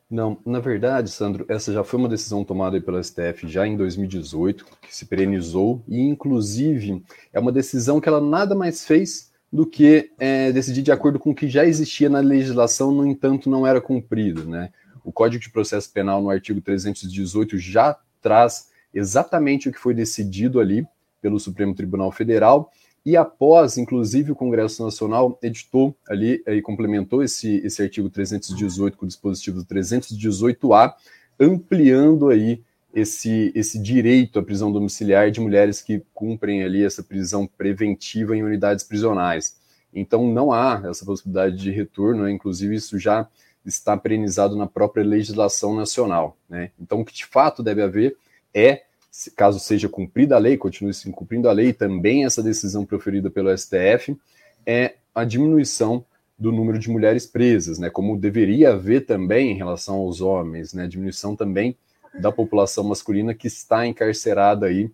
Não, 0.09 0.37
na 0.45 0.59
verdade, 0.59 1.09
Sandro, 1.09 1.45
essa 1.49 1.73
já 1.73 1.83
foi 1.83 1.99
uma 1.99 2.07
decisão 2.07 2.43
tomada 2.43 2.79
pelo 2.79 3.03
STF 3.03 3.45
já 3.45 3.67
em 3.67 3.75
2018, 3.75 4.65
que 4.81 4.95
se 4.95 5.05
perenizou, 5.05 5.83
e 5.85 5.99
inclusive 5.99 7.03
é 7.33 7.39
uma 7.39 7.51
decisão 7.51 7.99
que 7.99 8.07
ela 8.07 8.21
nada 8.21 8.55
mais 8.55 8.85
fez 8.85 9.31
do 9.51 9.65
que 9.65 10.11
é, 10.17 10.51
decidir 10.51 10.81
de 10.81 10.91
acordo 10.91 11.19
com 11.19 11.31
o 11.31 11.35
que 11.35 11.47
já 11.49 11.65
existia 11.65 12.09
na 12.09 12.19
legislação, 12.19 12.91
no 12.91 13.05
entanto, 13.05 13.49
não 13.49 13.67
era 13.67 13.81
cumprido. 13.81 14.45
Né? 14.45 14.71
O 15.03 15.11
Código 15.11 15.43
de 15.43 15.49
Processo 15.49 15.91
Penal, 15.91 16.21
no 16.21 16.29
artigo 16.29 16.61
318, 16.61 17.57
já 17.57 17.97
traz 18.21 18.69
exatamente 18.93 19.69
o 19.69 19.71
que 19.71 19.79
foi 19.79 19.93
decidido 19.93 20.59
ali 20.59 20.87
pelo 21.27 21.41
Supremo 21.41 21.75
Tribunal 21.75 22.09
Federal, 22.09 22.71
e 23.05 23.17
após, 23.17 23.77
inclusive, 23.77 24.31
o 24.31 24.35
Congresso 24.35 24.81
Nacional 24.81 25.37
editou 25.41 25.93
ali 26.07 26.41
e 26.47 26.61
complementou 26.61 27.21
esse, 27.21 27.57
esse 27.65 27.81
artigo 27.81 28.09
318 28.09 28.97
com 28.97 29.05
o 29.05 29.07
dispositivo 29.07 29.65
318A, 29.65 30.93
ampliando 31.37 32.29
aí 32.29 32.63
esse, 32.93 33.51
esse 33.53 33.77
direito 33.77 34.39
à 34.39 34.43
prisão 34.43 34.71
domiciliar 34.71 35.29
de 35.31 35.41
mulheres 35.41 35.81
que 35.81 36.01
cumprem 36.13 36.63
ali 36.63 36.83
essa 36.83 37.03
prisão 37.03 37.45
preventiva 37.45 38.35
em 38.35 38.43
unidades 38.43 38.83
prisionais. 38.83 39.57
Então 39.93 40.31
não 40.31 40.51
há 40.51 40.81
essa 40.89 41.05
possibilidade 41.05 41.57
de 41.57 41.71
retorno, 41.71 42.23
né? 42.23 42.31
inclusive 42.31 42.75
isso 42.75 42.97
já 42.97 43.27
está 43.65 43.97
perenizado 43.97 44.55
na 44.55 44.67
própria 44.67 45.03
legislação 45.03 45.75
nacional. 45.75 46.37
Né? 46.49 46.71
Então 46.79 47.01
o 47.01 47.05
que 47.05 47.13
de 47.13 47.25
fato 47.25 47.61
deve 47.61 47.81
haver 47.81 48.17
é 48.53 48.86
caso 49.35 49.59
seja 49.59 49.89
cumprida 49.89 50.35
a 50.35 50.39
lei, 50.39 50.57
continue 50.57 50.93
se 50.93 51.09
cumprindo 51.11 51.49
a 51.49 51.51
lei, 51.51 51.73
também 51.73 52.25
essa 52.25 52.43
decisão 52.43 52.85
proferida 52.85 53.29
pelo 53.29 53.55
STF, 53.55 54.17
é 54.65 54.95
a 55.13 55.23
diminuição 55.23 56.05
do 56.37 56.51
número 56.51 56.77
de 56.77 56.89
mulheres 56.89 57.25
presas, 57.25 57.79
né, 57.79 57.89
como 57.89 58.17
deveria 58.17 58.73
haver 58.73 59.05
também 59.05 59.51
em 59.51 59.55
relação 59.55 59.95
aos 59.95 60.21
homens, 60.21 60.73
né, 60.73 60.87
diminuição 60.87 61.35
também 61.35 61.75
da 62.19 62.31
população 62.31 62.83
masculina 62.83 63.33
que 63.33 63.47
está 63.47 63.87
encarcerada 63.87 64.67
aí, 64.67 64.91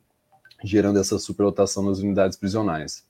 gerando 0.64 1.00
essa 1.00 1.20
superlotação 1.20 1.84
nas 1.84 2.00
unidades 2.00 2.38
prisionais. 2.38 3.06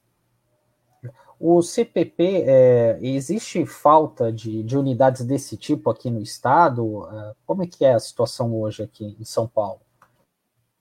O 1.40 1.62
CPP, 1.62 2.44
é, 2.48 3.00
existe 3.02 3.66
falta 3.66 4.32
de, 4.32 4.64
de, 4.64 4.78
unidades 4.78 5.26
desse 5.26 5.58
tipo 5.58 5.90
aqui 5.90 6.10
no 6.10 6.22
estado? 6.22 7.06
É, 7.12 7.34
como 7.46 7.64
é 7.64 7.68
que 7.68 7.84
é 7.84 7.94
a 7.94 8.00
situação 8.00 8.56
hoje 8.56 8.82
aqui 8.82 9.16
em 9.20 9.26
São 9.26 9.48
Paulo? 9.48 9.82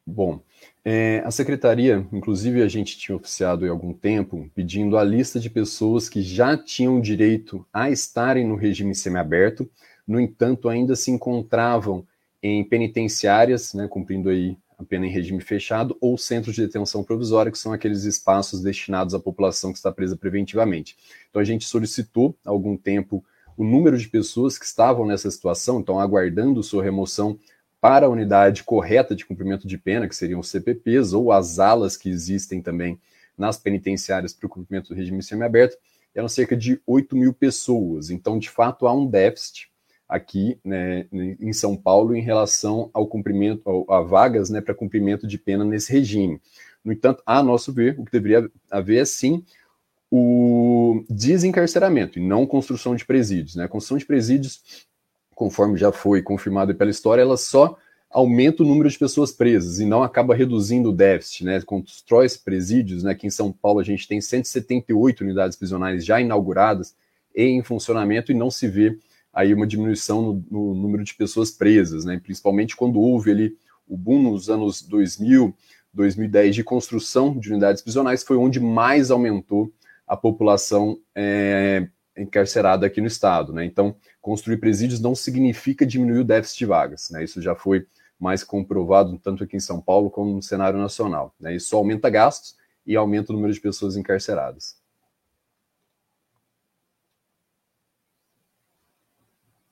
Bom, 0.04 0.40
é, 0.84 1.22
a 1.24 1.30
secretaria, 1.30 2.06
inclusive 2.12 2.60
a 2.60 2.68
gente 2.68 2.98
tinha 2.98 3.14
oficiado 3.14 3.64
há 3.64 3.70
algum 3.70 3.92
tempo, 3.92 4.50
pedindo 4.52 4.96
a 4.96 5.04
lista 5.04 5.38
de 5.38 5.48
pessoas 5.48 6.08
que 6.08 6.22
já 6.22 6.56
tinham 6.56 7.00
direito 7.00 7.64
a 7.72 7.88
estarem 7.88 8.46
no 8.46 8.56
regime 8.56 8.94
semiaberto, 8.94 9.70
no 10.06 10.20
entanto, 10.20 10.68
ainda 10.68 10.96
se 10.96 11.12
encontravam 11.12 12.04
em 12.42 12.64
penitenciárias, 12.64 13.72
né, 13.72 13.86
cumprindo 13.86 14.28
aí 14.28 14.56
a 14.76 14.84
pena 14.84 15.06
em 15.06 15.10
regime 15.10 15.40
fechado, 15.40 15.96
ou 16.00 16.18
centros 16.18 16.56
de 16.56 16.66
detenção 16.66 17.04
provisória, 17.04 17.52
que 17.52 17.58
são 17.58 17.72
aqueles 17.72 18.02
espaços 18.02 18.60
destinados 18.60 19.14
à 19.14 19.20
população 19.20 19.70
que 19.70 19.78
está 19.78 19.92
presa 19.92 20.16
preventivamente. 20.16 20.96
Então 21.30 21.40
a 21.40 21.44
gente 21.44 21.64
solicitou 21.64 22.36
há 22.44 22.50
algum 22.50 22.76
tempo 22.76 23.24
o 23.56 23.62
número 23.62 23.96
de 23.96 24.08
pessoas 24.08 24.58
que 24.58 24.64
estavam 24.64 25.06
nessa 25.06 25.30
situação, 25.30 25.78
então 25.78 26.00
aguardando 26.00 26.62
sua 26.62 26.82
remoção 26.82 27.38
para 27.82 28.06
a 28.06 28.08
unidade 28.08 28.62
correta 28.62 29.12
de 29.12 29.26
cumprimento 29.26 29.66
de 29.66 29.76
pena, 29.76 30.08
que 30.08 30.14
seriam 30.14 30.38
os 30.38 30.48
CPPs, 30.48 31.12
ou 31.12 31.32
as 31.32 31.58
alas 31.58 31.96
que 31.96 32.08
existem 32.08 32.62
também 32.62 32.96
nas 33.36 33.56
penitenciárias 33.58 34.32
para 34.32 34.46
o 34.46 34.48
cumprimento 34.48 34.90
do 34.90 34.94
regime 34.94 35.20
semiaberto, 35.20 35.76
eram 36.14 36.28
cerca 36.28 36.56
de 36.56 36.80
8 36.86 37.16
mil 37.16 37.32
pessoas. 37.32 38.08
Então, 38.08 38.38
de 38.38 38.48
fato, 38.48 38.86
há 38.86 38.94
um 38.94 39.04
déficit. 39.04 39.68
aqui 40.08 40.60
né, 40.64 41.06
em 41.10 41.52
São 41.52 41.76
Paulo 41.76 42.14
em 42.14 42.20
relação 42.20 42.88
ao 42.92 43.04
cumprimento, 43.04 43.84
a 43.88 44.00
vagas 44.00 44.48
né, 44.48 44.60
para 44.60 44.74
cumprimento 44.74 45.26
de 45.26 45.36
pena 45.36 45.64
nesse 45.64 45.92
regime. 45.92 46.40
No 46.84 46.92
entanto, 46.92 47.20
a 47.26 47.42
nosso 47.42 47.72
ver, 47.72 47.98
o 47.98 48.04
que 48.04 48.12
deveria 48.12 48.48
haver 48.70 48.98
é 49.00 49.04
sim 49.04 49.44
o 50.08 51.04
desencarceramento 51.08 52.18
e 52.18 52.22
não 52.22 52.46
construção 52.46 52.94
de 52.94 53.04
presídios. 53.04 53.56
Né? 53.56 53.64
A 53.64 53.68
construção 53.68 53.96
de 53.96 54.04
presídios, 54.04 54.86
conforme 55.34 55.78
já 55.78 55.92
foi 55.92 56.22
confirmado 56.22 56.74
pela 56.74 56.90
história, 56.90 57.22
ela 57.22 57.36
só 57.36 57.76
aumenta 58.10 58.62
o 58.62 58.66
número 58.66 58.90
de 58.90 58.98
pessoas 58.98 59.32
presas 59.32 59.80
e 59.80 59.86
não 59.86 60.02
acaba 60.02 60.34
reduzindo 60.34 60.90
o 60.90 60.92
déficit, 60.92 61.44
né? 61.44 61.60
Constrói 61.62 62.26
presídios, 62.44 63.02
né? 63.02 63.12
Aqui 63.12 63.26
em 63.26 63.30
São 63.30 63.50
Paulo 63.50 63.80
a 63.80 63.82
gente 63.84 64.06
tem 64.06 64.20
178 64.20 65.22
unidades 65.22 65.56
prisionais 65.56 66.04
já 66.04 66.20
inauguradas 66.20 66.94
e 67.34 67.44
em 67.44 67.62
funcionamento 67.62 68.30
e 68.30 68.34
não 68.34 68.50
se 68.50 68.68
vê 68.68 68.98
aí 69.32 69.54
uma 69.54 69.66
diminuição 69.66 70.20
no, 70.20 70.44
no 70.50 70.74
número 70.74 71.02
de 71.02 71.14
pessoas 71.14 71.50
presas, 71.50 72.04
né? 72.04 72.20
Principalmente 72.22 72.76
quando 72.76 73.00
houve 73.00 73.30
ali 73.30 73.56
o 73.88 73.96
boom 73.96 74.22
nos 74.22 74.50
anos 74.50 74.82
2000, 74.82 75.54
2010 75.92 76.54
de 76.54 76.64
construção 76.64 77.38
de 77.38 77.50
unidades 77.50 77.82
prisionais, 77.82 78.22
foi 78.22 78.36
onde 78.36 78.60
mais 78.60 79.10
aumentou 79.10 79.72
a 80.06 80.16
população 80.16 80.98
é, 81.14 81.88
encarcerada 82.16 82.86
aqui 82.86 83.00
no 83.00 83.06
estado, 83.06 83.52
né? 83.52 83.64
Então, 83.64 83.96
construir 84.20 84.58
presídios 84.58 85.00
não 85.00 85.14
significa 85.14 85.86
diminuir 85.86 86.20
o 86.20 86.24
déficit 86.24 86.58
de 86.58 86.66
vagas, 86.66 87.08
né? 87.10 87.24
Isso 87.24 87.40
já 87.40 87.54
foi 87.54 87.86
mais 88.22 88.44
comprovado 88.44 89.18
tanto 89.18 89.42
aqui 89.42 89.56
em 89.56 89.60
São 89.60 89.80
Paulo 89.80 90.08
como 90.08 90.32
no 90.32 90.40
cenário 90.40 90.78
nacional. 90.78 91.34
Né? 91.40 91.56
Isso 91.56 91.76
aumenta 91.76 92.08
gastos 92.08 92.54
e 92.86 92.94
aumenta 92.94 93.32
o 93.32 93.34
número 93.34 93.52
de 93.52 93.60
pessoas 93.60 93.96
encarceradas. 93.96 94.76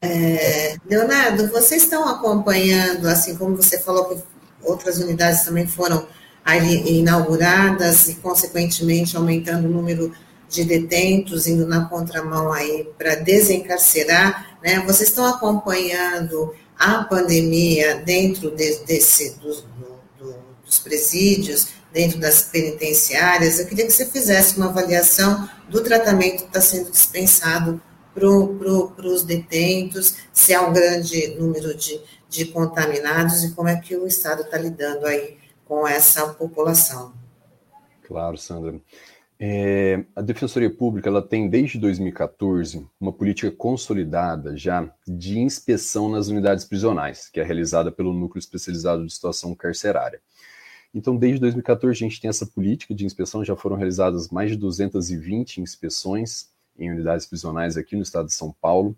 É, 0.03 0.77
Leonardo, 0.85 1.47
vocês 1.49 1.85
estão 1.85 2.09
acompanhando, 2.09 3.07
assim 3.07 3.37
como 3.37 3.55
você 3.55 3.79
falou 3.79 4.09
que 4.09 4.23
outras 4.63 4.99
unidades 4.99 5.45
também 5.45 5.69
foram 5.69 6.09
inauguradas 6.87 8.09
e, 8.09 8.17
consequentemente, 8.17 9.17
aumentando 9.17 9.69
o 9.69 9.71
número 9.71 10.13
de 10.51 10.65
detentos, 10.65 11.47
indo 11.47 11.67
na 11.67 11.87
contramão 11.87 12.53
aí 12.53 12.87
para 12.99 13.15
desencarcerar, 13.15 14.59
né? 14.63 14.81
Vocês 14.81 15.09
estão 15.09 15.25
acompanhando 15.25 16.55
a 16.77 17.05
pandemia 17.05 17.97
dentro 17.97 18.51
de, 18.51 18.79
desse, 18.85 19.39
do, 19.39 19.55
do, 20.19 20.35
dos 20.65 20.79
presídios, 20.81 21.69
dentro 21.93 22.19
das 22.19 22.43
penitenciárias, 22.43 23.59
eu 23.59 23.67
queria 23.67 23.87
que 23.87 23.93
você 23.93 24.07
fizesse 24.07 24.57
uma 24.57 24.67
avaliação 24.67 25.49
do 25.69 25.83
tratamento 25.83 26.43
que 26.43 26.47
está 26.47 26.61
sendo 26.61 26.91
dispensado 26.91 27.83
para 28.15 28.23
pro, 28.23 28.93
os 28.99 29.23
detentos, 29.23 30.17
se 30.33 30.55
há 30.55 30.63
um 30.63 30.73
grande 30.73 31.29
número 31.39 31.75
de, 31.75 32.01
de 32.29 32.47
contaminados 32.47 33.45
e 33.45 33.53
como 33.53 33.69
é 33.69 33.77
que 33.77 33.97
o 33.97 34.07
Estado 34.07 34.43
está 34.43 34.59
lidando 34.59 35.07
aí 35.07 35.39
com 35.65 35.87
essa 35.87 36.27
população. 36.29 37.13
Claro, 38.07 38.37
Sandra. 38.37 38.81
É, 39.43 40.05
a 40.15 40.21
Defensoria 40.21 40.69
Pública 40.69 41.09
ela 41.09 41.23
tem 41.23 41.49
desde 41.49 41.79
2014 41.79 42.87
uma 43.01 43.11
política 43.11 43.51
consolidada 43.51 44.55
já 44.55 44.93
de 45.09 45.39
inspeção 45.39 46.11
nas 46.11 46.29
unidades 46.29 46.67
prisionais, 46.67 47.31
que 47.31 47.41
é 47.41 47.43
realizada 47.43 47.91
pelo 47.91 48.13
Núcleo 48.13 48.39
Especializado 48.39 49.07
de 49.07 49.11
Situação 49.11 49.55
Carcerária. 49.55 50.21
Então, 50.93 51.17
desde 51.17 51.41
2014 51.41 52.05
a 52.05 52.07
gente 52.07 52.21
tem 52.21 52.29
essa 52.29 52.45
política 52.45 52.95
de 52.95 53.07
inspeção, 53.07 53.43
já 53.43 53.57
foram 53.57 53.77
realizadas 53.77 54.29
mais 54.29 54.51
de 54.51 54.59
220 54.59 55.63
inspeções 55.63 56.51
em 56.79 56.91
unidades 56.91 57.25
prisionais 57.25 57.79
aqui 57.79 57.97
no 57.97 58.03
estado 58.03 58.27
de 58.27 58.35
São 58.35 58.55
Paulo, 58.61 58.95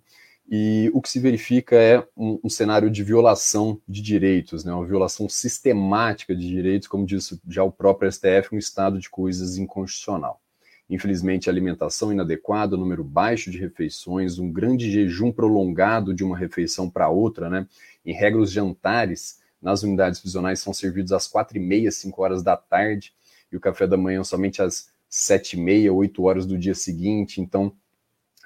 e 0.55 0.91
o 0.93 1.01
que 1.01 1.09
se 1.09 1.19
verifica 1.19 1.77
é 1.77 2.07
um, 2.15 2.39
um, 2.45 2.49
cenário 2.51 2.91
de 2.91 3.03
violação 3.03 3.81
de 3.89 4.03
direitos, 4.03 4.67
né, 4.67 4.75
uma 4.75 4.85
violação 4.85 5.27
sistemática 5.27 6.37
de 6.37 6.47
direitos, 6.47 6.87
como 6.87 7.07
disse 7.07 7.41
já 7.49 7.65
o 7.65 7.73
próprio 7.73 8.13
STF, 8.13 8.51
um 8.55 8.59
estado 8.59 8.99
de 8.99 9.09
coisas 9.09 9.57
inconstitucional. 9.57 10.43
Infelizmente, 10.91 11.49
alimentação 11.49 12.13
inadequada, 12.13 12.77
número 12.77 13.03
baixo 13.03 13.51
de 13.51 13.57
refeições, 13.57 14.39
um 14.39 14.53
grande 14.53 14.91
jejum 14.91 15.33
prolongado 15.33 16.13
de 16.13 16.23
uma 16.23 16.37
refeição 16.37 16.91
para 16.91 17.09
outra, 17.09 17.49
né? 17.49 17.67
Em 18.05 18.13
regra, 18.13 18.39
os 18.39 18.51
jantares 18.51 19.41
nas 19.63 19.83
unidades 19.83 20.21
prisionais 20.21 20.61
são 20.61 20.75
servidos 20.75 21.13
às 21.13 21.27
quatro 21.27 21.57
e 21.57 21.61
meia, 21.61 21.91
cinco 21.91 22.21
horas 22.21 22.43
da 22.43 22.59
tarde, 22.59 23.15
e 23.51 23.57
o 23.57 23.61
café 23.61 23.87
da 23.87 23.97
manhã 23.97 24.23
somente 24.23 24.61
às 24.61 24.91
sete 25.09 25.57
e 25.57 25.61
meia, 25.61 25.95
oito 25.95 26.25
horas 26.25 26.45
do 26.45 26.59
dia 26.59 26.75
seguinte. 26.75 27.41
Então, 27.41 27.75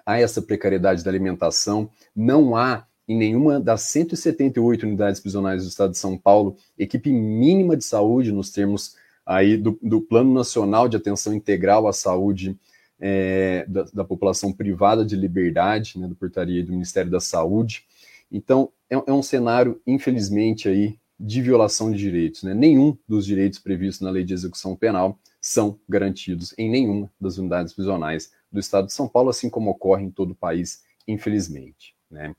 há 0.06 0.18
essa 0.18 0.40
precariedade 0.40 1.02
da 1.02 1.10
alimentação, 1.10 1.90
não 2.14 2.54
há 2.56 2.86
em 3.08 3.16
nenhuma 3.16 3.60
das 3.60 3.82
178 3.82 4.84
unidades 4.84 5.20
prisionais 5.20 5.62
do 5.62 5.68
estado 5.68 5.90
de 5.90 5.98
São 5.98 6.16
Paulo 6.16 6.56
equipe 6.78 7.12
mínima 7.12 7.76
de 7.76 7.84
saúde 7.84 8.32
nos 8.32 8.50
termos 8.50 8.96
aí 9.24 9.56
do, 9.56 9.78
do 9.82 10.00
Plano 10.00 10.32
Nacional 10.32 10.88
de 10.88 10.96
Atenção 10.96 11.34
Integral 11.34 11.86
à 11.88 11.92
Saúde 11.92 12.56
é, 12.98 13.66
da, 13.68 13.82
da, 13.92 14.04
população 14.04 14.52
privada 14.52 15.04
de 15.04 15.16
liberdade, 15.16 15.98
né, 15.98 16.06
do 16.08 16.14
portaria 16.14 16.64
do 16.64 16.72
Ministério 16.72 17.10
da 17.10 17.20
Saúde. 17.20 17.84
Então, 18.30 18.70
é, 18.88 18.94
é, 18.94 19.12
um 19.12 19.22
cenário, 19.22 19.80
infelizmente, 19.86 20.68
aí 20.68 20.98
de 21.18 21.42
violação 21.42 21.90
de 21.90 21.98
direitos. 21.98 22.42
Né? 22.42 22.54
Nenhum 22.54 22.96
dos 23.06 23.26
direitos 23.26 23.58
previstos 23.58 24.00
na 24.00 24.10
Lei 24.10 24.24
de 24.24 24.34
Execução 24.34 24.76
Penal 24.76 25.18
são 25.40 25.78
garantidos 25.88 26.54
em 26.56 26.70
nenhuma 26.70 27.10
das 27.20 27.38
unidades 27.38 27.72
prisionais 27.72 28.30
do 28.50 28.60
estado 28.60 28.86
de 28.86 28.92
São 28.92 29.08
Paulo, 29.08 29.30
assim 29.30 29.50
como 29.50 29.70
ocorre 29.70 30.04
em 30.04 30.10
todo 30.10 30.32
o 30.32 30.36
país, 30.36 30.82
infelizmente. 31.06 31.94
Né? 32.10 32.34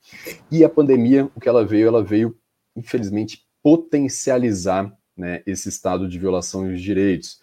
E 0.52 0.64
a 0.64 0.70
pandemia, 0.70 1.30
o 1.36 1.40
que 1.40 1.50
ela 1.50 1.66
veio, 1.66 1.88
ela 1.88 2.04
veio, 2.04 2.38
infelizmente, 2.76 3.46
potencializar 3.62 4.96
né, 5.16 5.42
esse 5.46 5.70
estado 5.70 6.08
de 6.08 6.20
violação 6.20 6.72
de 6.72 6.82
direitos. 6.82 7.42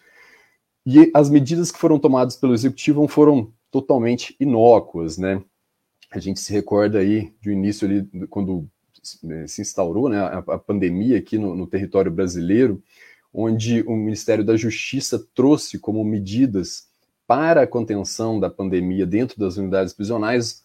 E 0.85 1.11
as 1.13 1.29
medidas 1.29 1.71
que 1.71 1.79
foram 1.79 1.99
tomadas 1.99 2.35
pelo 2.35 2.53
executivo 2.53 3.07
foram 3.07 3.51
totalmente 3.69 4.35
inócuas, 4.39 5.17
né? 5.17 5.43
A 6.11 6.19
gente 6.19 6.39
se 6.39 6.53
recorda 6.53 6.99
aí 6.99 7.33
do 7.43 7.51
início 7.51 7.87
ali, 7.87 8.27
quando 8.29 8.69
se 9.03 9.61
instaurou 9.61 10.09
né, 10.09 10.19
a, 10.19 10.37
a 10.37 10.57
pandemia 10.57 11.17
aqui 11.17 11.37
no, 11.37 11.55
no 11.55 11.67
território 11.67 12.11
brasileiro, 12.11 12.81
onde 13.33 13.81
o 13.83 13.95
Ministério 13.95 14.43
da 14.43 14.55
Justiça 14.55 15.19
trouxe 15.33 15.77
como 15.77 16.03
medidas 16.03 16.87
para 17.27 17.61
a 17.61 17.67
contenção 17.67 18.39
da 18.39 18.49
pandemia 18.49 19.05
dentro 19.05 19.39
das 19.39 19.57
unidades 19.57 19.93
prisionais 19.93 20.63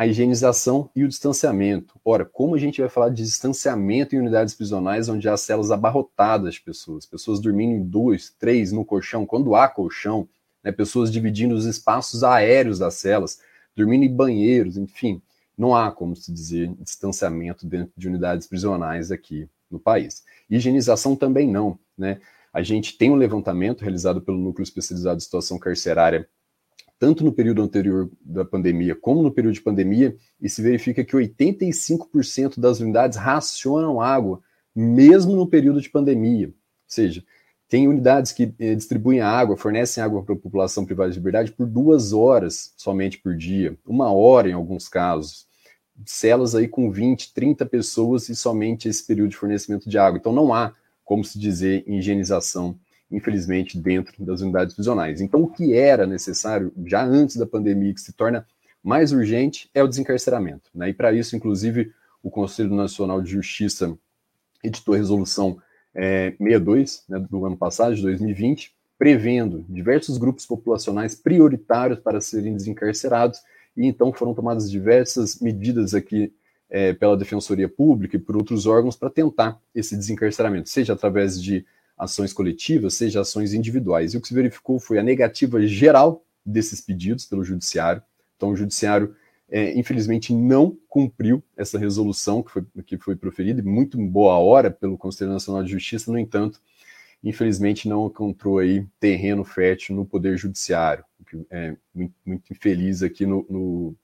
a 0.00 0.06
higienização 0.06 0.88
e 0.96 1.04
o 1.04 1.08
distanciamento. 1.08 2.00
Ora, 2.02 2.24
como 2.24 2.54
a 2.54 2.58
gente 2.58 2.80
vai 2.80 2.88
falar 2.88 3.10
de 3.10 3.22
distanciamento 3.22 4.16
em 4.16 4.18
unidades 4.18 4.54
prisionais 4.54 5.10
onde 5.10 5.28
há 5.28 5.36
celas 5.36 5.70
abarrotadas 5.70 6.54
de 6.54 6.62
pessoas, 6.62 7.04
pessoas 7.04 7.38
dormindo 7.38 7.72
em 7.72 7.84
dois, 7.84 8.34
três 8.38 8.72
no 8.72 8.82
colchão, 8.82 9.26
quando 9.26 9.54
há 9.54 9.68
colchão, 9.68 10.26
né, 10.64 10.72
pessoas 10.72 11.12
dividindo 11.12 11.54
os 11.54 11.66
espaços 11.66 12.24
aéreos 12.24 12.78
das 12.78 12.94
celas, 12.94 13.40
dormindo 13.76 14.02
em 14.02 14.16
banheiros, 14.16 14.78
enfim, 14.78 15.20
não 15.56 15.76
há 15.76 15.92
como 15.92 16.16
se 16.16 16.32
dizer 16.32 16.72
distanciamento 16.80 17.66
dentro 17.66 17.92
de 17.94 18.08
unidades 18.08 18.46
prisionais 18.46 19.12
aqui 19.12 19.50
no 19.70 19.78
país. 19.78 20.24
Higienização 20.48 21.14
também 21.14 21.46
não, 21.46 21.78
né? 21.98 22.22
A 22.52 22.62
gente 22.62 22.98
tem 22.98 23.10
um 23.10 23.16
levantamento 23.16 23.82
realizado 23.82 24.20
pelo 24.20 24.38
Núcleo 24.38 24.64
Especializado 24.64 25.18
de 25.18 25.24
Situação 25.24 25.58
Carcerária, 25.58 26.28
tanto 26.98 27.24
no 27.24 27.32
período 27.32 27.62
anterior 27.62 28.10
da 28.20 28.44
pandemia 28.44 28.94
como 28.94 29.22
no 29.22 29.32
período 29.32 29.54
de 29.54 29.62
pandemia, 29.62 30.16
e 30.40 30.48
se 30.48 30.60
verifica 30.60 31.04
que 31.04 31.16
85% 31.16 32.58
das 32.58 32.80
unidades 32.80 33.16
racionam 33.16 34.00
água, 34.00 34.40
mesmo 34.74 35.34
no 35.34 35.46
período 35.46 35.80
de 35.80 35.88
pandemia. 35.88 36.48
Ou 36.48 36.54
seja, 36.86 37.24
tem 37.70 37.86
unidades 37.86 38.32
que 38.32 38.52
eh, 38.58 38.74
distribuem 38.74 39.20
água, 39.20 39.56
fornecem 39.56 40.02
água 40.02 40.24
para 40.24 40.34
a 40.34 40.38
população 40.38 40.84
privada 40.84 41.10
de 41.10 41.18
liberdade 41.18 41.52
por 41.52 41.68
duas 41.68 42.12
horas 42.12 42.74
somente 42.76 43.16
por 43.16 43.36
dia, 43.36 43.78
uma 43.86 44.12
hora 44.12 44.48
em 44.48 44.54
alguns 44.54 44.88
casos. 44.88 45.46
Celas 46.04 46.54
aí 46.54 46.66
com 46.66 46.90
20, 46.90 47.32
30 47.32 47.64
pessoas 47.66 48.28
e 48.28 48.34
somente 48.34 48.88
esse 48.88 49.06
período 49.06 49.30
de 49.30 49.36
fornecimento 49.36 49.88
de 49.88 49.96
água. 49.98 50.18
Então 50.18 50.32
não 50.32 50.52
há 50.52 50.74
como 51.10 51.24
se 51.24 51.40
dizer, 51.40 51.82
higienização, 51.88 52.78
infelizmente, 53.10 53.76
dentro 53.76 54.24
das 54.24 54.42
unidades 54.42 54.76
prisionais. 54.76 55.20
Então, 55.20 55.42
o 55.42 55.48
que 55.48 55.74
era 55.74 56.06
necessário 56.06 56.72
já 56.86 57.04
antes 57.04 57.34
da 57.34 57.44
pandemia, 57.44 57.92
que 57.92 58.00
se 58.00 58.12
torna 58.12 58.46
mais 58.80 59.10
urgente, 59.10 59.68
é 59.74 59.82
o 59.82 59.88
desencarceramento. 59.88 60.70
Né? 60.72 60.90
E 60.90 60.94
para 60.94 61.12
isso, 61.12 61.34
inclusive, 61.34 61.90
o 62.22 62.30
Conselho 62.30 62.72
Nacional 62.76 63.20
de 63.20 63.28
Justiça 63.28 63.92
editou 64.62 64.94
a 64.94 64.98
resolução 64.98 65.60
é, 65.92 66.30
62 66.38 67.02
né, 67.08 67.18
do 67.28 67.44
ano 67.44 67.56
passado, 67.56 67.96
de 67.96 68.02
2020, 68.02 68.72
prevendo 68.96 69.64
diversos 69.68 70.16
grupos 70.16 70.46
populacionais 70.46 71.16
prioritários 71.16 71.98
para 71.98 72.20
serem 72.20 72.54
desencarcerados, 72.54 73.40
e 73.76 73.84
então 73.84 74.12
foram 74.12 74.32
tomadas 74.32 74.70
diversas 74.70 75.40
medidas 75.40 75.92
aqui 75.92 76.32
é, 76.70 76.92
pela 76.92 77.16
Defensoria 77.16 77.68
Pública 77.68 78.16
e 78.16 78.20
por 78.20 78.36
outros 78.36 78.66
órgãos 78.66 78.96
para 78.96 79.10
tentar 79.10 79.60
esse 79.74 79.96
desencarceramento, 79.96 80.68
seja 80.68 80.92
através 80.92 81.40
de 81.42 81.66
ações 81.98 82.32
coletivas, 82.32 82.94
seja 82.94 83.20
ações 83.20 83.52
individuais. 83.52 84.14
E 84.14 84.16
o 84.16 84.20
que 84.20 84.28
se 84.28 84.34
verificou 84.34 84.78
foi 84.78 84.98
a 84.98 85.02
negativa 85.02 85.60
geral 85.66 86.24
desses 86.46 86.80
pedidos 86.80 87.26
pelo 87.26 87.44
Judiciário. 87.44 88.02
Então, 88.36 88.50
o 88.50 88.56
Judiciário 88.56 89.14
é, 89.50 89.76
infelizmente 89.78 90.32
não 90.32 90.78
cumpriu 90.88 91.42
essa 91.56 91.78
resolução 91.78 92.42
que 92.42 92.50
foi, 92.52 92.64
que 92.86 92.96
foi 92.96 93.16
proferida, 93.16 93.62
muito 93.62 93.98
boa 93.98 94.38
hora 94.38 94.70
pelo 94.70 94.96
Conselho 94.96 95.32
Nacional 95.32 95.64
de 95.64 95.72
Justiça, 95.72 96.10
no 96.10 96.18
entanto, 96.18 96.60
infelizmente 97.22 97.88
não 97.88 98.06
encontrou 98.06 98.58
aí 98.58 98.86
terreno 98.98 99.44
fértil 99.44 99.96
no 99.96 100.06
Poder 100.06 100.38
Judiciário, 100.38 101.04
que 101.26 101.44
é 101.50 101.76
muito, 101.92 102.14
muito 102.24 102.52
infeliz 102.52 103.02
aqui 103.02 103.26
no, 103.26 103.44
no, 103.50 103.96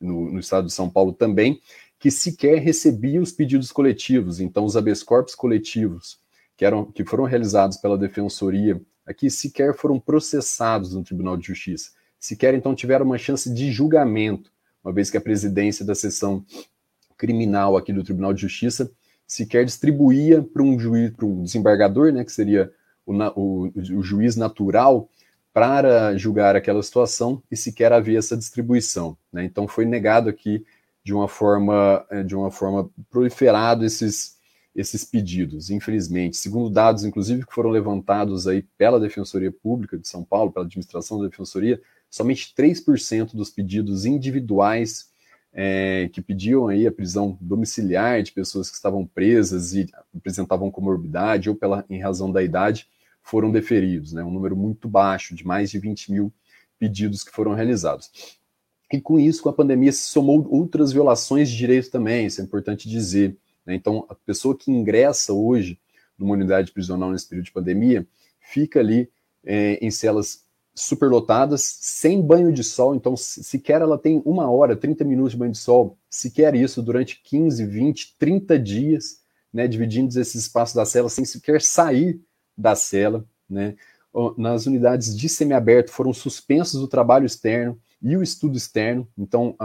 no, 0.00 0.32
no, 0.32 0.38
estado 0.38 0.66
de 0.66 0.72
São 0.72 0.88
Paulo 0.88 1.12
também, 1.12 1.60
que 2.00 2.10
sequer 2.10 2.58
recebia 2.60 3.20
os 3.20 3.30
pedidos 3.30 3.70
coletivos, 3.70 4.40
então 4.40 4.64
os 4.64 4.74
habeas 4.74 5.02
corpus 5.02 5.34
coletivos 5.34 6.18
que, 6.56 6.64
eram, 6.64 6.86
que 6.86 7.04
foram 7.04 7.24
realizados 7.24 7.76
pela 7.76 7.98
Defensoria 7.98 8.80
aqui 9.06 9.28
sequer 9.28 9.76
foram 9.76 10.00
processados 10.00 10.94
no 10.94 11.04
Tribunal 11.04 11.36
de 11.36 11.46
Justiça, 11.46 11.90
sequer 12.18 12.54
então 12.54 12.74
tiveram 12.74 13.04
uma 13.04 13.18
chance 13.18 13.52
de 13.52 13.70
julgamento, 13.70 14.50
uma 14.82 14.94
vez 14.94 15.10
que 15.10 15.18
a 15.18 15.20
presidência 15.20 15.84
da 15.84 15.94
seção 15.94 16.42
criminal 17.18 17.76
aqui 17.76 17.92
do 17.92 18.02
Tribunal 18.02 18.32
de 18.32 18.40
Justiça 18.40 18.90
sequer 19.26 19.66
distribuía 19.66 20.42
para 20.42 20.62
um 20.62 20.78
juiz, 20.78 21.10
para 21.10 21.26
um 21.26 21.42
desembargador, 21.42 22.12
né, 22.12 22.24
que 22.24 22.32
seria 22.32 22.72
o, 23.04 23.12
o, 23.12 23.72
o 23.98 24.02
juiz 24.02 24.36
natural, 24.36 25.10
para 25.52 26.16
julgar 26.16 26.56
aquela 26.56 26.82
situação 26.82 27.42
e 27.50 27.56
sequer 27.56 27.92
havia 27.92 28.18
essa 28.18 28.36
distribuição. 28.36 29.18
Né? 29.32 29.44
Então 29.44 29.68
foi 29.68 29.84
negado 29.84 30.30
aqui 30.30 30.64
de 31.04 31.14
uma 31.14 31.28
forma 31.28 32.04
é, 32.10 32.22
de 32.22 32.34
uma 32.34 32.50
forma 32.50 32.90
proliferado 33.10 33.84
esses 33.84 34.38
esses 34.74 35.04
pedidos, 35.04 35.68
infelizmente, 35.68 36.36
segundo 36.36 36.70
dados 36.70 37.04
inclusive 37.04 37.44
que 37.44 37.52
foram 37.52 37.70
levantados 37.70 38.46
aí 38.46 38.62
pela 38.78 39.00
Defensoria 39.00 39.50
Pública 39.50 39.98
de 39.98 40.06
São 40.06 40.24
Paulo, 40.24 40.52
pela 40.52 40.64
administração 40.64 41.18
da 41.18 41.28
Defensoria, 41.28 41.80
somente 42.08 42.54
3% 42.56 43.34
dos 43.34 43.50
pedidos 43.50 44.04
individuais 44.04 45.10
é, 45.52 46.08
que 46.12 46.20
pediam 46.20 46.68
aí 46.68 46.86
a 46.86 46.92
prisão 46.92 47.36
domiciliar 47.40 48.22
de 48.22 48.32
pessoas 48.32 48.68
que 48.70 48.76
estavam 48.76 49.06
presas 49.06 49.74
e 49.74 49.88
apresentavam 50.16 50.70
comorbidade 50.70 51.48
ou 51.48 51.56
pela, 51.56 51.84
em 51.90 52.00
razão 52.00 52.30
da 52.30 52.42
idade 52.42 52.88
foram 53.22 53.50
deferidos, 53.50 54.12
né? 54.12 54.22
um 54.22 54.30
número 54.30 54.56
muito 54.56 54.88
baixo, 54.88 55.34
de 55.34 55.46
mais 55.46 55.70
de 55.70 55.78
20 55.78 56.12
mil 56.12 56.32
pedidos 56.78 57.22
que 57.22 57.32
foram 57.32 57.52
realizados. 57.52 58.39
E 58.92 59.00
com 59.00 59.18
isso, 59.18 59.42
com 59.42 59.48
a 59.48 59.52
pandemia, 59.52 59.92
se 59.92 60.08
somou 60.08 60.46
outras 60.50 60.92
violações 60.92 61.48
de 61.48 61.56
direito 61.56 61.90
também, 61.90 62.26
isso 62.26 62.40
é 62.40 62.44
importante 62.44 62.88
dizer. 62.88 63.36
Né? 63.64 63.74
Então, 63.74 64.04
a 64.08 64.14
pessoa 64.14 64.56
que 64.56 64.70
ingressa 64.70 65.32
hoje 65.32 65.78
numa 66.18 66.34
unidade 66.34 66.72
prisional 66.72 67.10
nesse 67.10 67.28
período 67.28 67.46
de 67.46 67.52
pandemia 67.52 68.06
fica 68.40 68.80
ali 68.80 69.08
é, 69.44 69.78
em 69.84 69.90
celas 69.90 70.44
superlotadas, 70.74 71.62
sem 71.80 72.20
banho 72.20 72.52
de 72.52 72.64
sol, 72.64 72.94
então 72.94 73.16
sequer 73.16 73.80
ela 73.80 73.98
tem 73.98 74.22
uma 74.24 74.50
hora, 74.50 74.76
30 74.76 75.04
minutos 75.04 75.32
de 75.32 75.38
banho 75.38 75.52
de 75.52 75.58
sol, 75.58 75.98
sequer 76.08 76.54
isso 76.54 76.82
durante 76.82 77.20
15, 77.22 77.66
20, 77.66 78.16
30 78.18 78.58
dias, 78.58 79.20
né, 79.52 79.66
dividindo 79.66 80.08
esses 80.18 80.42
espaços 80.42 80.74
da 80.74 80.84
cela 80.84 81.08
sem 81.08 81.24
sequer 81.24 81.60
sair 81.60 82.20
da 82.56 82.74
cela, 82.74 83.24
né? 83.48 83.76
Nas 84.36 84.66
unidades 84.66 85.16
de 85.16 85.28
semiaberto 85.28 85.92
foram 85.92 86.12
suspensos 86.12 86.82
o 86.82 86.88
trabalho 86.88 87.26
externo 87.26 87.80
e 88.02 88.16
o 88.16 88.22
estudo 88.22 88.56
externo, 88.56 89.06
então 89.16 89.56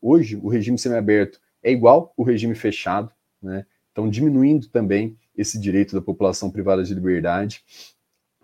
hoje 0.00 0.36
o 0.36 0.48
regime 0.48 0.78
semiaberto 0.78 1.40
é 1.62 1.70
igual 1.72 2.12
o 2.16 2.22
regime 2.22 2.54
fechado, 2.54 3.10
né? 3.42 3.66
Então 3.90 4.08
diminuindo 4.08 4.68
também 4.68 5.16
esse 5.36 5.58
direito 5.58 5.94
da 5.94 6.02
população 6.02 6.50
privada 6.50 6.84
de 6.84 6.94
liberdade 6.94 7.64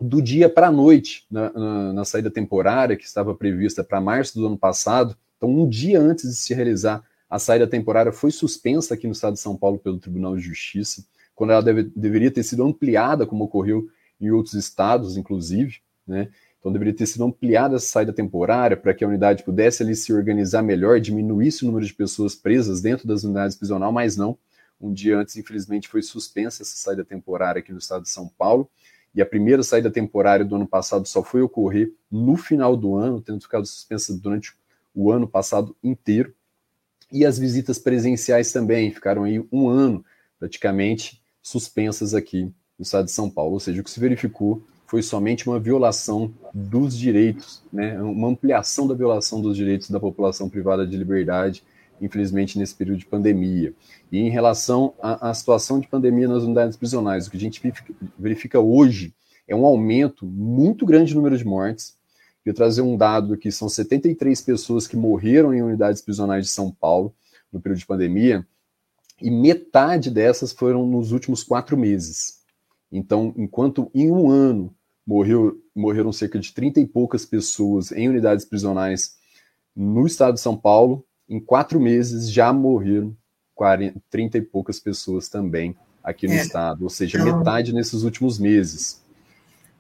do 0.01 0.21
dia 0.21 0.49
para 0.49 0.69
a 0.69 0.73
noite, 0.73 1.25
na, 1.31 1.53
na, 1.53 1.93
na, 1.93 2.05
saída 2.05 2.31
temporária, 2.31 2.97
que 2.97 3.05
estava 3.05 3.35
prevista 3.35 3.83
para 3.83 4.01
março 4.01 4.39
do 4.39 4.47
ano 4.47 4.59
passado. 4.59 5.17
Então, 5.37 5.49
um 5.49 5.69
dia 5.69 6.01
antes 6.01 6.29
de 6.29 6.37
se 6.37 6.53
realizar 6.53 7.03
a 7.29 7.39
saída 7.39 7.67
temporária, 7.67 8.13
foi 8.13 8.31
suspensa 8.31 8.95
aqui 8.95 9.07
no 9.07 9.13
estado 9.13 9.35
de 9.35 9.41
São 9.41 9.57
Paulo 9.57 9.79
pelo 9.79 9.99
Tribunal 9.99 10.37
de 10.37 10.43
Justiça, 10.43 11.05
quando 11.35 11.51
ela 11.51 11.63
deve, 11.63 11.85
deveria 11.97 12.31
ter 12.31 12.43
sido 12.43 12.63
ampliada, 12.63 13.27
como 13.27 13.45
ocorreu 13.45 13.89
em 14.21 14.31
outros 14.31 14.55
estados, 14.55 15.17
inclusive. 15.17 15.79
Né? 16.07 16.29
Então, 16.67 16.73
deveria 16.73 16.95
ter 16.95 17.07
sido 17.07 17.23
ampliada 17.23 17.77
essa 17.77 17.87
saída 17.87 18.13
temporária 18.13 18.77
para 18.77 18.93
que 18.93 19.05
a 19.05 19.07
unidade 19.07 19.45
pudesse 19.45 19.85
ali 19.85 19.95
se 19.95 20.13
organizar 20.13 20.63
melhor, 20.63 20.99
diminuísse 20.99 21.63
o 21.63 21.67
número 21.69 21.87
de 21.87 21.95
pessoas 21.95 22.35
presas 22.35 22.81
dentro 22.81 23.07
das 23.07 23.23
unidades 23.23 23.55
prisional, 23.55 23.93
mas 23.93 24.17
não. 24.17 24.37
Um 24.81 24.93
dia 24.93 25.17
antes, 25.17 25.37
infelizmente, 25.37 25.87
foi 25.87 26.03
suspensa 26.03 26.65
essa 26.65 26.77
saída 26.77 27.05
temporária 27.05 27.61
aqui 27.61 27.71
no 27.71 27.79
estado 27.79 28.03
de 28.03 28.09
São 28.09 28.27
Paulo 28.27 28.69
e 29.15 29.23
a 29.23 29.27
primeira 29.27 29.63
saída 29.63 29.93
temporária 29.93 30.45
do 30.45 30.57
ano 30.57 30.67
passado 30.67 31.07
só 31.07 31.23
foi 31.23 31.41
ocorrer 31.41 31.93
no 32.11 32.37
final 32.37 32.77
do 32.77 32.97
ano, 32.97 33.21
tendo 33.21 33.41
ficado 33.41 33.65
suspensa 33.65 34.13
durante 34.19 34.53
o 34.93 35.13
ano 35.13 35.29
passado 35.29 35.77
inteiro. 35.85 36.35
E 37.13 37.25
as 37.25 37.39
visitas 37.39 37.79
presenciais 37.79 38.51
também 38.51 38.91
ficaram 38.91 39.23
aí 39.23 39.39
um 39.53 39.69
ano 39.69 40.05
praticamente 40.37 41.23
suspensas 41.41 42.13
aqui 42.13 42.53
no 42.77 42.83
estado 42.83 43.05
de 43.05 43.13
São 43.13 43.31
Paulo. 43.31 43.53
Ou 43.53 43.61
seja, 43.61 43.81
o 43.81 43.85
que 43.85 43.91
se 43.91 44.01
verificou 44.01 44.67
foi 44.87 45.03
somente 45.03 45.49
uma 45.49 45.59
violação 45.59 46.33
dos 46.55 46.97
direitos, 46.97 47.63
né, 47.73 48.01
uma 48.01 48.29
ampliação 48.29 48.87
da 48.87 48.95
violação 48.95 49.41
dos 49.41 49.57
direitos 49.57 49.91
da 49.91 50.01
população 50.01 50.49
privada 50.49 50.87
de 50.87 50.97
liberdade 50.97 51.65
infelizmente, 52.01 52.59
nesse 52.59 52.75
período 52.75 52.99
de 52.99 53.07
pandemia. 53.07 53.75
E 54.11 54.19
em 54.19 54.29
relação 54.29 54.95
à, 55.01 55.31
à 55.31 55.35
situação 55.35 55.81
de 55.81 55.89
pandemia 55.89 56.29
nas 56.29 56.43
unidades 56.43 56.77
prisionais, 56.77 57.27
o 57.27 57.31
que 57.31 57.37
a 57.37 57.41
gente 57.41 57.61
verifica 58.19 58.61
hoje 58.61 59.15
é 59.49 59.55
um 59.55 59.65
aumento 59.65 60.27
muito 60.27 60.85
grande 60.85 61.15
no 61.15 61.21
número 61.21 61.39
de 61.39 61.45
mortes. 61.45 61.97
Eu 62.45 62.55
trazer 62.55 62.83
um 62.83 62.97
dado 62.97 63.35
aqui, 63.35 63.51
são 63.51 63.69
73 63.69 64.41
pessoas 64.43 64.87
que 64.87 64.97
morreram 64.97 65.53
em 65.53 65.63
unidades 65.63 66.03
prisionais 66.03 66.47
de 66.47 66.51
São 66.51 66.71
Paulo 66.71 67.15
no 67.53 67.61
período 67.61 67.79
de 67.79 67.87
pandemia, 67.87 68.47
e 69.21 69.31
metade 69.31 70.11
dessas 70.11 70.53
foram 70.53 70.87
nos 70.87 71.11
últimos 71.11 71.43
quatro 71.43 71.77
meses. 71.77 72.41
Então, 72.93 73.33
enquanto 73.37 73.91
em 73.95 74.11
um 74.11 74.31
ano 74.31 74.75
morreu, 75.07 75.57
morreram 75.75 76.13
cerca 76.13 76.39
de 76.39 76.53
30 76.53 76.81
e 76.81 76.87
poucas 76.87 77.25
pessoas 77.25 77.93
em 77.93 78.09
unidades 78.09 78.45
prisionais 78.45 79.17
no 79.75 80.07
estado 80.07 80.35
de 80.35 80.41
São 80.41 80.57
Paulo, 80.57 81.05
em 81.29 81.39
quatro 81.39 81.79
meses 81.79 82.31
já 82.31 82.53
morreram 82.53 83.15
40, 83.55 84.01
30 84.11 84.39
e 84.39 84.43
poucas 84.43 84.81
pessoas 84.81 85.29
também 85.29 85.77
aqui 86.03 86.27
no 86.27 86.35
é. 86.35 86.41
estado, 86.41 86.83
ou 86.83 86.91
seja, 86.91 87.19
então... 87.19 87.39
metade 87.39 87.73
nesses 87.75 88.03
últimos 88.03 88.39
meses. 88.39 89.05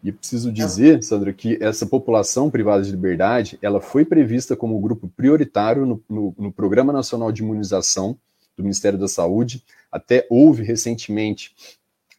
E 0.03 0.13
preciso 0.13 0.53
dizer, 0.53 1.03
Sandra, 1.03 1.33
que 1.33 1.59
essa 1.61 1.87
população 1.87 2.51
privada 2.51 2.83
de 2.83 2.91
liberdade, 2.91 3.59
ela 3.63 3.81
foi 3.81 4.05
prevista 4.05 4.55
como 4.55 4.79
grupo 4.81 5.09
prioritário 5.09 5.87
no, 5.87 6.03
no, 6.09 6.35
no 6.39 6.53
Programa 6.53 6.93
Nacional 6.93 7.33
de 7.33 7.43
Imunização 7.43 8.17
do 8.57 8.63
Ministério 8.63 8.99
da 8.99 9.09
Saúde. 9.09 9.65
Até 9.91 10.27
houve 10.31 10.63
recentemente, 10.63 11.55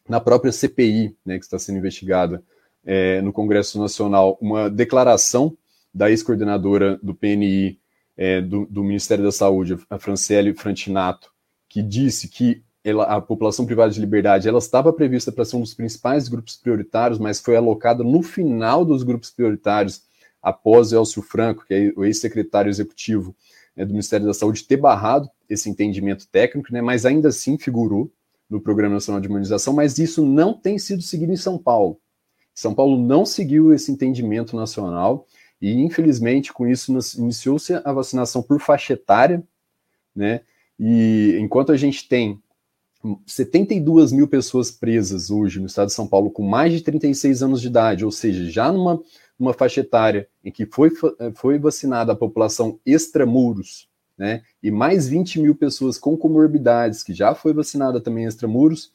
na 0.08 0.20
própria 0.20 0.52
CPI, 0.52 1.16
né, 1.24 1.38
que 1.38 1.44
está 1.44 1.58
sendo 1.58 1.78
investigada 1.78 2.42
é, 2.90 3.20
no 3.20 3.34
Congresso 3.34 3.78
Nacional, 3.78 4.38
uma 4.40 4.70
declaração 4.70 5.54
da 5.92 6.08
ex-coordenadora 6.08 6.98
do 7.02 7.14
PNI, 7.14 7.78
é, 8.16 8.40
do, 8.40 8.64
do, 8.64 8.82
Ministério 8.82 9.22
da 9.22 9.30
Saúde, 9.30 9.76
a 9.90 9.98
Franciele 9.98 10.54
Frantinato, 10.54 11.30
que 11.68 11.82
disse 11.82 12.28
que 12.28 12.62
ela, 12.82 13.04
a 13.04 13.20
população 13.20 13.66
privada 13.66 13.92
de 13.92 14.00
liberdade 14.00 14.48
ela 14.48 14.58
estava 14.58 14.90
prevista 14.90 15.30
para 15.30 15.44
ser 15.44 15.56
um 15.56 15.60
dos 15.60 15.74
principais 15.74 16.28
grupos 16.28 16.56
prioritários, 16.56 17.18
mas 17.18 17.40
foi 17.40 17.56
alocada 17.56 18.02
no 18.02 18.22
final 18.22 18.86
dos 18.86 19.02
grupos 19.02 19.28
prioritários, 19.28 20.02
após 20.40 20.90
Elcio 20.90 21.20
Franco, 21.20 21.66
que 21.66 21.74
é 21.74 21.92
o 21.94 22.06
ex-secretário 22.06 22.70
executivo 22.70 23.36
né, 23.76 23.84
do 23.84 23.92
Ministério 23.92 24.24
da 24.24 24.32
Saúde, 24.32 24.64
ter 24.64 24.78
barrado 24.78 25.28
esse 25.46 25.68
entendimento 25.68 26.26
técnico, 26.26 26.72
né, 26.72 26.80
mas 26.80 27.04
ainda 27.04 27.28
assim 27.28 27.58
figurou 27.58 28.10
no 28.48 28.62
Programa 28.62 28.94
Nacional 28.94 29.20
de 29.20 29.28
Imunização, 29.28 29.74
mas 29.74 29.98
isso 29.98 30.24
não 30.24 30.54
tem 30.54 30.78
sido 30.78 31.02
seguido 31.02 31.30
em 31.30 31.36
São 31.36 31.58
Paulo. 31.58 32.00
São 32.58 32.74
Paulo 32.74 33.00
não 33.00 33.24
seguiu 33.24 33.72
esse 33.72 33.92
entendimento 33.92 34.56
nacional 34.56 35.28
e, 35.62 35.72
infelizmente, 35.74 36.52
com 36.52 36.66
isso, 36.66 36.92
iniciou-se 37.16 37.72
a 37.72 37.92
vacinação 37.92 38.42
por 38.42 38.60
faixa 38.60 38.94
etária, 38.94 39.44
né? 40.14 40.40
E 40.76 41.38
enquanto 41.40 41.70
a 41.70 41.76
gente 41.76 42.08
tem 42.08 42.42
72 43.24 44.10
mil 44.10 44.26
pessoas 44.26 44.72
presas 44.72 45.30
hoje 45.30 45.60
no 45.60 45.66
estado 45.66 45.86
de 45.86 45.94
São 45.94 46.08
Paulo 46.08 46.32
com 46.32 46.42
mais 46.42 46.72
de 46.72 46.80
36 46.80 47.44
anos 47.44 47.60
de 47.60 47.68
idade, 47.68 48.04
ou 48.04 48.10
seja, 48.10 48.50
já 48.50 48.72
numa, 48.72 49.00
numa 49.38 49.52
faixa 49.52 49.82
etária 49.82 50.28
em 50.44 50.50
que 50.50 50.66
foi, 50.66 50.90
foi 51.36 51.60
vacinada 51.60 52.10
a 52.10 52.16
população 52.16 52.80
extramuros, 52.84 53.88
né? 54.16 54.42
E 54.60 54.68
mais 54.68 55.06
20 55.06 55.38
mil 55.38 55.54
pessoas 55.54 55.96
com 55.96 56.16
comorbidades 56.16 57.04
que 57.04 57.14
já 57.14 57.36
foi 57.36 57.52
vacinada 57.52 58.00
também 58.00 58.24
extramuros, 58.24 58.90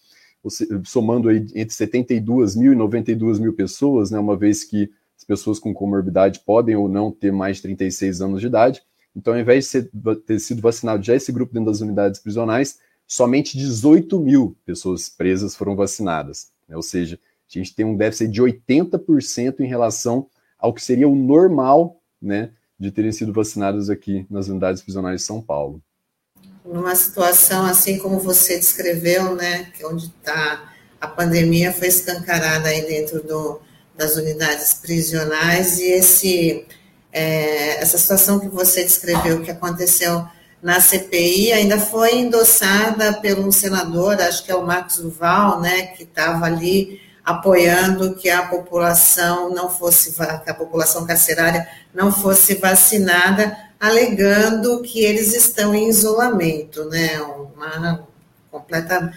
somando 0.85 1.29
aí 1.29 1.37
entre 1.55 1.73
72 1.73 2.55
mil 2.55 2.73
e 2.73 2.75
92 2.75 3.39
mil 3.39 3.53
pessoas, 3.53 4.11
né? 4.11 4.19
Uma 4.19 4.35
vez 4.35 4.63
que 4.63 4.89
as 5.17 5.23
pessoas 5.23 5.59
com 5.59 5.73
comorbidade 5.73 6.41
podem 6.45 6.75
ou 6.75 6.89
não 6.89 7.11
ter 7.11 7.31
mais 7.31 7.57
de 7.57 7.63
36 7.63 8.21
anos 8.21 8.41
de 8.41 8.47
idade. 8.47 8.81
Então, 9.15 9.33
ao 9.33 9.39
invés 9.39 9.65
de 9.65 9.69
ser, 9.69 9.91
ter 10.25 10.39
sido 10.39 10.61
vacinado 10.61 11.03
já 11.03 11.15
esse 11.15 11.31
grupo 11.31 11.53
dentro 11.53 11.71
das 11.71 11.81
unidades 11.81 12.19
prisionais, 12.19 12.79
somente 13.07 13.57
18 13.57 14.19
mil 14.19 14.57
pessoas 14.65 15.07
presas 15.07 15.55
foram 15.55 15.75
vacinadas. 15.75 16.51
Né? 16.67 16.75
Ou 16.75 16.81
seja, 16.81 17.19
a 17.47 17.57
gente 17.57 17.75
tem 17.75 17.85
um 17.85 17.95
déficit 17.95 18.31
de 18.31 18.41
80% 18.41 19.59
em 19.59 19.67
relação 19.67 20.27
ao 20.57 20.73
que 20.73 20.81
seria 20.81 21.07
o 21.07 21.15
normal 21.15 22.01
né, 22.21 22.51
de 22.79 22.91
terem 22.91 23.11
sido 23.11 23.31
vacinadas 23.31 23.89
aqui 23.89 24.25
nas 24.29 24.47
unidades 24.47 24.81
prisionais 24.81 25.21
de 25.21 25.27
São 25.27 25.41
Paulo. 25.41 25.81
Numa 26.65 26.95
situação 26.95 27.65
assim 27.65 27.97
como 27.97 28.19
você 28.19 28.57
descreveu, 28.57 29.35
né, 29.35 29.67
que 29.75 29.83
é 29.83 29.87
onde 29.87 30.05
está 30.05 30.73
a 30.99 31.07
pandemia 31.07 31.73
foi 31.73 31.89
escancarada 31.89 32.69
aí 32.69 32.85
dentro 32.87 33.21
do, 33.21 33.59
das 33.95 34.15
unidades 34.15 34.73
prisionais 34.73 35.77
e 35.77 35.83
esse 35.91 36.65
é, 37.11 37.81
essa 37.81 37.97
situação 37.97 38.39
que 38.39 38.47
você 38.47 38.83
descreveu 38.83 39.41
que 39.41 39.51
aconteceu 39.51 40.25
na 40.61 40.79
CPI 40.79 41.51
ainda 41.51 41.77
foi 41.77 42.15
endossada 42.15 43.13
pelo 43.15 43.51
senador, 43.51 44.19
acho 44.21 44.45
que 44.45 44.51
é 44.51 44.55
o 44.55 44.65
Marcos 44.65 44.97
Duval, 44.97 45.59
né, 45.59 45.87
que 45.87 46.03
estava 46.03 46.45
ali 46.45 47.01
apoiando 47.23 48.15
que 48.15 48.29
a 48.29 48.43
população 48.43 49.49
não 49.53 49.69
fosse 49.69 50.13
que 50.13 50.49
a 50.49 50.53
população 50.53 51.05
carcerária 51.05 51.67
não 51.93 52.11
fosse 52.11 52.55
vacinada, 52.55 53.55
alegando 53.83 54.81
que 54.81 55.03
eles 55.03 55.35
estão 55.35 55.75
em 55.75 55.89
isolamento, 55.89 56.85
né? 56.85 57.19
Uma 57.53 58.07
completa 58.49 59.13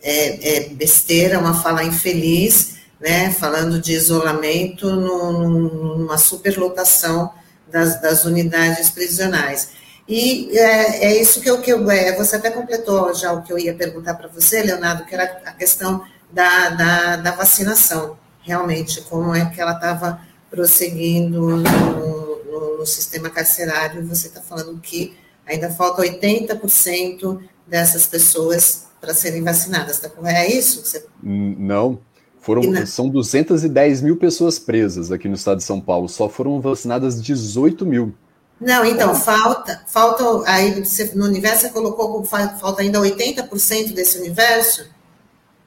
é, 0.00 0.56
é 0.56 0.68
besteira, 0.68 1.40
uma 1.40 1.60
fala 1.60 1.82
infeliz, 1.82 2.76
né? 3.00 3.32
Falando 3.32 3.80
de 3.80 3.92
isolamento 3.92 4.88
numa 4.88 6.16
superlotação 6.16 7.32
das, 7.68 8.00
das 8.00 8.24
unidades 8.24 8.88
prisionais. 8.88 9.70
E 10.06 10.56
é, 10.56 11.06
é, 11.06 11.20
isso 11.20 11.40
que 11.40 11.50
eu, 11.50 11.60
que 11.60 11.72
eu 11.72 11.90
é, 11.90 12.12
você 12.12 12.36
até 12.36 12.50
completou 12.50 13.12
já 13.14 13.32
o 13.32 13.42
que 13.42 13.52
eu 13.52 13.58
ia 13.58 13.74
perguntar 13.74 14.14
para 14.14 14.28
você, 14.28 14.62
Leonardo, 14.62 15.06
que 15.06 15.14
era 15.16 15.24
a 15.44 15.52
questão 15.52 16.04
da, 16.30 16.68
da, 16.68 17.16
da 17.16 17.30
vacinação, 17.32 18.16
realmente, 18.42 19.00
como 19.00 19.34
é 19.34 19.44
que 19.46 19.60
ela 19.60 19.72
estava 19.72 20.20
prosseguindo 20.48 21.56
no, 21.56 22.33
no, 22.60 22.78
no, 22.78 22.86
sistema 22.86 23.30
carcerário, 23.30 24.06
você 24.06 24.28
está 24.28 24.40
falando 24.40 24.78
que 24.80 25.16
ainda 25.46 25.70
falta 25.70 26.02
80% 26.02 27.40
dessas 27.66 28.06
pessoas 28.06 28.86
para 29.00 29.14
serem 29.14 29.42
vacinadas, 29.42 30.00
tá? 30.00 30.10
é 30.24 30.50
isso? 30.50 30.84
Você... 30.84 31.04
Não, 31.22 31.98
foram, 32.40 32.62
não. 32.62 32.86
são 32.86 33.08
210 33.08 34.02
mil 34.02 34.16
pessoas 34.16 34.58
presas 34.58 35.12
aqui 35.12 35.28
no 35.28 35.34
estado 35.34 35.58
de 35.58 35.64
São 35.64 35.80
Paulo, 35.80 36.08
só 36.08 36.28
foram 36.28 36.60
vacinadas 36.60 37.22
18 37.22 37.84
mil. 37.84 38.14
Não, 38.60 38.84
então, 38.84 39.14
falta, 39.14 39.82
falta, 39.86 40.24
aí 40.46 40.82
você, 40.82 41.10
no 41.14 41.26
universo 41.26 41.62
você 41.62 41.70
colocou, 41.70 42.24
falta 42.24 42.82
ainda 42.82 43.00
80% 43.00 43.92
desse 43.92 44.18
universo? 44.18 44.86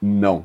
Não, 0.00 0.44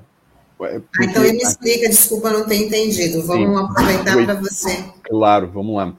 é, 0.65 0.79
porque... 0.79 1.05
Então 1.05 1.23
ele 1.23 1.33
me 1.33 1.43
explica, 1.43 1.89
desculpa 1.89 2.31
não 2.31 2.45
ter 2.45 2.55
entendido. 2.55 3.23
Vamos 3.23 3.57
Sim. 3.57 3.65
aproveitar 3.65 4.25
para 4.25 4.33
você. 4.35 4.85
Claro, 5.03 5.51
vamos 5.51 5.75
lá. 5.75 5.93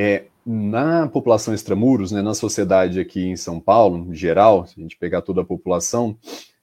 É, 0.00 0.26
na 0.46 1.08
população 1.08 1.52
extramuros, 1.52 2.12
né, 2.12 2.22
na 2.22 2.32
sociedade 2.32 3.00
aqui 3.00 3.26
em 3.26 3.36
São 3.36 3.58
Paulo, 3.58 4.06
em 4.08 4.14
geral, 4.14 4.64
se 4.64 4.74
a 4.78 4.80
gente 4.80 4.96
pegar 4.96 5.22
toda 5.22 5.40
a 5.40 5.44
população, 5.44 6.16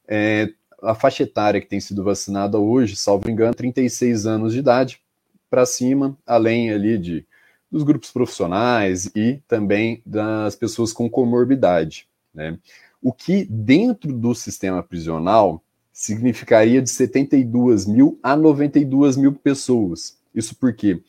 é, 0.07 0.53
a 0.81 0.95
faixa 0.95 1.23
etária 1.23 1.59
que 1.59 1.67
tem 1.67 1.81
sido 1.81 2.01
vacinada 2.01 2.57
hoje, 2.57 2.95
salvo 2.95 3.29
engano, 3.29 3.53
36 3.53 4.25
anos 4.25 4.53
de 4.53 4.59
idade 4.59 5.01
para 5.49 5.65
cima, 5.65 6.17
além 6.25 6.71
ali 6.71 6.97
de 6.97 7.25
dos 7.69 7.83
grupos 7.83 8.09
profissionais 8.09 9.11
e 9.13 9.41
também 9.49 10.01
das 10.05 10.55
pessoas 10.55 10.93
com 10.93 11.09
comorbidade. 11.09 12.07
Né? 12.33 12.57
O 13.01 13.11
que 13.11 13.43
dentro 13.49 14.13
do 14.13 14.33
sistema 14.33 14.81
prisional 14.81 15.61
significaria 15.91 16.81
de 16.81 16.89
72 16.89 17.85
mil 17.85 18.17
a 18.23 18.35
92 18.35 19.17
mil 19.17 19.33
pessoas. 19.33 20.17
Isso 20.33 20.55
porque 20.55 21.01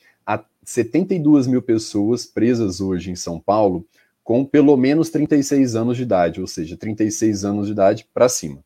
72 0.66 1.46
mil 1.46 1.62
pessoas 1.62 2.26
presas 2.26 2.80
hoje 2.80 3.12
em 3.12 3.14
São 3.16 3.38
Paulo 3.38 3.86
com 4.24 4.44
pelo 4.44 4.76
menos 4.76 5.08
36 5.08 5.76
anos 5.76 5.96
de 5.96 6.02
idade, 6.02 6.40
ou 6.40 6.48
seja, 6.48 6.76
36 6.76 7.44
anos 7.44 7.66
de 7.66 7.72
idade 7.72 8.08
para 8.12 8.28
cima. 8.28 8.58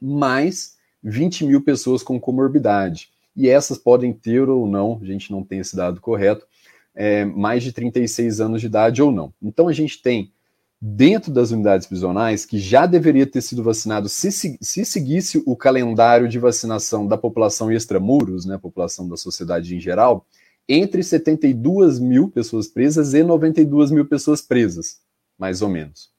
Mais 0.00 0.76
20 1.02 1.46
mil 1.46 1.62
pessoas 1.62 2.02
com 2.02 2.20
comorbidade. 2.20 3.08
E 3.34 3.48
essas 3.48 3.78
podem 3.78 4.12
ter 4.12 4.50
ou 4.50 4.66
não, 4.66 5.00
a 5.02 5.06
gente 5.06 5.32
não 5.32 5.42
tem 5.42 5.60
esse 5.60 5.74
dado 5.74 5.98
correto, 6.02 6.46
é, 6.94 7.24
mais 7.24 7.62
de 7.62 7.72
36 7.72 8.38
anos 8.38 8.60
de 8.60 8.66
idade 8.66 9.02
ou 9.02 9.10
não. 9.10 9.32
Então 9.42 9.68
a 9.68 9.72
gente 9.72 10.02
tem 10.02 10.30
dentro 10.78 11.32
das 11.32 11.50
unidades 11.50 11.86
prisionais 11.86 12.44
que 12.44 12.58
já 12.58 12.84
deveria 12.84 13.26
ter 13.26 13.40
sido 13.40 13.62
vacinado 13.62 14.10
se, 14.10 14.30
se 14.30 14.84
seguisse 14.84 15.42
o 15.46 15.56
calendário 15.56 16.28
de 16.28 16.38
vacinação 16.38 17.06
da 17.06 17.16
população 17.16 17.72
extramuros, 17.72 18.44
né, 18.44 18.58
população 18.58 19.08
da 19.08 19.16
sociedade 19.16 19.74
em 19.74 19.80
geral, 19.80 20.26
entre 20.68 21.02
72 21.02 21.98
mil 21.98 22.28
pessoas 22.28 22.66
presas 22.66 23.14
e 23.14 23.22
92 23.22 23.90
mil 23.90 24.04
pessoas 24.04 24.40
presas, 24.42 25.00
mais 25.38 25.62
ou 25.62 25.68
menos. 25.68 26.10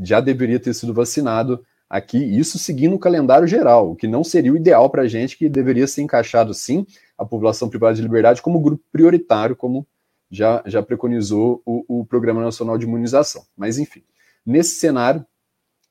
Já 0.00 0.20
deveria 0.20 0.60
ter 0.60 0.74
sido 0.74 0.94
vacinado 0.94 1.64
aqui, 1.90 2.18
isso 2.18 2.58
seguindo 2.58 2.94
o 2.94 2.98
calendário 2.98 3.46
geral, 3.46 3.90
o 3.90 3.96
que 3.96 4.06
não 4.06 4.22
seria 4.22 4.52
o 4.52 4.56
ideal 4.56 4.88
para 4.90 5.02
a 5.02 5.08
gente, 5.08 5.36
que 5.36 5.48
deveria 5.48 5.86
ser 5.86 6.02
encaixado, 6.02 6.54
sim, 6.54 6.86
a 7.16 7.24
população 7.24 7.68
privada 7.68 7.94
de 7.94 8.02
liberdade 8.02 8.42
como 8.42 8.60
grupo 8.60 8.84
prioritário, 8.92 9.56
como 9.56 9.86
já, 10.30 10.62
já 10.66 10.82
preconizou 10.82 11.62
o, 11.64 12.00
o 12.00 12.04
Programa 12.04 12.42
Nacional 12.42 12.76
de 12.78 12.84
Imunização. 12.84 13.44
Mas, 13.56 13.78
enfim, 13.78 14.02
nesse 14.44 14.76
cenário, 14.76 15.24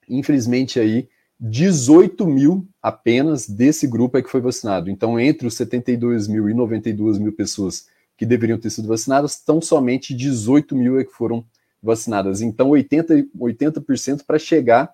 infelizmente 0.08 0.80
aí, 0.80 1.10
18 1.39 2.26
mil 2.26 2.68
apenas 2.82 3.47
desse 3.47 3.86
grupo 3.88 4.18
é 4.18 4.22
que 4.22 4.30
foi 4.30 4.41
vacinado. 4.41 4.89
Então, 4.89 5.20
entre 5.20 5.47
os 5.47 5.55
72 5.55 6.28
mil 6.28 6.49
e 6.49 6.53
92 6.53 7.18
mil 7.18 7.34
pessoas 7.34 7.88
que 8.18 8.26
deveriam 8.26 8.57
ter 8.57 8.72
sido 8.72 8.88
vacinadas, 8.88 9.39
tão 9.39 9.61
somente 9.61 10.13
18 10.13 10.76
mil 10.76 10.99
é 10.99 11.03
que 11.03 11.11
foram 11.11 11.45
vacinadas. 11.82 12.41
Então, 12.41 12.72
80%, 12.72 13.30
80 13.39 13.82
para 14.26 14.39
chegar, 14.39 14.91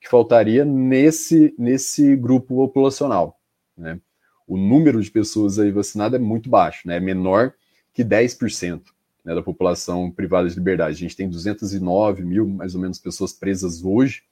que 0.00 0.08
faltaria 0.08 0.64
nesse, 0.64 1.54
nesse 1.58 2.16
grupo 2.16 2.56
populacional. 2.56 3.38
Né? 3.76 4.00
O 4.48 4.56
número 4.56 5.00
de 5.02 5.10
pessoas 5.10 5.58
aí 5.58 5.70
vacinadas 5.70 6.20
é 6.20 6.22
muito 6.22 6.48
baixo, 6.48 6.88
né? 6.88 6.96
é 6.96 7.00
menor 7.00 7.54
que 7.92 8.02
10% 8.02 8.82
né, 9.24 9.34
da 9.34 9.42
população 9.42 10.10
privada 10.10 10.48
de 10.48 10.54
liberdade. 10.54 10.96
A 10.96 10.98
gente 10.98 11.16
tem 11.16 11.28
209 11.28 12.24
mil, 12.24 12.48
mais 12.48 12.74
ou 12.74 12.80
menos, 12.80 12.98
pessoas 12.98 13.32
presas 13.32 13.84
hoje 13.84 14.22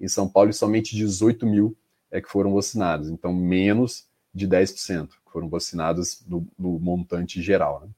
em 0.00 0.08
São 0.08 0.28
Paulo 0.28 0.50
e 0.50 0.54
somente 0.54 0.96
18 0.96 1.44
mil 1.44 1.76
é 2.10 2.20
que 2.20 2.30
foram 2.30 2.54
vacinadas. 2.54 3.08
Então, 3.10 3.34
menos 3.34 4.07
de 4.34 4.46
10% 4.48 5.08
que 5.08 5.32
foram 5.32 5.48
vacinadas 5.48 6.24
no, 6.26 6.46
no 6.58 6.78
montante 6.78 7.42
geral. 7.42 7.80
Né? 7.80 7.88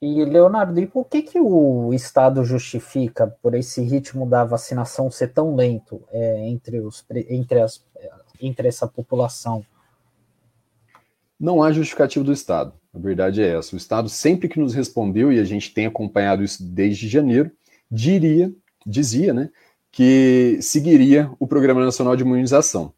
E, 0.00 0.24
Leonardo, 0.24 0.78
e 0.78 0.86
por 0.86 1.06
que, 1.06 1.22
que 1.22 1.40
o 1.40 1.92
Estado 1.92 2.44
justifica 2.44 3.26
por 3.42 3.54
esse 3.54 3.82
ritmo 3.82 4.28
da 4.28 4.44
vacinação 4.44 5.10
ser 5.10 5.28
tão 5.28 5.56
lento 5.56 6.02
é, 6.12 6.48
entre, 6.48 6.80
os, 6.80 7.04
entre, 7.28 7.60
as, 7.60 7.84
entre 8.40 8.68
essa 8.68 8.86
população? 8.86 9.64
Não 11.38 11.62
há 11.62 11.72
justificativo 11.72 12.24
do 12.24 12.32
Estado. 12.32 12.72
A 12.94 12.98
verdade 12.98 13.42
é 13.42 13.56
essa. 13.56 13.74
O 13.74 13.78
Estado, 13.78 14.08
sempre 14.08 14.48
que 14.48 14.60
nos 14.60 14.72
respondeu, 14.72 15.32
e 15.32 15.40
a 15.40 15.44
gente 15.44 15.74
tem 15.74 15.86
acompanhado 15.86 16.44
isso 16.44 16.62
desde 16.62 17.08
janeiro, 17.08 17.50
diria, 17.90 18.52
dizia, 18.86 19.34
né, 19.34 19.50
que 19.90 20.58
seguiria 20.60 21.30
o 21.40 21.46
Programa 21.46 21.84
Nacional 21.84 22.14
de 22.14 22.22
Imunização. 22.22 22.92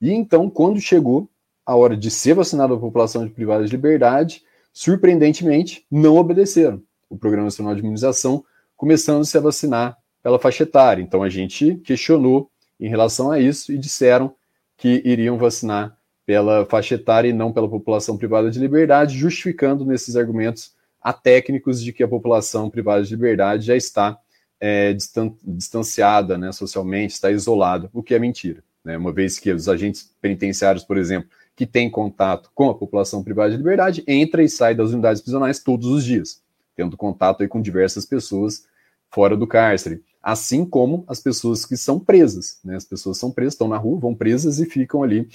E 0.00 0.10
então, 0.10 0.48
quando 0.48 0.80
chegou 0.80 1.28
a 1.66 1.74
hora 1.74 1.96
de 1.96 2.10
ser 2.10 2.34
vacinada 2.34 2.72
a 2.72 2.78
população 2.78 3.26
de 3.26 3.32
privada 3.32 3.64
de 3.64 3.70
liberdade, 3.72 4.42
surpreendentemente, 4.72 5.84
não 5.90 6.16
obedeceram 6.16 6.80
o 7.10 7.18
Programa 7.18 7.46
Nacional 7.46 7.74
de 7.74 7.80
Imunização, 7.80 8.44
começando-se 8.76 9.36
a 9.36 9.40
vacinar 9.40 9.98
pela 10.22 10.38
faixa 10.38 10.62
etária. 10.62 11.02
Então, 11.02 11.22
a 11.22 11.28
gente 11.28 11.74
questionou 11.84 12.50
em 12.78 12.88
relação 12.88 13.30
a 13.30 13.40
isso 13.40 13.72
e 13.72 13.78
disseram 13.78 14.34
que 14.76 15.02
iriam 15.04 15.36
vacinar 15.36 15.96
pela 16.24 16.66
faixa 16.66 16.96
etária 16.96 17.28
e 17.28 17.32
não 17.32 17.52
pela 17.52 17.68
população 17.68 18.16
privada 18.16 18.50
de 18.50 18.58
liberdade, 18.58 19.16
justificando 19.16 19.84
nesses 19.84 20.16
argumentos 20.16 20.74
a 21.00 21.12
técnicos 21.12 21.82
de 21.82 21.92
que 21.92 22.02
a 22.02 22.08
população 22.08 22.68
privada 22.68 23.02
de 23.04 23.10
liberdade 23.14 23.64
já 23.66 23.76
está 23.76 24.18
é, 24.58 24.92
distan 24.92 25.32
distanciada 25.44 26.36
né, 26.36 26.50
socialmente, 26.50 27.14
está 27.14 27.30
isolada, 27.30 27.88
o 27.92 28.02
que 28.02 28.14
é 28.14 28.18
mentira. 28.18 28.62
Né? 28.84 28.96
Uma 28.96 29.12
vez 29.12 29.38
que 29.38 29.52
os 29.52 29.68
agentes 29.68 30.12
penitenciários, 30.20 30.84
por 30.84 30.98
exemplo, 30.98 31.28
que 31.56 31.66
têm 31.66 31.90
contato 31.90 32.50
com 32.54 32.68
a 32.68 32.74
população 32.74 33.24
privada 33.24 33.50
de 33.50 33.56
liberdade, 33.56 34.04
entra 34.06 34.44
e 34.44 34.48
sai 34.48 34.74
das 34.74 34.90
unidades 34.90 35.22
prisionais 35.22 35.58
todos 35.58 35.86
os 35.88 36.04
dias, 36.04 36.42
tendo 36.76 36.98
contato 36.98 37.42
aí 37.42 37.48
com 37.48 37.62
diversas 37.62 38.04
pessoas 38.04 38.66
fora 39.10 39.34
do 39.34 39.46
cárcere, 39.46 40.04
assim 40.22 40.66
como 40.66 41.04
as 41.08 41.18
pessoas 41.18 41.64
que 41.64 41.76
são 41.76 41.98
presas. 41.98 42.58
Né? 42.62 42.76
As 42.76 42.84
pessoas 42.84 43.16
são 43.16 43.32
presas, 43.32 43.54
estão 43.54 43.68
na 43.68 43.78
rua, 43.78 43.98
vão 43.98 44.14
presas 44.14 44.60
e 44.60 44.66
ficam 44.66 45.02
ali 45.02 45.28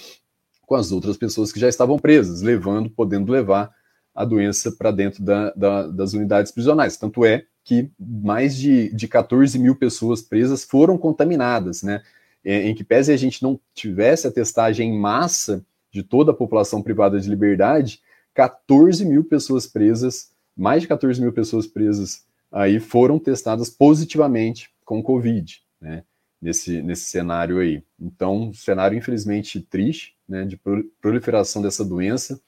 com 0.67 0.75
as 0.75 0.91
outras 0.91 1.17
pessoas 1.17 1.51
que 1.51 1.59
já 1.59 1.67
estavam 1.67 1.97
presas, 1.97 2.41
levando, 2.43 2.89
podendo 2.89 3.31
levar 3.31 3.73
a 4.13 4.23
doença 4.23 4.71
para 4.71 4.91
dentro 4.91 5.23
da, 5.23 5.51
da, 5.51 5.87
das 5.87 6.13
unidades 6.13 6.51
prisionais. 6.51 6.97
Tanto 6.97 7.25
é 7.25 7.45
que 7.63 7.89
mais 7.99 8.55
de, 8.55 8.93
de 8.93 9.07
14 9.07 9.57
mil 9.57 9.75
pessoas 9.75 10.21
presas 10.21 10.63
foram 10.63 10.97
contaminadas, 10.97 11.81
né? 11.81 12.03
É, 12.43 12.67
em 12.67 12.73
que 12.73 12.83
pese 12.83 13.11
a 13.11 13.17
gente 13.17 13.43
não 13.43 13.59
tivesse 13.73 14.27
a 14.27 14.31
testagem 14.31 14.89
em 14.89 14.99
massa 14.99 15.63
de 15.91 16.03
toda 16.03 16.31
a 16.31 16.35
população 16.35 16.81
privada 16.81 17.19
de 17.19 17.29
liberdade, 17.29 18.01
14 18.33 19.05
mil 19.05 19.23
pessoas 19.23 19.67
presas, 19.67 20.31
mais 20.55 20.81
de 20.81 20.87
14 20.87 21.21
mil 21.21 21.33
pessoas 21.33 21.67
presas 21.67 22.25
aí 22.51 22.79
foram 22.79 23.17
testadas 23.17 23.69
positivamente 23.69 24.69
com 24.83 25.01
Covid, 25.01 25.61
né? 25.79 26.03
Nesse, 26.41 26.81
nesse 26.81 27.03
cenário 27.03 27.59
aí. 27.59 27.83
Então, 27.99 28.49
um 28.49 28.53
cenário 28.53 28.97
infelizmente 28.97 29.61
triste, 29.61 30.15
né? 30.27 30.43
De 30.43 30.59
proliferação 30.99 31.61
dessa 31.61 31.85
doença 31.85 32.41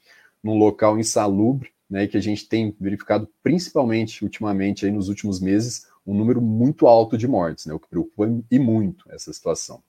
num 0.43 0.57
local 0.57 0.99
insalubre, 0.99 1.69
né? 1.89 2.07
Que 2.07 2.17
a 2.17 2.21
gente 2.21 2.47
tem 2.47 2.75
verificado 2.79 3.29
principalmente 3.43 4.23
ultimamente 4.23 4.85
aí 4.85 4.91
nos 4.91 5.09
últimos 5.09 5.39
meses 5.39 5.87
um 6.05 6.13
número 6.13 6.41
muito 6.41 6.87
alto 6.87 7.17
de 7.17 7.27
mortes, 7.27 7.65
né? 7.65 7.73
O 7.73 7.79
que 7.79 7.87
preocupa 7.87 8.29
e 8.49 8.59
muito 8.59 9.05
essa 9.09 9.31
situação. 9.31 9.81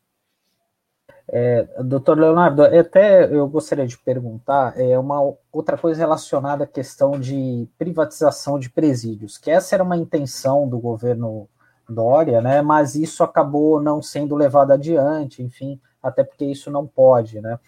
É, 1.26 1.66
doutor 1.82 2.18
Leonardo, 2.18 2.62
até 2.62 3.24
eu 3.24 3.48
gostaria 3.48 3.86
de 3.86 3.96
perguntar 3.96 4.78
é 4.78 4.98
uma 4.98 5.34
outra 5.50 5.78
coisa 5.78 5.98
relacionada 5.98 6.64
à 6.64 6.66
questão 6.66 7.18
de 7.18 7.66
privatização 7.78 8.58
de 8.58 8.68
presídios, 8.68 9.38
que 9.38 9.50
essa 9.50 9.74
era 9.74 9.82
uma 9.82 9.96
intenção 9.96 10.68
do 10.68 10.78
governo 10.78 11.48
Dória, 11.88 12.40
né? 12.40 12.62
Mas 12.62 12.94
isso 12.94 13.22
acabou 13.22 13.80
não 13.80 14.00
sendo 14.00 14.34
levado 14.34 14.72
adiante, 14.72 15.42
enfim, 15.42 15.80
até 16.02 16.24
porque 16.24 16.44
isso 16.44 16.70
não 16.70 16.86
pode, 16.86 17.40
né? 17.40 17.58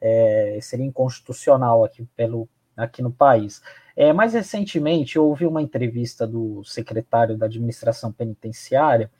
É, 0.00 0.58
seria 0.60 0.86
inconstitucional 0.86 1.84
aqui 1.84 2.04
pelo 2.16 2.48
aqui 2.76 3.02
no 3.02 3.12
país. 3.12 3.62
É, 3.94 4.12
mais 4.12 4.32
recentemente, 4.32 5.16
eu 5.16 5.26
ouvi 5.26 5.46
uma 5.46 5.60
entrevista 5.60 6.26
do 6.26 6.64
secretário 6.64 7.36
da 7.36 7.46
administração 7.46 8.10
penitenciária 8.10 9.10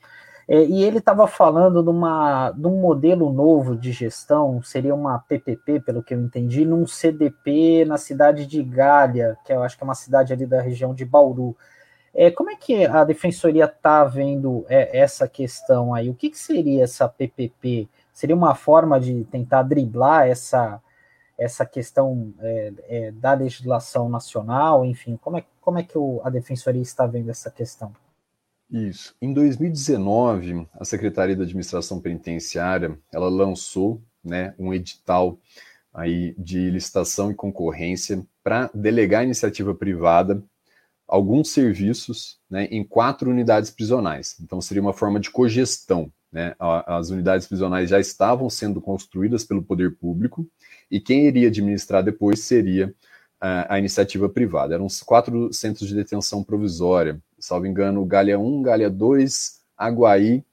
é, 0.47 0.63
e 0.63 0.83
ele 0.83 0.97
estava 0.97 1.27
falando 1.27 1.83
de, 1.83 1.89
uma, 1.89 2.51
de 2.51 2.67
um 2.67 2.79
modelo 2.79 3.31
novo 3.31 3.75
de 3.75 3.91
gestão, 3.91 4.61
seria 4.63 4.93
uma 4.93 5.19
PPP, 5.19 5.81
pelo 5.81 6.03
que 6.03 6.13
eu 6.13 6.19
entendi, 6.19 6.65
num 6.65 6.85
CDP 6.87 7.85
na 7.85 7.97
cidade 7.97 8.45
de 8.45 8.63
Galha, 8.63 9.37
que 9.45 9.53
eu 9.53 9.63
acho 9.63 9.77
que 9.77 9.83
é 9.83 9.85
uma 9.85 9.95
cidade 9.95 10.33
ali 10.33 10.45
da 10.45 10.61
região 10.61 10.93
de 10.93 11.05
Bauru. 11.05 11.55
É, 12.13 12.29
como 12.29 12.49
é 12.49 12.55
que 12.55 12.85
a 12.85 13.03
defensoria 13.03 13.65
está 13.65 14.03
vendo 14.03 14.65
é, 14.67 14.97
essa 14.99 15.27
questão 15.27 15.93
aí? 15.93 16.09
O 16.09 16.15
que, 16.15 16.29
que, 16.29 16.37
seria 16.37 16.83
essa 16.83 17.07
PPP? 17.07 17.87
Seria 18.11 18.35
uma 18.35 18.53
forma 18.53 18.99
de 18.99 19.23
tentar 19.25 19.63
driblar 19.63 20.27
essa, 20.27 20.81
essa 21.37 21.65
questão 21.65 22.33
é, 22.39 22.73
é 22.89 23.11
da 23.11 23.33
legislação 23.33 24.09
nacional? 24.09 24.83
Enfim, 24.83 25.17
como 25.21 25.37
é, 25.37 25.45
como 25.61 25.79
é 25.79 25.83
que 25.83 25.97
o, 25.97 26.19
a 26.23 26.29
defensoria 26.29 26.81
está 26.81 27.05
vendo 27.05 27.29
essa 27.29 27.49
questão? 27.49 27.93
Isso. 28.71 29.13
Em 29.21 29.33
2019, 29.33 30.65
a 30.73 30.85
Secretaria 30.85 31.35
da 31.35 31.43
Administração 31.43 31.99
Penitenciária 31.99 32.97
ela 33.11 33.27
lançou 33.27 34.01
né, 34.23 34.55
um 34.57 34.73
edital 34.73 35.37
aí 35.93 36.33
de 36.37 36.69
licitação 36.69 37.29
e 37.29 37.35
concorrência 37.35 38.25
para 38.41 38.71
delegar 38.73 39.21
à 39.21 39.23
iniciativa 39.25 39.75
privada 39.75 40.41
alguns 41.05 41.49
serviços 41.49 42.39
né, 42.49 42.65
em 42.71 42.81
quatro 42.81 43.29
unidades 43.29 43.69
prisionais. 43.69 44.37
Então, 44.39 44.61
seria 44.61 44.81
uma 44.81 44.93
forma 44.93 45.19
de 45.19 45.29
cogestão. 45.29 46.09
Né? 46.31 46.55
As 46.57 47.09
unidades 47.09 47.45
prisionais 47.45 47.89
já 47.89 47.99
estavam 47.99 48.49
sendo 48.49 48.79
construídas 48.79 49.43
pelo 49.43 49.61
poder 49.61 49.97
público 49.97 50.47
e 50.89 51.01
quem 51.01 51.27
iria 51.27 51.49
administrar 51.49 52.01
depois 52.01 52.39
seria 52.39 52.95
a, 53.41 53.79
iniciativa 53.79 54.29
privada. 54.29 54.75
Eram 54.75 54.87
quatro 55.03 55.51
centros 55.51 55.89
de 55.89 55.95
detenção 55.95 56.43
provisória, 56.43 57.19
salvo 57.39 57.65
engano, 57.65 58.05
Galha 58.05 58.37
1, 58.37 58.61
Galha 58.61 58.89
2, 58.89 59.59
Aguaí 59.75 60.45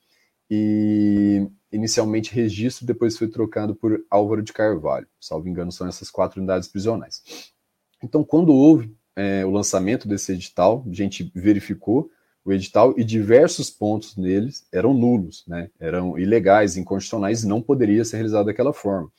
e 0.51 1.47
inicialmente 1.71 2.35
registro, 2.35 2.87
depois 2.87 3.19
foi 3.19 3.29
trocado 3.29 3.75
por 3.75 4.03
Álvaro 4.11 4.43
de 4.43 4.55
Carvalho. 4.55 5.07
Salvo 5.21 5.49
engano, 5.49 5.71
são 5.71 5.87
essas 5.87 6.11
quatro 6.11 6.41
unidades 6.41 6.67
prisionais. 6.67 7.23
Então, 8.03 8.25
quando 8.25 8.55
houve 8.55 8.97
é, 9.15 9.45
o 9.45 9.51
lançamento 9.51 10.09
desse 10.09 10.33
edital, 10.33 10.83
a 10.89 10.95
gente 10.95 11.31
verificou 11.35 12.11
o 12.43 12.53
edital 12.53 12.95
e 12.97 13.05
diversos 13.05 13.69
pontos 13.69 14.17
neles 14.17 14.67
eram 14.73 14.95
nulos, 14.95 15.45
né? 15.47 15.69
eram 15.79 16.19
ilegais, 16.19 16.79
inconstitucionais 16.79 17.43
e 17.43 17.47
não 17.47 17.61
poderia 17.61 18.03
ser 18.07 18.17
realizado 18.17 18.47
daquela 18.47 18.73
forma. 18.73 19.13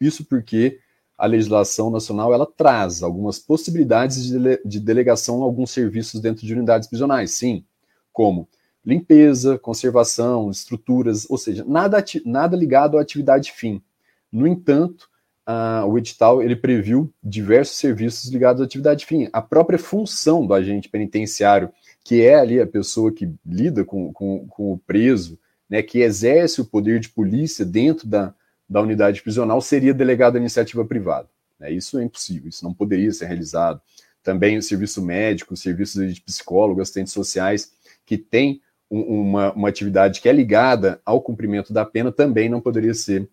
Isso 0.00 0.24
porque 0.24 0.78
a 1.18 1.26
legislação 1.26 1.90
nacional 1.90 2.32
ela 2.32 2.46
traz 2.46 3.02
algumas 3.02 3.40
possibilidades 3.40 4.24
de, 4.24 4.38
dele, 4.38 4.62
de 4.64 4.78
delegação 4.78 5.42
a 5.42 5.44
alguns 5.44 5.72
serviços 5.72 6.20
dentro 6.20 6.46
de 6.46 6.54
unidades 6.54 6.88
prisionais, 6.88 7.32
sim, 7.32 7.64
como 8.12 8.48
limpeza, 8.86 9.58
conservação, 9.58 10.48
estruturas, 10.48 11.28
ou 11.28 11.36
seja, 11.36 11.64
nada, 11.66 12.02
nada 12.24 12.56
ligado 12.56 12.96
à 12.96 13.02
atividade 13.02 13.52
fim. 13.52 13.82
No 14.30 14.46
entanto, 14.46 15.10
uh, 15.46 15.84
o 15.86 15.98
edital 15.98 16.40
ele 16.40 16.56
previu 16.56 17.12
diversos 17.22 17.76
serviços 17.78 18.30
ligados 18.30 18.62
à 18.62 18.64
atividade 18.64 19.04
fim. 19.04 19.28
A 19.32 19.42
própria 19.42 19.78
função 19.78 20.46
do 20.46 20.54
agente 20.54 20.88
penitenciário, 20.88 21.70
que 22.04 22.22
é 22.22 22.36
ali 22.36 22.60
a 22.60 22.66
pessoa 22.66 23.12
que 23.12 23.30
lida 23.44 23.84
com, 23.84 24.12
com, 24.12 24.46
com 24.46 24.72
o 24.72 24.78
preso, 24.78 25.38
né, 25.68 25.82
que 25.82 25.98
exerce 25.98 26.60
o 26.60 26.64
poder 26.64 27.00
de 27.00 27.10
polícia 27.10 27.64
dentro 27.64 28.06
da, 28.06 28.32
da 28.68 28.80
unidade 28.80 29.22
prisional 29.22 29.60
seria 29.60 29.94
delegado 29.94 30.36
à 30.36 30.38
iniciativa 30.38 30.84
privada. 30.84 31.28
Né? 31.58 31.72
Isso 31.72 31.98
é 31.98 32.04
impossível, 32.04 32.48
isso 32.48 32.64
não 32.64 32.74
poderia 32.74 33.12
ser 33.12 33.26
realizado. 33.26 33.80
Também 34.22 34.58
o 34.58 34.62
serviço 34.62 35.02
médico, 35.02 35.56
serviços 35.56 36.14
de 36.14 36.20
psicólogo, 36.20 36.80
assistentes 36.80 37.12
sociais, 37.12 37.72
que 38.04 38.18
tem 38.18 38.60
um, 38.90 39.00
uma, 39.00 39.52
uma 39.52 39.68
atividade 39.68 40.20
que 40.20 40.28
é 40.28 40.32
ligada 40.32 41.00
ao 41.04 41.20
cumprimento 41.20 41.72
da 41.72 41.84
pena, 41.84 42.12
também 42.12 42.48
não 42.48 42.60
poderia 42.60 42.94
ser 42.94 43.28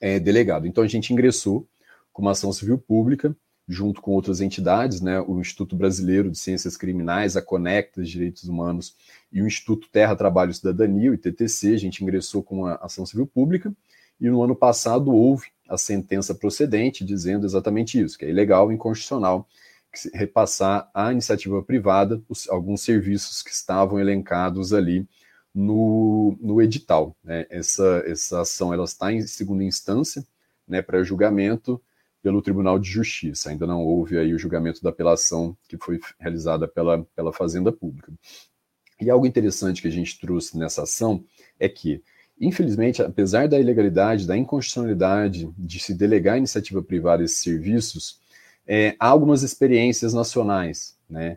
é, 0.00 0.18
delegado. 0.18 0.66
Então 0.66 0.84
a 0.84 0.88
gente 0.88 1.12
ingressou 1.12 1.66
com 2.12 2.22
uma 2.22 2.32
ação 2.32 2.52
civil 2.52 2.78
pública, 2.78 3.34
junto 3.68 4.00
com 4.00 4.10
outras 4.10 4.40
entidades, 4.40 5.00
né, 5.00 5.20
o 5.20 5.40
Instituto 5.40 5.76
Brasileiro 5.76 6.28
de 6.28 6.38
Ciências 6.38 6.76
Criminais, 6.76 7.36
a 7.36 7.42
Conecta 7.42 8.02
Direitos 8.02 8.44
Humanos 8.44 8.96
e 9.32 9.40
o 9.40 9.46
Instituto 9.46 9.88
Terra, 9.92 10.16
Trabalho 10.16 10.50
e 10.50 10.54
Cidadania, 10.54 11.10
o 11.10 11.14
ITTC, 11.14 11.74
a 11.74 11.78
gente 11.78 12.02
ingressou 12.02 12.42
com 12.42 12.62
uma 12.62 12.74
ação 12.76 13.06
civil 13.06 13.28
pública, 13.28 13.72
e 14.20 14.28
no 14.28 14.42
ano 14.42 14.54
passado 14.54 15.12
houve 15.12 15.48
a 15.68 15.78
sentença 15.78 16.34
procedente 16.34 17.04
dizendo 17.04 17.46
exatamente 17.46 18.00
isso, 18.00 18.18
que 18.18 18.24
é 18.24 18.30
ilegal 18.30 18.70
e 18.70 18.74
inconstitucional 18.74 19.48
repassar 20.14 20.88
à 20.94 21.10
iniciativa 21.12 21.62
privada 21.62 22.22
os, 22.28 22.48
alguns 22.48 22.82
serviços 22.82 23.42
que 23.42 23.50
estavam 23.50 23.98
elencados 23.98 24.72
ali 24.72 25.06
no, 25.54 26.36
no 26.40 26.62
edital. 26.62 27.16
Né? 27.24 27.46
Essa, 27.50 28.02
essa 28.06 28.40
ação 28.42 28.72
ela 28.72 28.84
está 28.84 29.12
em 29.12 29.22
segunda 29.22 29.64
instância 29.64 30.24
né, 30.66 30.80
para 30.80 31.02
julgamento 31.02 31.80
pelo 32.22 32.42
Tribunal 32.42 32.78
de 32.78 32.88
Justiça. 32.88 33.50
Ainda 33.50 33.66
não 33.66 33.82
houve 33.82 34.18
aí 34.18 34.32
o 34.32 34.38
julgamento 34.38 34.82
da 34.82 34.90
apelação 34.90 35.56
que 35.68 35.76
foi 35.76 35.98
realizada 36.18 36.68
pela, 36.68 37.04
pela 37.16 37.32
Fazenda 37.32 37.72
Pública. 37.72 38.12
E 39.00 39.08
algo 39.08 39.26
interessante 39.26 39.80
que 39.80 39.88
a 39.88 39.92
gente 39.92 40.20
trouxe 40.20 40.58
nessa 40.58 40.82
ação 40.82 41.24
é 41.58 41.68
que 41.68 42.02
Infelizmente, 42.40 43.02
apesar 43.02 43.46
da 43.46 43.60
ilegalidade, 43.60 44.26
da 44.26 44.36
inconstitucionalidade 44.36 45.52
de 45.58 45.78
se 45.78 45.92
delegar 45.92 46.36
à 46.36 46.38
iniciativa 46.38 46.82
privada 46.82 47.22
esses 47.22 47.38
serviços, 47.38 48.18
é, 48.66 48.96
há 48.98 49.08
algumas 49.08 49.42
experiências 49.42 50.14
nacionais. 50.14 50.96
Né? 51.08 51.36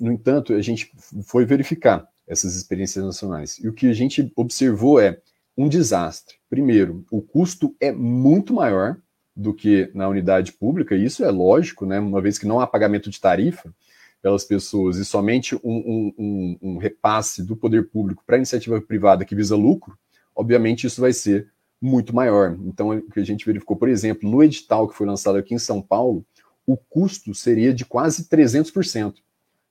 No 0.00 0.10
entanto, 0.10 0.52
a 0.52 0.60
gente 0.60 0.90
foi 1.24 1.44
verificar 1.44 2.08
essas 2.26 2.56
experiências 2.56 3.04
nacionais. 3.04 3.58
E 3.62 3.68
o 3.68 3.72
que 3.72 3.86
a 3.86 3.92
gente 3.92 4.32
observou 4.34 5.00
é 5.00 5.20
um 5.56 5.68
desastre. 5.68 6.36
Primeiro, 6.50 7.04
o 7.10 7.22
custo 7.22 7.76
é 7.80 7.92
muito 7.92 8.52
maior 8.52 8.96
do 9.36 9.54
que 9.54 9.90
na 9.94 10.08
unidade 10.08 10.52
pública, 10.52 10.94
e 10.94 11.04
isso 11.04 11.24
é 11.24 11.30
lógico, 11.30 11.86
né? 11.86 12.00
uma 12.00 12.20
vez 12.20 12.36
que 12.36 12.46
não 12.46 12.58
há 12.58 12.66
pagamento 12.66 13.10
de 13.10 13.20
tarifa 13.20 13.72
pelas 14.20 14.44
pessoas 14.44 14.96
e 14.96 15.04
somente 15.04 15.54
um, 15.56 15.60
um, 15.64 16.14
um, 16.18 16.58
um 16.62 16.78
repasse 16.78 17.42
do 17.42 17.56
poder 17.56 17.88
público 17.88 18.22
para 18.26 18.36
a 18.36 18.38
iniciativa 18.38 18.80
privada 18.80 19.24
que 19.24 19.34
visa 19.34 19.56
lucro, 19.56 19.96
obviamente 20.34 20.86
isso 20.86 21.00
vai 21.00 21.12
ser 21.12 21.50
muito 21.80 22.14
maior. 22.14 22.56
Então, 22.64 22.90
o 22.90 23.10
que 23.10 23.20
a 23.20 23.24
gente 23.24 23.44
verificou, 23.44 23.76
por 23.76 23.88
exemplo, 23.88 24.30
no 24.30 24.42
edital 24.42 24.88
que 24.88 24.94
foi 24.94 25.06
lançado 25.06 25.36
aqui 25.36 25.54
em 25.54 25.58
São 25.58 25.82
Paulo, 25.82 26.24
o 26.64 26.76
custo 26.76 27.34
seria 27.34 27.74
de 27.74 27.84
quase 27.84 28.28
300%. 28.28 29.14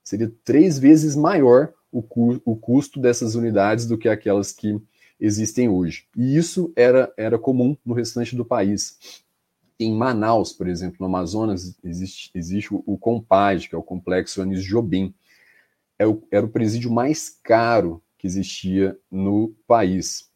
Seria 0.03 0.31
três 0.43 0.77
vezes 0.77 1.15
maior 1.15 1.73
o, 1.91 2.01
cu 2.01 2.41
o 2.43 2.55
custo 2.55 2.99
dessas 2.99 3.35
unidades 3.35 3.85
do 3.85 3.97
que 3.97 4.09
aquelas 4.09 4.51
que 4.51 4.77
existem 5.19 5.69
hoje. 5.69 6.07
E 6.17 6.35
isso 6.35 6.73
era, 6.75 7.13
era 7.15 7.37
comum 7.37 7.77
no 7.85 7.93
restante 7.93 8.35
do 8.35 8.43
país. 8.43 9.23
Em 9.79 9.93
Manaus, 9.93 10.51
por 10.51 10.67
exemplo, 10.67 10.97
no 10.99 11.05
Amazonas, 11.05 11.77
existe, 11.83 12.31
existe 12.33 12.73
o, 12.73 12.83
o 12.85 12.97
COMPAG, 12.97 13.69
que 13.69 13.75
é 13.75 13.77
o 13.77 13.83
Complexo 13.83 14.41
Anis 14.41 14.63
Jobim. 14.63 15.13
É 15.97 16.07
o, 16.07 16.21
era 16.31 16.45
o 16.45 16.49
presídio 16.49 16.91
mais 16.91 17.29
caro 17.43 18.01
que 18.17 18.27
existia 18.27 18.97
no 19.09 19.55
país 19.67 20.30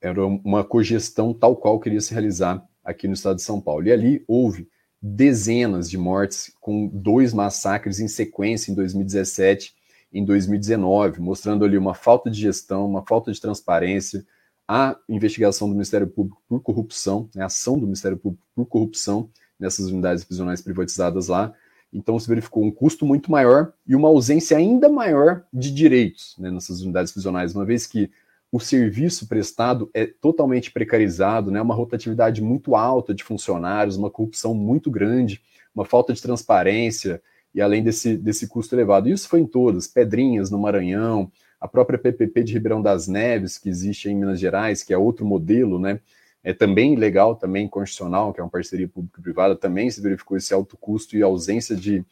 era 0.00 0.24
uma 0.26 0.64
cogestão 0.64 1.32
tal 1.34 1.56
qual 1.56 1.80
queria 1.80 2.00
se 2.00 2.12
realizar 2.12 2.64
aqui 2.84 3.06
no 3.06 3.14
estado 3.14 3.36
de 3.36 3.42
São 3.42 3.60
Paulo. 3.60 3.86
E 3.86 3.92
ali 3.92 4.24
houve 4.26 4.68
dezenas 5.00 5.88
de 5.88 5.96
mortes, 5.96 6.52
com 6.60 6.88
dois 6.88 7.32
massacres 7.32 8.00
em 8.00 8.08
sequência 8.08 8.72
em 8.72 8.74
2017 8.74 9.74
e 10.12 10.18
em 10.18 10.24
2019, 10.24 11.20
mostrando 11.20 11.64
ali 11.64 11.78
uma 11.78 11.94
falta 11.94 12.30
de 12.30 12.40
gestão, 12.40 12.86
uma 12.86 13.04
falta 13.06 13.30
de 13.32 13.40
transparência, 13.40 14.24
a 14.66 14.96
investigação 15.08 15.68
do 15.68 15.74
Ministério 15.74 16.06
Público 16.06 16.42
por 16.48 16.60
corrupção, 16.60 17.28
né, 17.34 17.42
a 17.42 17.46
ação 17.46 17.78
do 17.78 17.86
Ministério 17.86 18.18
Público 18.18 18.42
por 18.54 18.66
corrupção 18.66 19.30
nessas 19.58 19.86
unidades 19.86 20.24
prisionais 20.24 20.60
privatizadas 20.60 21.28
lá, 21.28 21.52
Então 21.92 22.18
se 22.18 22.28
verificou 22.28 22.62
um 22.64 22.70
custo 22.70 23.06
muito 23.06 23.30
maior 23.30 23.72
e 23.86 23.94
uma 23.94 24.08
ausência 24.08 24.56
ainda 24.56 24.88
maior 24.88 25.44
de 25.52 25.70
direitos 25.70 26.36
né, 26.38 26.50
nessas 26.50 26.82
unidades 26.82 27.12
prisionais, 27.12 27.54
uma 27.54 27.64
vez 27.64 27.86
que 27.86 28.10
o 28.50 28.58
serviço 28.58 29.28
prestado 29.28 29.90
é 29.92 30.06
totalmente 30.06 30.70
precarizado, 30.70 31.50
né, 31.50 31.60
uma 31.60 31.74
rotatividade 31.74 32.42
muito 32.42 32.74
alta 32.74 33.14
de 33.14 33.22
funcionários, 33.22 33.96
uma 33.96 34.10
corrupção 34.10 34.54
muito 34.54 34.90
grande, 34.90 35.42
uma 35.74 35.84
falta 35.84 36.14
de 36.14 36.22
transparência 36.22 37.22
e 37.54 37.60
além 37.60 37.82
desse, 37.82 38.16
desse 38.16 38.48
custo 38.48 38.74
elevado. 38.74 39.08
Isso 39.08 39.28
foi 39.28 39.40
em 39.40 39.46
todas, 39.46 39.86
Pedrinhas 39.86 40.50
no 40.50 40.58
Maranhão, 40.58 41.30
a 41.60 41.68
própria 41.68 41.98
PPP 41.98 42.42
de 42.42 42.52
Ribeirão 42.54 42.80
das 42.80 43.06
Neves, 43.06 43.58
que 43.58 43.68
existe 43.68 44.08
em 44.08 44.16
Minas 44.16 44.40
Gerais, 44.40 44.82
que 44.82 44.94
é 44.94 44.98
outro 44.98 45.26
modelo, 45.26 45.78
né, 45.78 46.00
é 46.42 46.54
também 46.54 46.96
legal, 46.96 47.36
também 47.36 47.68
constitucional, 47.68 48.32
que 48.32 48.40
é 48.40 48.42
uma 48.42 48.50
parceria 48.50 48.88
público-privada, 48.88 49.56
também 49.56 49.90
se 49.90 50.00
verificou 50.00 50.36
esse 50.36 50.54
alto 50.54 50.76
custo 50.78 51.16
e 51.16 51.22
ausência 51.22 51.76
de, 51.76 52.02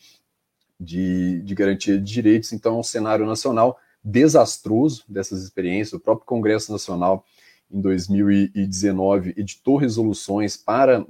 de, 0.78 1.40
de 1.40 1.54
garantia 1.54 1.96
de 1.96 2.12
direitos. 2.12 2.52
Então, 2.52 2.76
é 2.76 2.78
um 2.80 2.82
cenário 2.82 3.24
nacional 3.24 3.78
desastroso 4.06 5.04
dessas 5.08 5.42
experiências. 5.42 5.92
O 5.92 6.00
próprio 6.00 6.26
Congresso 6.26 6.70
Nacional, 6.70 7.24
em 7.68 7.80
2019, 7.80 9.34
editou 9.36 9.76
resoluções 9.76 10.56
para, 10.56 11.04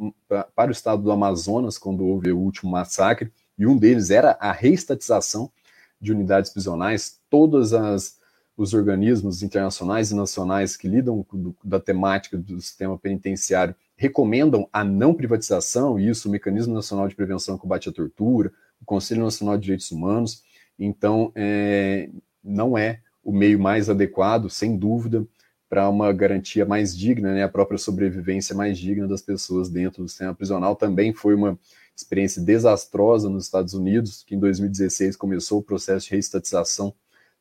para 0.54 0.70
o 0.70 0.72
estado 0.72 1.02
do 1.02 1.12
Amazonas, 1.12 1.76
quando 1.76 2.06
houve 2.06 2.32
o 2.32 2.38
último 2.38 2.70
massacre, 2.70 3.30
e 3.58 3.66
um 3.66 3.76
deles 3.76 4.10
era 4.10 4.32
a 4.40 4.50
reestatização 4.50 5.50
de 6.00 6.12
unidades 6.12 6.50
prisionais. 6.50 7.20
Todas 7.28 7.74
as 7.74 8.16
os 8.56 8.72
organismos 8.72 9.42
internacionais 9.42 10.10
e 10.10 10.14
nacionais 10.14 10.76
que 10.76 10.88
lidam 10.88 11.22
com, 11.22 11.54
da 11.62 11.78
temática 11.78 12.38
do 12.38 12.58
sistema 12.60 12.98
penitenciário 12.98 13.74
recomendam 13.96 14.68
a 14.72 14.82
não 14.82 15.12
privatização, 15.12 16.00
e 16.00 16.08
isso 16.08 16.28
o 16.28 16.32
Mecanismo 16.32 16.72
Nacional 16.72 17.06
de 17.06 17.14
Prevenção 17.14 17.56
e 17.56 17.58
Combate 17.58 17.88
à 17.88 17.92
Tortura, 17.92 18.50
o 18.80 18.84
Conselho 18.84 19.22
Nacional 19.22 19.56
de 19.56 19.64
Direitos 19.64 19.90
Humanos. 19.90 20.42
Então, 20.78 21.32
é, 21.34 22.08
não 22.46 22.78
é 22.78 23.00
o 23.22 23.32
meio 23.32 23.58
mais 23.58 23.90
adequado, 23.90 24.48
sem 24.48 24.76
dúvida, 24.76 25.26
para 25.68 25.88
uma 25.88 26.12
garantia 26.12 26.64
mais 26.64 26.96
digna, 26.96 27.34
né, 27.34 27.42
a 27.42 27.48
própria 27.48 27.76
sobrevivência 27.76 28.54
mais 28.54 28.78
digna 28.78 29.08
das 29.08 29.20
pessoas 29.20 29.68
dentro 29.68 30.02
do 30.02 30.08
sistema 30.08 30.32
prisional. 30.32 30.76
Também 30.76 31.12
foi 31.12 31.34
uma 31.34 31.58
experiência 31.94 32.40
desastrosa 32.40 33.28
nos 33.28 33.44
Estados 33.44 33.74
Unidos, 33.74 34.22
que 34.22 34.36
em 34.36 34.38
2016 34.38 35.16
começou 35.16 35.58
o 35.58 35.62
processo 35.62 36.06
de 36.06 36.12
reestatização 36.12 36.94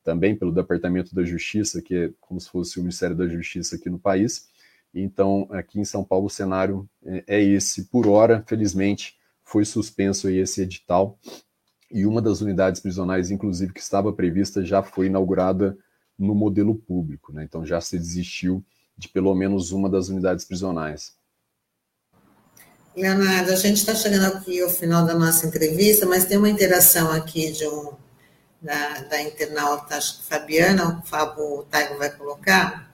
também 0.03 0.35
pelo 0.35 0.51
Departamento 0.51 1.13
da 1.13 1.23
Justiça, 1.23 1.81
que 1.81 1.95
é 1.95 2.09
como 2.19 2.39
se 2.39 2.49
fosse 2.49 2.77
o 2.77 2.81
Ministério 2.81 3.15
da 3.15 3.27
Justiça 3.27 3.75
aqui 3.75 3.89
no 3.89 3.99
país. 3.99 4.47
Então, 4.93 5.47
aqui 5.51 5.79
em 5.79 5.85
São 5.85 6.03
Paulo, 6.03 6.27
o 6.27 6.29
cenário 6.29 6.87
é, 7.03 7.23
é 7.27 7.43
esse. 7.43 7.85
Por 7.85 8.07
hora, 8.07 8.43
felizmente, 8.47 9.17
foi 9.43 9.65
suspenso 9.65 10.29
esse 10.29 10.61
edital 10.61 11.19
e 11.91 12.05
uma 12.05 12.21
das 12.21 12.41
unidades 12.41 12.81
prisionais, 12.81 13.31
inclusive, 13.31 13.73
que 13.73 13.79
estava 13.79 14.11
prevista, 14.11 14.63
já 14.63 14.81
foi 14.81 15.07
inaugurada 15.07 15.77
no 16.17 16.33
modelo 16.33 16.75
público. 16.75 17.31
Né? 17.31 17.43
Então, 17.43 17.65
já 17.65 17.79
se 17.79 17.97
desistiu 17.97 18.63
de 18.97 19.09
pelo 19.09 19.33
menos 19.35 19.71
uma 19.71 19.89
das 19.89 20.09
unidades 20.09 20.45
prisionais. 20.45 21.13
Leonardo, 22.95 23.51
a 23.51 23.55
gente 23.57 23.77
está 23.77 23.93
chegando 23.93 24.25
aqui 24.37 24.61
ao 24.61 24.69
final 24.69 25.05
da 25.05 25.13
nossa 25.13 25.45
entrevista, 25.45 26.05
mas 26.05 26.23
tem 26.23 26.37
uma 26.37 26.49
interação 26.49 27.11
aqui 27.11 27.51
de 27.51 27.67
um 27.67 27.93
da, 28.61 29.01
da 29.01 29.21
internauta, 29.21 29.95
acho 29.95 30.19
que 30.19 30.23
Fabiana, 30.25 30.99
o 30.99 31.07
Fábio 31.07 31.63
Taigo 31.69 31.97
vai 31.97 32.09
colocar. 32.09 32.89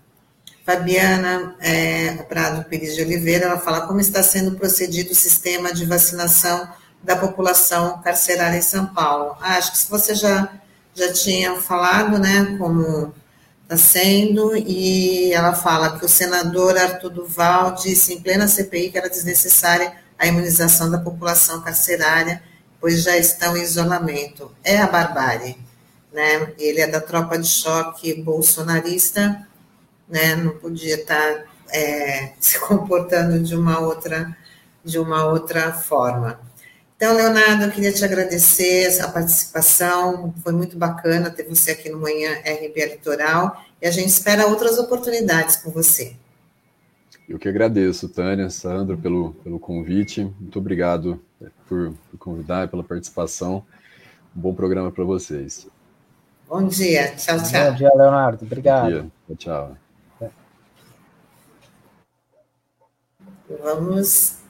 Fabiana 0.65 1.55
é, 1.59 2.15
Prado 2.23 2.67
Pires 2.67 2.95
de 2.95 3.01
Oliveira, 3.01 3.45
ela 3.45 3.59
fala 3.59 3.87
como 3.87 3.99
está 3.99 4.21
sendo 4.21 4.57
procedido 4.57 5.11
o 5.11 5.15
sistema 5.15 5.73
de 5.73 5.85
vacinação 5.85 6.67
da 7.03 7.15
população 7.15 8.01
carcerária 8.01 8.57
em 8.57 8.61
São 8.61 8.87
Paulo. 8.87 9.35
Ah, 9.41 9.57
acho 9.57 9.71
que 9.71 9.89
você 9.89 10.13
já, 10.13 10.51
já 10.93 11.11
tinha 11.11 11.55
falado, 11.61 12.19
né, 12.19 12.55
como 12.57 13.13
está 13.63 13.77
sendo, 13.77 14.55
e 14.55 15.33
ela 15.33 15.53
fala 15.53 15.97
que 15.97 16.05
o 16.05 16.09
senador 16.09 16.77
Arthur 16.77 17.09
Duval 17.09 17.75
disse 17.75 18.13
em 18.13 18.21
plena 18.21 18.47
CPI 18.47 18.91
que 18.91 18.97
era 18.97 19.09
desnecessária 19.09 19.93
a 20.19 20.27
imunização 20.27 20.91
da 20.91 20.99
população 20.99 21.61
carcerária 21.61 22.43
pois 22.81 23.03
já 23.03 23.15
estão 23.15 23.55
em 23.55 23.61
isolamento. 23.61 24.51
É 24.63 24.79
a 24.79 24.87
barbárie. 24.87 25.55
Né? 26.11 26.51
Ele 26.57 26.81
é 26.81 26.87
da 26.87 26.99
tropa 26.99 27.37
de 27.37 27.47
choque 27.47 28.15
bolsonarista, 28.21 29.47
né? 30.09 30.35
não 30.35 30.57
podia 30.57 30.95
estar 30.95 31.45
é, 31.69 32.33
se 32.41 32.59
comportando 32.59 33.39
de 33.39 33.55
uma 33.55 33.79
outra 33.79 34.35
de 34.83 34.97
uma 34.97 35.25
outra 35.25 35.71
forma. 35.71 36.39
Então, 37.01 37.15
Leonardo, 37.15 37.63
eu 37.63 37.71
queria 37.71 37.91
te 37.91 38.05
agradecer 38.05 39.01
a 39.01 39.07
participação, 39.07 40.31
foi 40.43 40.53
muito 40.53 40.77
bacana 40.77 41.31
ter 41.31 41.41
você 41.49 41.71
aqui 41.71 41.89
no 41.89 41.99
Manhã 41.99 42.29
RBA 42.45 42.91
Litoral, 42.91 43.59
e 43.81 43.87
a 43.87 43.89
gente 43.89 44.09
espera 44.09 44.45
outras 44.45 44.77
oportunidades 44.77 45.55
com 45.55 45.71
você. 45.71 46.15
Eu 47.27 47.39
que 47.39 47.49
agradeço, 47.49 48.07
Tânia, 48.07 48.51
Sandro, 48.51 48.99
pelo, 48.99 49.33
pelo 49.43 49.59
convite. 49.59 50.31
Muito 50.39 50.59
obrigado 50.59 51.19
por, 51.67 51.91
por 52.11 52.19
convidar, 52.19 52.67
pela 52.67 52.83
participação. 52.83 53.65
Um 54.37 54.39
bom 54.39 54.53
programa 54.53 54.91
para 54.91 55.03
vocês. 55.03 55.67
Bom 56.47 56.67
dia. 56.67 57.15
Tchau, 57.15 57.41
tchau. 57.41 57.71
Bom 57.71 57.77
dia, 57.77 57.91
Leonardo. 57.95 58.45
Obrigado. 58.45 59.11
Bom 59.27 59.33
dia. 59.35 59.37
Tchau. 59.37 59.75
Vamos 63.63 64.40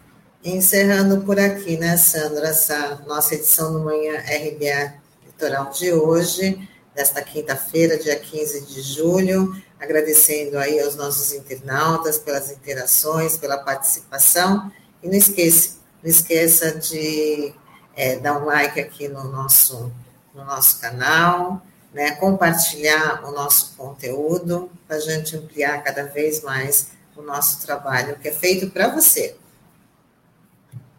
encerrando 0.44 1.22
por 1.22 1.40
aqui, 1.40 1.78
né, 1.78 1.98
Sandra, 1.98 2.48
essa 2.48 3.02
nossa 3.08 3.36
edição 3.36 3.74
do 3.74 3.80
Manhã 3.80 4.18
RBA 4.20 4.94
Litoral 5.26 5.70
de 5.72 5.94
hoje, 5.94 6.68
desta 6.96 7.22
quinta-feira, 7.22 7.98
dia 7.98 8.20
15 8.20 8.62
de 8.66 8.82
julho, 8.82 9.56
agradecendo 9.80 10.58
aí 10.58 10.80
aos 10.80 10.96
nossos 10.96 11.32
internautas 11.34 12.18
pelas 12.18 12.52
interações, 12.52 13.38
pela 13.38 13.58
participação, 13.58 14.72
e 15.04 15.08
não 15.08 15.16
esqueça, 15.16 15.78
não 16.04 16.10
esqueça 16.10 16.72
de 16.72 17.54
é, 17.96 18.18
dar 18.18 18.42
um 18.42 18.46
like 18.46 18.80
aqui 18.80 19.08
no 19.08 19.24
nosso, 19.26 19.92
no 20.34 20.44
nosso 20.44 20.80
canal, 20.80 21.62
né, 21.94 22.12
compartilhar 22.12 23.24
o 23.26 23.32
nosso 23.32 23.76
conteúdo 23.78 24.72
para 24.88 24.98
a 24.98 25.00
gente 25.00 25.36
ampliar 25.36 25.84
cada 25.84 26.04
vez 26.04 26.42
mais 26.42 26.88
o 27.16 27.22
nosso 27.22 27.62
trabalho 27.66 28.18
que 28.18 28.30
é 28.30 28.32
feito 28.32 28.70
para 28.72 28.88
você. 28.88 29.36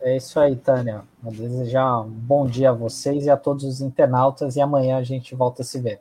É 0.02 0.16
isso 0.16 0.38
aí, 0.40 0.56
Tânia. 0.56 1.02
Vou 1.22 1.32
desejar 1.32 2.00
um 2.00 2.10
bom 2.10 2.46
dia 2.46 2.70
a 2.70 2.72
vocês 2.72 3.24
e 3.24 3.30
a 3.30 3.36
todos 3.36 3.64
os 3.64 3.80
internautas 3.80 4.56
e 4.56 4.60
amanhã 4.60 4.98
a 4.98 5.04
gente 5.04 5.34
volta 5.34 5.62
a 5.62 5.64
se 5.64 5.80
ver. 5.80 6.00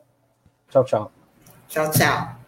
Tchau, 0.68 0.84
tchau. 0.84 1.12
Tchau, 1.68 1.90
tchau. 1.90 2.41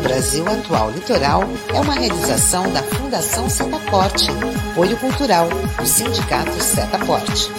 Brasil 0.00 0.46
Atual 0.46 0.90
Litoral 0.90 1.42
é 1.74 1.80
uma 1.80 1.94
realização 1.94 2.70
da 2.72 2.82
Fundação 2.82 3.48
Setaporte, 3.48 4.30
apoio 4.70 4.96
cultural 4.96 5.48
do 5.48 5.86
Sindicato 5.86 6.62
Setaporte. 6.62 7.50